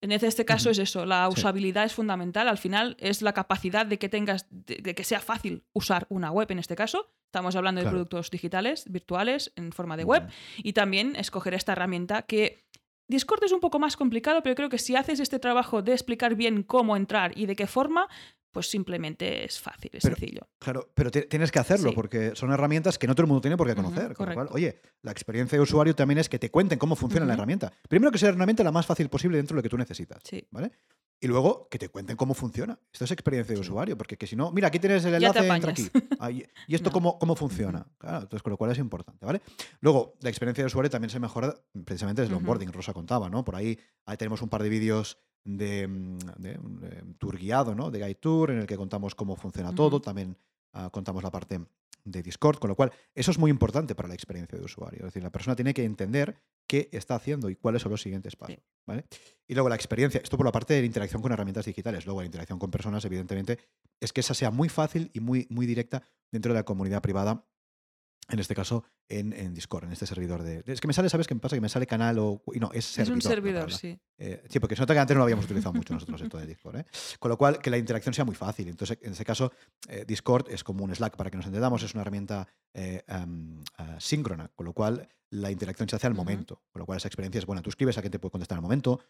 [0.00, 0.72] En este caso Ujú.
[0.72, 1.40] es eso, la Sí.
[1.40, 2.46] usabilidad es fundamental.
[2.48, 6.30] Al final es la capacidad de que tengas, de, de que sea fácil usar una
[6.30, 7.10] web en este caso.
[7.26, 10.28] Estamos hablando de productos digitales, virtuales, en forma de web.
[10.58, 12.64] Y también escoger esta herramienta que
[13.08, 16.34] Discord es un poco más complicado, pero creo que si haces este trabajo de explicar
[16.36, 18.06] bien cómo entrar y de qué forma,
[18.50, 20.48] pues simplemente es fácil, es Pero- sencillo.
[20.58, 21.94] Claro, pero ti- tienes que hacerlo Sí.
[21.94, 24.14] porque son herramientas que no todo el mundo tiene por qué conocer.
[24.14, 27.26] con lo cual, oye, la experiencia de usuario también es que te cuenten cómo funciona
[27.26, 27.72] la herramienta.
[27.88, 30.20] Primero que sea la herramienta la más fácil posible dentro de lo que tú necesitas.
[30.24, 30.46] Sí.
[30.50, 30.72] ¿Vale?
[31.20, 32.78] Y luego que te cuenten cómo funciona.
[32.92, 33.68] Esto es experiencia de Sí.
[33.68, 35.88] usuario, porque que si no, mira, aquí tienes el enlace, entra aquí.
[36.20, 36.92] Ah, y- ¿Y esto No.
[36.92, 37.86] cómo, cómo funciona?
[37.98, 39.40] Claro, entonces con lo cual es importante, ¿vale?
[39.80, 42.44] Luego, la experiencia de usuario también se mejora precisamente desde el Ujú.
[42.44, 43.44] onboarding, Rosa contaba, ¿no?
[43.44, 45.18] Por ahí, ahí tenemos un par de vídeos
[45.56, 47.90] de, mm, de un eh, tour guiado, ¿no?
[47.90, 50.36] De Guide Tour, en el que contamos cómo funciona todo, también
[50.74, 51.60] ah, contamos la parte
[52.04, 55.00] de Discord, con lo cual eso es muy importante para la experiencia de usuario.
[55.00, 56.36] Es decir, la persona tiene que entender
[56.66, 58.56] qué está haciendo y cuáles son los siguientes pasos.
[58.56, 58.62] Sí.
[58.86, 59.06] ¿vale?
[59.46, 62.20] Y luego la experiencia, esto por la parte de la interacción con herramientas digitales, luego
[62.20, 63.58] la interacción con personas, evidentemente,
[64.00, 67.44] es que esa sea muy fácil y muy, muy directa dentro de la comunidad privada.
[68.30, 70.62] En este caso, en, en Discord, en este servidor de.
[70.66, 71.56] Es que me sale, ¿sabes qué me pasa?
[71.56, 72.42] Que me sale canal o.
[72.60, 73.12] No, es Es servidor.
[73.14, 73.98] un la servidor, sí.
[74.18, 76.46] Eh, sí, porque se nota que antes no lo habíamos utilizado mucho nosotros esto de
[76.46, 76.76] Discord.
[76.76, 76.84] ¿eh?
[77.18, 78.68] Con lo cual, que la interacción sea muy fácil.
[78.68, 79.52] Entonces, en ese caso,
[79.88, 82.46] eh, Discord es como un Slack para que nos entendamos, es una herramienta
[83.06, 86.98] am, ah, síncrona, con lo cual la interacción se hace al momento, con lo cual
[86.98, 87.62] esa experiencia es buena.
[87.62, 89.00] Tú escribes a quien te puede contestar al momento,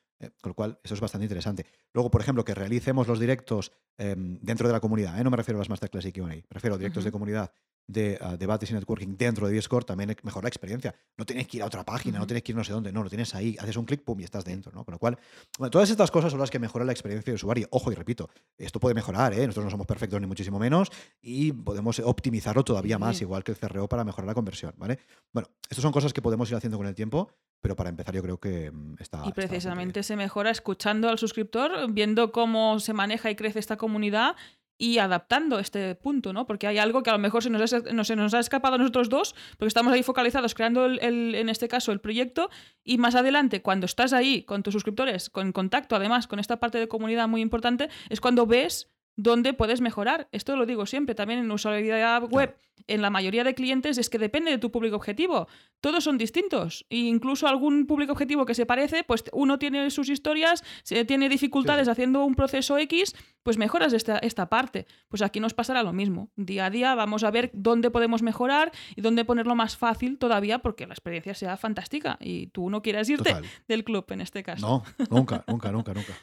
[0.40, 1.66] con lo cual eso es bastante interesante.
[1.92, 5.58] Luego, por ejemplo, que realicemos los directos em, dentro de la comunidad, no me refiero
[5.58, 7.52] a las Masterclass y Q&A, me refiero a directos de comunidad
[7.88, 10.94] de ah, debates y networking dentro de Discord, también mejora la experiencia.
[11.16, 12.28] No tienes que ir a otra página, no Ujú.
[12.28, 14.24] tienes que ir no sé dónde, no, lo tienes ahí, haces un clic, pum, y
[14.24, 14.84] estás dentro, ¿no?
[14.84, 15.18] Con lo cual,
[15.58, 17.66] bueno, todas estas cosas son las que mejoran la experiencia de usuario.
[17.70, 18.28] Ojo, y repito,
[18.58, 19.38] esto puede mejorar, ¿eh?
[19.46, 20.90] Nosotros no somos perfectos ni muchísimo menos
[21.22, 23.24] y podemos optimizarlo todavía más, Sí.
[23.24, 24.98] igual que el CRO para mejorar la conversión, ¿vale?
[25.32, 27.30] Bueno, estas son cosas que podemos ir haciendo con el tiempo,
[27.60, 29.18] pero para empezar yo creo que mm, está...
[29.18, 33.76] está Y precisamente se mejora escuchando al suscriptor, viendo cómo se maneja y crece esta
[33.76, 34.36] comunidad
[34.78, 36.46] y adaptando este punto, ¿no?
[36.46, 38.76] Porque hay algo que a lo mejor se nos ha, no, se nos ha escapado
[38.76, 42.48] a nosotros dos, porque estamos ahí focalizados creando, el, el- en este caso, el proyecto,
[42.84, 46.78] y más adelante, cuando estás ahí con tus suscriptores, con contacto además con esta parte
[46.78, 50.28] de comunidad muy importante, es cuando ves dónde puedes mejorar.
[50.32, 52.56] Esto lo digo siempre, también en usabilidad web,
[52.86, 55.48] en la mayoría de clientes es que depende de tu público objetivo.
[55.80, 56.86] Todos son distintos.
[56.88, 60.62] E incluso algún público objetivo que se parece, pues uno tiene sus historias,
[61.06, 61.90] tiene dificultades sí.
[61.90, 64.86] haciendo un proceso X, pues mejoras esta, esta parte.
[65.08, 66.30] Pues aquí nos pasará lo mismo.
[66.36, 70.60] Día a día vamos a ver dónde podemos mejorar y dónde ponerlo más fácil todavía
[70.60, 73.44] porque la experiencia sea fantástica y tú no quieras irte Total.
[73.66, 74.64] del club en este caso.
[74.64, 76.14] No, nunca, nunca, nunca, nunca.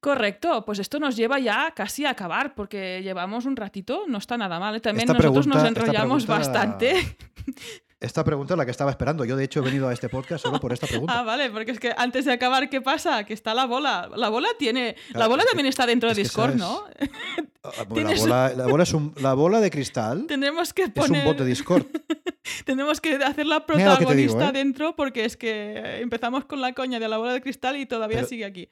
[0.00, 4.36] Correcto, pues esto nos lleva ya casi a acabar porque llevamos un ratito, no está
[4.36, 4.74] nada mal.
[4.76, 4.80] ¿eh?
[4.80, 7.16] También Esta nosotros nos pregunta- enrollamos pregunta- bastante.
[7.98, 9.24] Esta pregunta es la que estaba esperando.
[9.24, 11.18] Yo, de hecho, he venido a este podcast solo por esta pregunta.
[11.18, 13.24] Ah, vale, porque es que antes de acabar, ¿qué pasa?
[13.24, 14.10] Que está la bola.
[14.14, 14.96] La bola tiene.
[15.14, 16.84] La bola es que- también está dentro de es Discord, sabes- ¿no?
[17.64, 20.90] Ah, bueno, La bola, la bola es un, la bola de cristal Tenemos que es
[20.90, 21.20] poner.
[21.22, 21.86] un bot de Discord.
[22.66, 24.52] Tenemos que hacerla digo, protagonista ¿eh?
[24.52, 28.18] dentro porque es que empezamos con la coña de la bola de cristal y todavía
[28.18, 28.68] Pero- sigue aquí.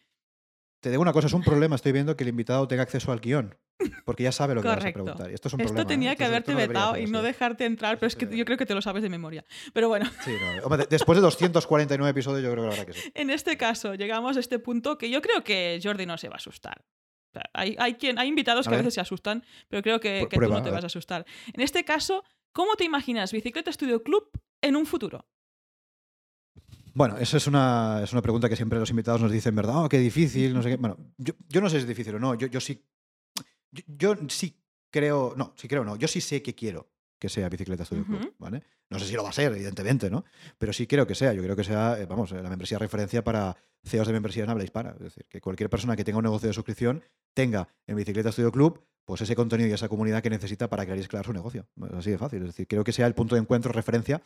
[0.85, 1.76] Te digo una cosa, es un problema.
[1.76, 3.57] Estoy viendo que el invitado tenga acceso al guion.
[4.05, 5.03] Porque ya sabe lo que vas a Correcto.
[5.03, 5.30] preguntar.
[5.30, 5.91] Y esto es un Esto problema.
[5.91, 5.95] ¿eh?
[5.95, 8.37] tenía que Entonces, haberte no vetado y no dejarte entrar, pero es que Sí.
[8.37, 9.47] yo creo que te lo sabes de memoria.
[9.72, 10.64] Pero bueno, Sí, no.
[10.64, 13.11] Hombre, de- después de 249 episodios, yo creo que la verdad que sí.
[13.14, 16.35] en este caso llegamos a este punto que yo creo que Jordi no se va
[16.35, 16.85] a asustar.
[17.30, 20.01] O sea, hay, hay, quien, hay invitados A que a veces se asustan, pero creo
[20.01, 21.24] que, tú no te a vas a asustar.
[21.55, 24.28] En este caso, ¿cómo te imaginas Bicicleta Studio Club
[24.61, 25.26] en un futuro?
[26.95, 29.84] Bueno, esa es una, es una pregunta que siempre los invitados nos dicen, ¿verdad?
[29.84, 30.76] Oh, qué difícil, no sé qué.
[30.76, 32.34] Bueno, yo, yo no sé si es difícil o no.
[32.36, 32.84] Yo, yo sí.
[33.70, 35.34] Yo, yo sí creo.
[35.36, 35.97] No, sí creo no.
[35.97, 36.88] Yo sí sé que quiero
[37.18, 38.34] que sea Bicicleta Studio Club.
[38.38, 38.62] ¿vale?
[38.90, 40.24] No sé si lo va a ser, evidentemente, ¿no?
[40.57, 41.32] Pero sí creo que sea.
[41.32, 44.51] Yo creo que sea, eh, vamos, eh, la membresía referencia para CEOs de membresía en
[44.51, 44.90] habla hispana.
[44.90, 47.02] Es decir, que cualquier persona que tenga un negocio de suscripción
[47.32, 50.98] tenga en Bicicleta Studio Club pues ese contenido y esa comunidad que necesita para crear
[50.98, 51.66] y escalar su negocio.
[51.86, 52.40] Es así de fácil.
[52.43, 54.23] Es decir, creo que sea el punto de encuentro, referencia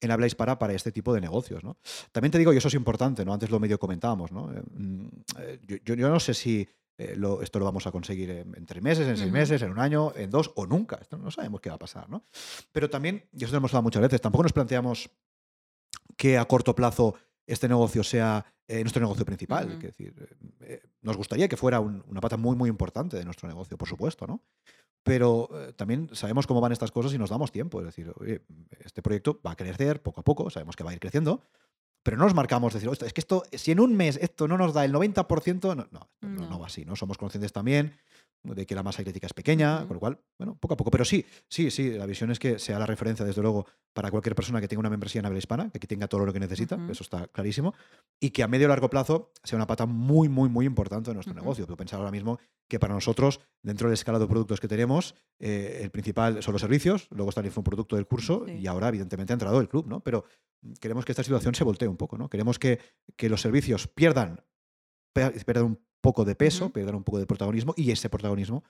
[0.00, 1.62] en habla hispana para este tipo de negocios.
[1.64, 1.76] ¿no?
[2.12, 3.32] También te digo, y eso es importante, ¿no?
[3.34, 4.52] antes lo medio comentábamos, ¿no?
[4.52, 5.06] Eh, mm,
[5.38, 6.68] eh, yo, yo- yo no sé si
[6.98, 9.70] eh, lo- esto lo vamos a conseguir en, en tres meses, en seis meses, en
[9.70, 10.96] un año, en dos o nunca.
[11.00, 12.10] Esto no sabemos qué va a pasar.
[12.10, 12.24] ¿no?
[12.72, 15.08] Pero también, y eso lo hemos hablado muchas veces, tampoco nos planteamos
[16.16, 17.14] que a corto plazo
[17.46, 19.68] este negocio sea eh, nuestro negocio principal.
[19.72, 20.14] Es decir,
[20.60, 23.88] eh, nos gustaría que fuera un- una pata muy, muy importante de nuestro negocio, por
[23.88, 24.42] supuesto, ¿no?
[25.02, 27.80] Pero eh, también sabemos cómo van estas cosas y nos damos tiempo.
[27.80, 28.42] Es decir, oye,
[28.84, 31.42] este proyecto va a crecer poco a poco, sabemos que va a ir creciendo,
[32.02, 34.58] pero no nos marcamos decir, "Ostras, es que esto, si en un mes esto no
[34.58, 36.58] nos da el 90%, no, no, no No.
[36.58, 36.96] va así, ¿no?
[36.96, 37.94] Somos conscientes también
[38.42, 40.90] de que la masa crítica es pequeña, con lo cual, bueno, poco a poco.
[40.90, 44.34] Pero sí, sí, sí, la visión es que sea la referencia, desde luego, para cualquier
[44.34, 47.02] persona que tenga una membresía en habla hispana, que tenga todo lo que necesita, eso
[47.02, 47.74] está clarísimo,
[48.18, 51.14] y que a medio y largo plazo sea una pata muy, muy, muy importante de
[51.14, 51.66] nuestro negocio.
[51.66, 52.38] Puedo pensar ahora mismo
[52.68, 56.62] que para nosotros, dentro del escalado de productos que tenemos, eh, el principal son los
[56.62, 58.52] servicios, luego está el infoproducto del curso Sí.
[58.52, 60.00] y ahora, evidentemente, ha entrado el club, ¿no?
[60.00, 60.24] Pero
[60.62, 62.28] mm, queremos que esta situación se voltee un poco, ¿no?
[62.30, 62.78] Queremos que,
[63.16, 64.44] que los servicios pierdan,
[65.12, 68.64] pierdan un poco de peso, pierdan un poco de protagonismo y ese protagonismo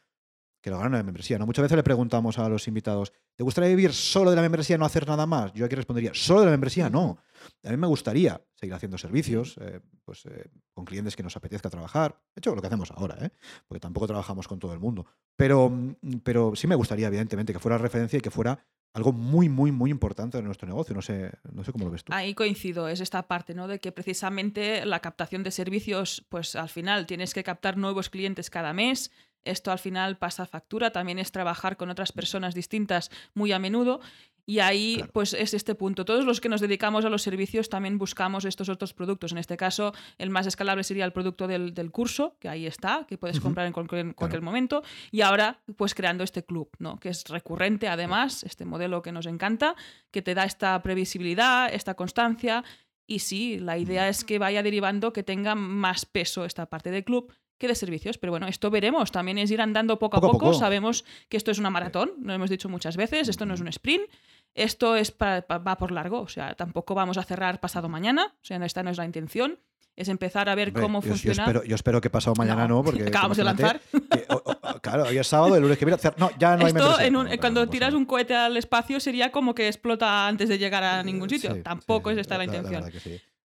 [0.60, 1.38] que lo ganan en la membresía.
[1.38, 1.46] ¿no?
[1.46, 4.78] Muchas veces le preguntamos a los invitados, ¿te gustaría vivir solo de la membresía y
[4.78, 5.52] no hacer nada más?
[5.54, 6.90] Yo aquí respondería, ¿solo de la membresía?
[6.90, 7.18] No.
[7.64, 11.70] A mí me gustaría seguir haciendo servicios eh, pues, eh, con clientes que nos apetezca
[11.70, 12.20] trabajar.
[12.34, 13.30] De hecho, lo que hacemos ahora, ¿eh?
[13.66, 15.06] porque tampoco trabajamos con todo el mundo.
[15.36, 19.48] Pero, mm, pero sí me gustaría, evidentemente, que fuera referencia y que fuera algo muy,
[19.48, 20.94] muy, muy importante de nuestro negocio.
[20.94, 22.12] No sé, no sé cómo lo ves tú.
[22.12, 23.68] Ahí coincido, es esta parte, ¿no?
[23.68, 28.50] De que precisamente la captación de servicios, pues al final tienes que captar nuevos clientes
[28.50, 29.10] cada mes.
[29.44, 34.00] Esto al final pasa factura, también es trabajar con otras personas distintas muy a menudo.
[34.50, 35.12] Y ahí, Claro.
[35.12, 36.04] pues es este punto.
[36.04, 39.30] Todos los que nos dedicamos a los servicios también buscamos estos otros productos.
[39.30, 43.06] En este caso, el más escalable sería el producto del, del curso, que ahí está,
[43.08, 43.44] que puedes Ujú.
[43.44, 44.82] comprar en cualquier, en cualquier momento.
[45.12, 46.98] Y ahora, pues creando este club, ¿no?
[46.98, 49.76] Que es recurrente, además, este modelo que nos encanta,
[50.10, 52.64] que te da esta previsibilidad, esta constancia.
[53.06, 57.04] Y sí, la idea es que vaya derivando, que tenga más peso esta parte del
[57.04, 58.16] club que de servicios.
[58.18, 59.12] Pero bueno, esto veremos.
[59.12, 60.46] También es ir andando poco a Poco a poco.
[60.46, 60.58] poco.
[60.58, 63.28] Sabemos que esto es una maratón, lo hemos dicho muchas veces.
[63.28, 64.02] Esto no es un sprint.
[64.54, 66.20] Esto es pa- pa- va por largo.
[66.20, 68.26] O sea, tampoco vamos a cerrar pasado mañana.
[68.34, 69.58] O sea, esta no es la intención.
[69.96, 71.42] Es empezar a ver Hombre, cómo yo- yo, funciona.
[71.42, 73.80] espero, yo espero que pasado mañana no, porque acabamos de lanzar.
[74.10, 74.26] que-
[74.80, 76.00] claro, hoy es sábado, el lunes que viene.
[76.16, 77.06] No, ya no hay Esto, membresía.
[77.06, 80.26] en un- No, no, cuando no tiras un cohete al espacio, sería como que explota
[80.26, 81.50] antes de llegar a ningún sitio.
[81.50, 82.84] Sí, sí, Tampoco sí, es esta la, intención.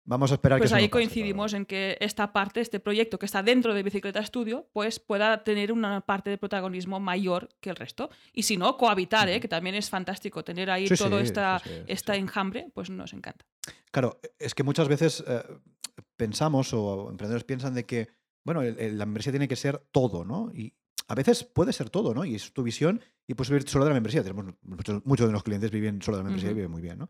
[0.04, 1.60] Vamos a esperar que Pues ahí no pase, coincidimos claro.
[1.62, 5.70] en que esta parte, este proyecto que está dentro de Bicicleta Studio, pues pueda tener
[5.70, 8.10] una parte de protagonismo mayor que el resto.
[8.32, 9.38] Y si no, cohabitar, ¿eh?
[9.40, 12.12] Que también es fantástico tener ahí Sí, todo sí, esta, sí.
[12.14, 13.44] enjambre, pues nos encanta.
[13.92, 15.40] Claro, es que muchas veces eh,
[16.16, 18.08] pensamos o emprendedores piensan de que,
[18.44, 20.50] bueno, el- el- la membresía tiene que ser todo, ¿no?
[20.52, 20.74] Y
[21.06, 22.24] a veces puede ser todo, ¿no?
[22.24, 24.22] Y es tu visión y puedes vivir solo de la membresía.
[24.22, 26.98] Tenemos muchos, muchos de los clientes viven solo de la membresía y viven muy bien,
[26.98, 27.08] ¿no?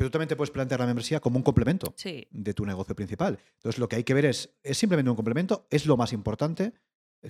[0.00, 2.26] Pero tú también te puedes plantear la membresía como un complemento Sí.
[2.30, 3.38] de tu negocio principal.
[3.56, 5.66] Entonces, lo que hay que ver es, ¿es simplemente un complemento?
[5.68, 6.72] ¿Es lo más importante?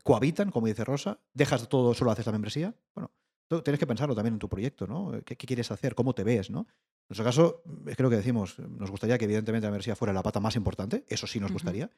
[0.04, 1.18] ¿Cohabitan, como dice Rosa?
[1.34, 2.72] ¿Dejas todo, solo haces la membresía?
[2.94, 3.10] Bueno,
[3.48, 5.10] tú tienes que pensarlo también en tu proyecto, ¿no?
[5.24, 5.96] ¿Qué, qué quieres hacer?
[5.96, 6.60] ¿Cómo te ves, no?
[6.60, 6.66] En
[7.08, 10.22] nuestro caso, es que lo que decimos, nos gustaría que evidentemente la membresía fuera la
[10.22, 11.90] pata más importante, eso sí nos gustaría,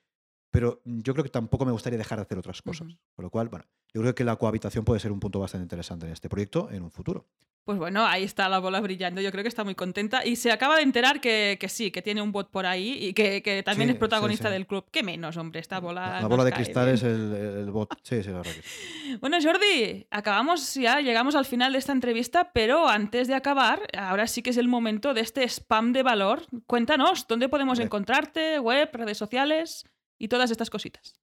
[0.53, 2.87] pero yo creo que tampoco me gustaría dejar de hacer otras cosas.
[2.87, 2.97] Ujú.
[3.17, 6.07] Con lo cual, bueno, yo creo que la cohabitación puede ser un punto bastante interesante
[6.07, 7.27] en este proyecto en un futuro.
[7.65, 9.21] Pues bueno, ahí está la bola brillando.
[9.21, 10.27] Yo creo que está muy contenta.
[10.27, 13.15] Y se acaba de enterar que, que sí, que tiene un bot por ahí y
[13.15, 14.53] que, que también Sí, es protagonista sí, sí.
[14.55, 14.87] del club.
[14.91, 15.61] ¿Qué menos, hombre?
[15.61, 16.21] Esta bola.
[16.21, 16.97] La, bola de cristal bien.
[16.97, 17.89] es el, el bot.
[18.03, 19.17] Sí, sí, la verdad que.
[19.19, 24.27] Bueno, Jordi, acabamos ya, llegamos al final de esta entrevista, pero antes de acabar, ahora
[24.27, 26.43] sí que es el momento de este spam de valor.
[26.67, 28.59] Cuéntanos, ¿dónde podemos encontrarte?
[28.59, 29.85] Web, redes sociales
[30.23, 31.15] y todas estas cositas.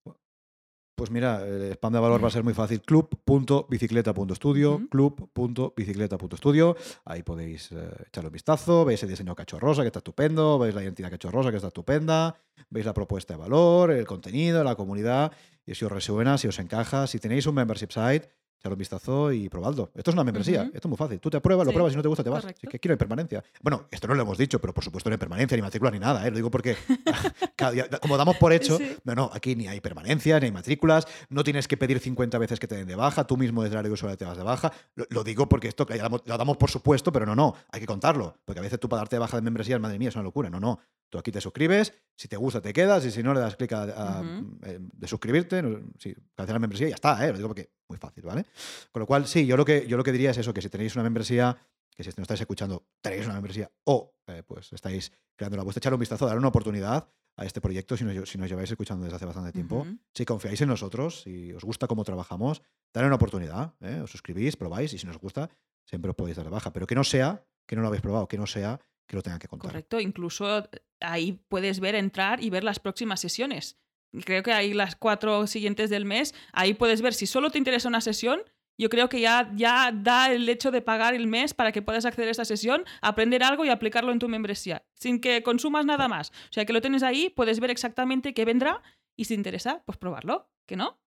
[0.95, 2.81] Pues mira, el spam de valor va a ser muy fácil.
[2.81, 4.89] club.bicicleta.studio, Ujú.
[4.89, 6.75] club.bicicleta.studio.
[7.05, 10.83] Ahí podéis eh, echarle un vistazo, veis el diseño cachorrosa que está estupendo, veis la
[10.83, 12.35] identidad cachorrosa que está estupenda,
[12.69, 15.31] veis la propuesta de valor, el contenido, la comunidad.
[15.65, 18.29] Y si os resuena, si os encaja, si tenéis un membership site,
[18.59, 19.91] echar un vistazo y probadlo.
[19.95, 21.19] Esto es una membresía, esto es muy fácil.
[21.19, 22.41] Tú te pruebas, lo Sí, pruebas y no te gusta, te vas.
[22.41, 22.67] correcto.
[22.69, 23.43] Así que no hay permanencia.
[23.61, 25.99] Bueno, esto no lo hemos dicho, pero por supuesto no hay permanencia, ni matrícula, ni
[25.99, 26.25] nada.
[26.27, 26.29] ¿eh?
[26.29, 26.75] Lo digo porque,
[28.01, 28.95] como damos por hecho, Sí.
[29.03, 32.59] no, no, aquí ni hay permanencia, ni hay matrículas, no tienes que pedir 50 veces
[32.59, 34.43] que te den de baja, tú mismo desde el área de usuario te vas de
[34.43, 34.71] baja.
[34.95, 37.79] Lo, lo digo porque esto ya damos- lo damos por supuesto, pero no, no, hay
[37.79, 38.35] que contarlo.
[38.45, 40.49] Porque a veces tú para darte de baja de membresía, madre mía, es una locura.
[40.49, 40.79] No, no.
[41.09, 43.71] Tú aquí te suscribes, si te gusta te quedas y si no le das clic
[43.73, 44.59] a, a- Ujú.
[44.63, 47.31] eh, de suscribirte, no, sí, cancelar la membresía y ya está, ¿eh?
[47.31, 48.45] lo digo porque muy fácil, ¿vale?
[48.91, 50.69] Con lo cual, sí, yo lo que, yo lo que diría es eso, que si
[50.69, 51.57] tenéis una membresía,
[51.95, 55.79] que si no estáis escuchando, tenéis una membresía o eh, pues estáis creando la vuestra,
[55.79, 57.07] echar un vistazo, dar una oportunidad
[57.37, 59.87] a este proyecto si nos, si nos lleváis escuchando desde hace bastante tiempo.
[60.13, 62.61] Si confiáis en nosotros, si os gusta cómo trabajamos,
[62.93, 64.01] dale una oportunidad, ¿eh?
[64.03, 65.49] os suscribís, probáis y si nos gusta,
[65.85, 66.71] siempre os podéis dar de baja.
[66.73, 68.79] Pero que no sea que no lo habéis probado, que no sea
[69.09, 69.71] que lo tengan que contar.
[69.71, 70.69] Correcto, incluso eh,
[70.99, 73.77] ahí puedes ver, entrar y ver las próximas sesiones.
[74.23, 77.89] Creo que ahí las cuatro siguientes del mes, ahí puedes ver si solo te interesa
[77.89, 78.41] una sesión.
[78.77, 82.05] Yo creo que ya, ya da el hecho de pagar el mes para que puedas
[82.05, 86.07] acceder a esa sesión, aprender algo y aplicarlo en tu membresía, sin que consumas nada
[86.07, 86.29] más.
[86.29, 88.81] O sea, que lo tienes ahí, puedes ver exactamente qué vendrá
[89.17, 90.99] y si te interesa, pues probarlo, ¿que no?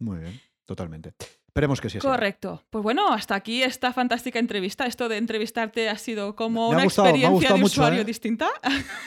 [0.00, 1.14] Muy bien, totalmente.
[1.50, 2.00] Esperemos que sí.
[2.00, 2.08] sea.
[2.08, 2.62] Correcto.
[2.70, 4.86] Pues bueno, hasta aquí esta fantástica entrevista.
[4.86, 8.04] Esto de entrevistarte ha sido como Me una gustado, experiencia de mucho, usuario ¿eh?
[8.04, 8.48] distinta.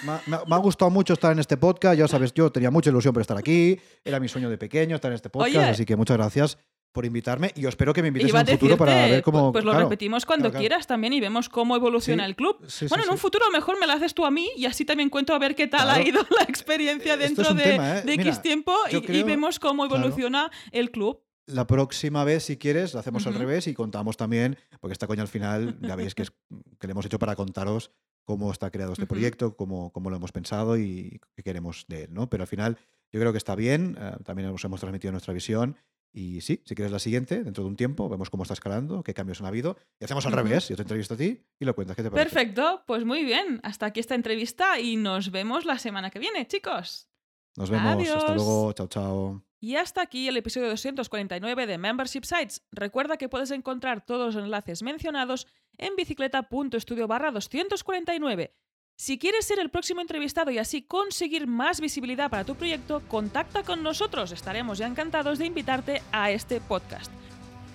[0.04, 1.98] Me, ha- me ha- me ha gustado mucho estar en este podcast.
[1.98, 3.80] Ya sabes, yo tenía mucha ilusión por estar aquí.
[4.04, 5.56] Era mi sueño de pequeño estar en este podcast.
[5.56, 5.66] Oye.
[5.66, 6.58] Así que muchas gracias
[6.92, 7.52] por invitarme.
[7.56, 9.54] Y yo espero que me invites en un futuro para ver cómo.
[9.54, 10.62] Pues, pues lo repetimos cuando claro, claro.
[10.64, 12.58] quieras también y vemos cómo evoluciona Sí, el club.
[12.68, 14.84] sí, sí, bueno, en un futuro mejor me lo haces tú a mí y así
[14.84, 18.00] también cuento a ver qué tal ha ido la experiencia es dentro un de, tema,
[18.00, 18.02] ¿eh?
[18.02, 21.22] de Mira, X tiempo y, vemos cómo evoluciona el club.
[21.46, 25.24] La próxima vez, si quieres, lo hacemos al revés y contamos también, porque esta coña
[25.24, 26.32] al final, ya veis que, es,
[26.80, 27.92] que le hemos hecho para contaros
[28.24, 32.14] cómo está creado este proyecto, cómo, cómo lo hemos pensado y qué queremos de él,
[32.14, 32.30] ¿no?
[32.30, 32.78] Pero al final
[33.12, 35.76] yo creo que está bien, eh, también os hemos transmitido nuestra visión
[36.12, 39.14] y sí, si quieres la siguiente, dentro de un tiempo, vemos cómo está escalando, qué
[39.14, 41.96] cambios han habido y hacemos al revés, yo te entrevisto a ti y lo cuentas,
[41.96, 42.30] ¿qué te parece?
[42.30, 43.60] Perfecto, pues muy bien.
[43.64, 47.10] Hasta aquí esta entrevista y nos vemos la semana que viene, chicos.
[47.56, 49.53] Nos vemos, hasta luego, chao, chao.
[49.64, 52.64] Y hasta aquí el episodio 249 de Membership Sites.
[52.74, 58.54] Recuerda que puedes encontrar todos los enlaces mencionados en bicicleta.studio barra 249.
[58.98, 63.64] Si quieres ser el próximo entrevistado y así conseguir más visibilidad para tu proyecto, contacta
[63.64, 64.34] con nosotros.
[64.34, 67.10] Estaremos ya encantados de invitarte a este podcast.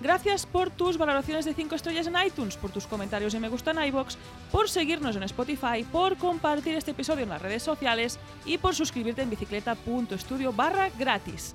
[0.03, 3.71] Gracias por tus valoraciones de 5 estrellas en iTunes, por tus comentarios y me gusta
[3.71, 4.19] en iBox,
[4.53, 9.23] por seguirnos en Spotify, por compartir este episodio en las redes sociales y por suscribirte
[9.23, 11.55] en bicicleta.studio barra gratis.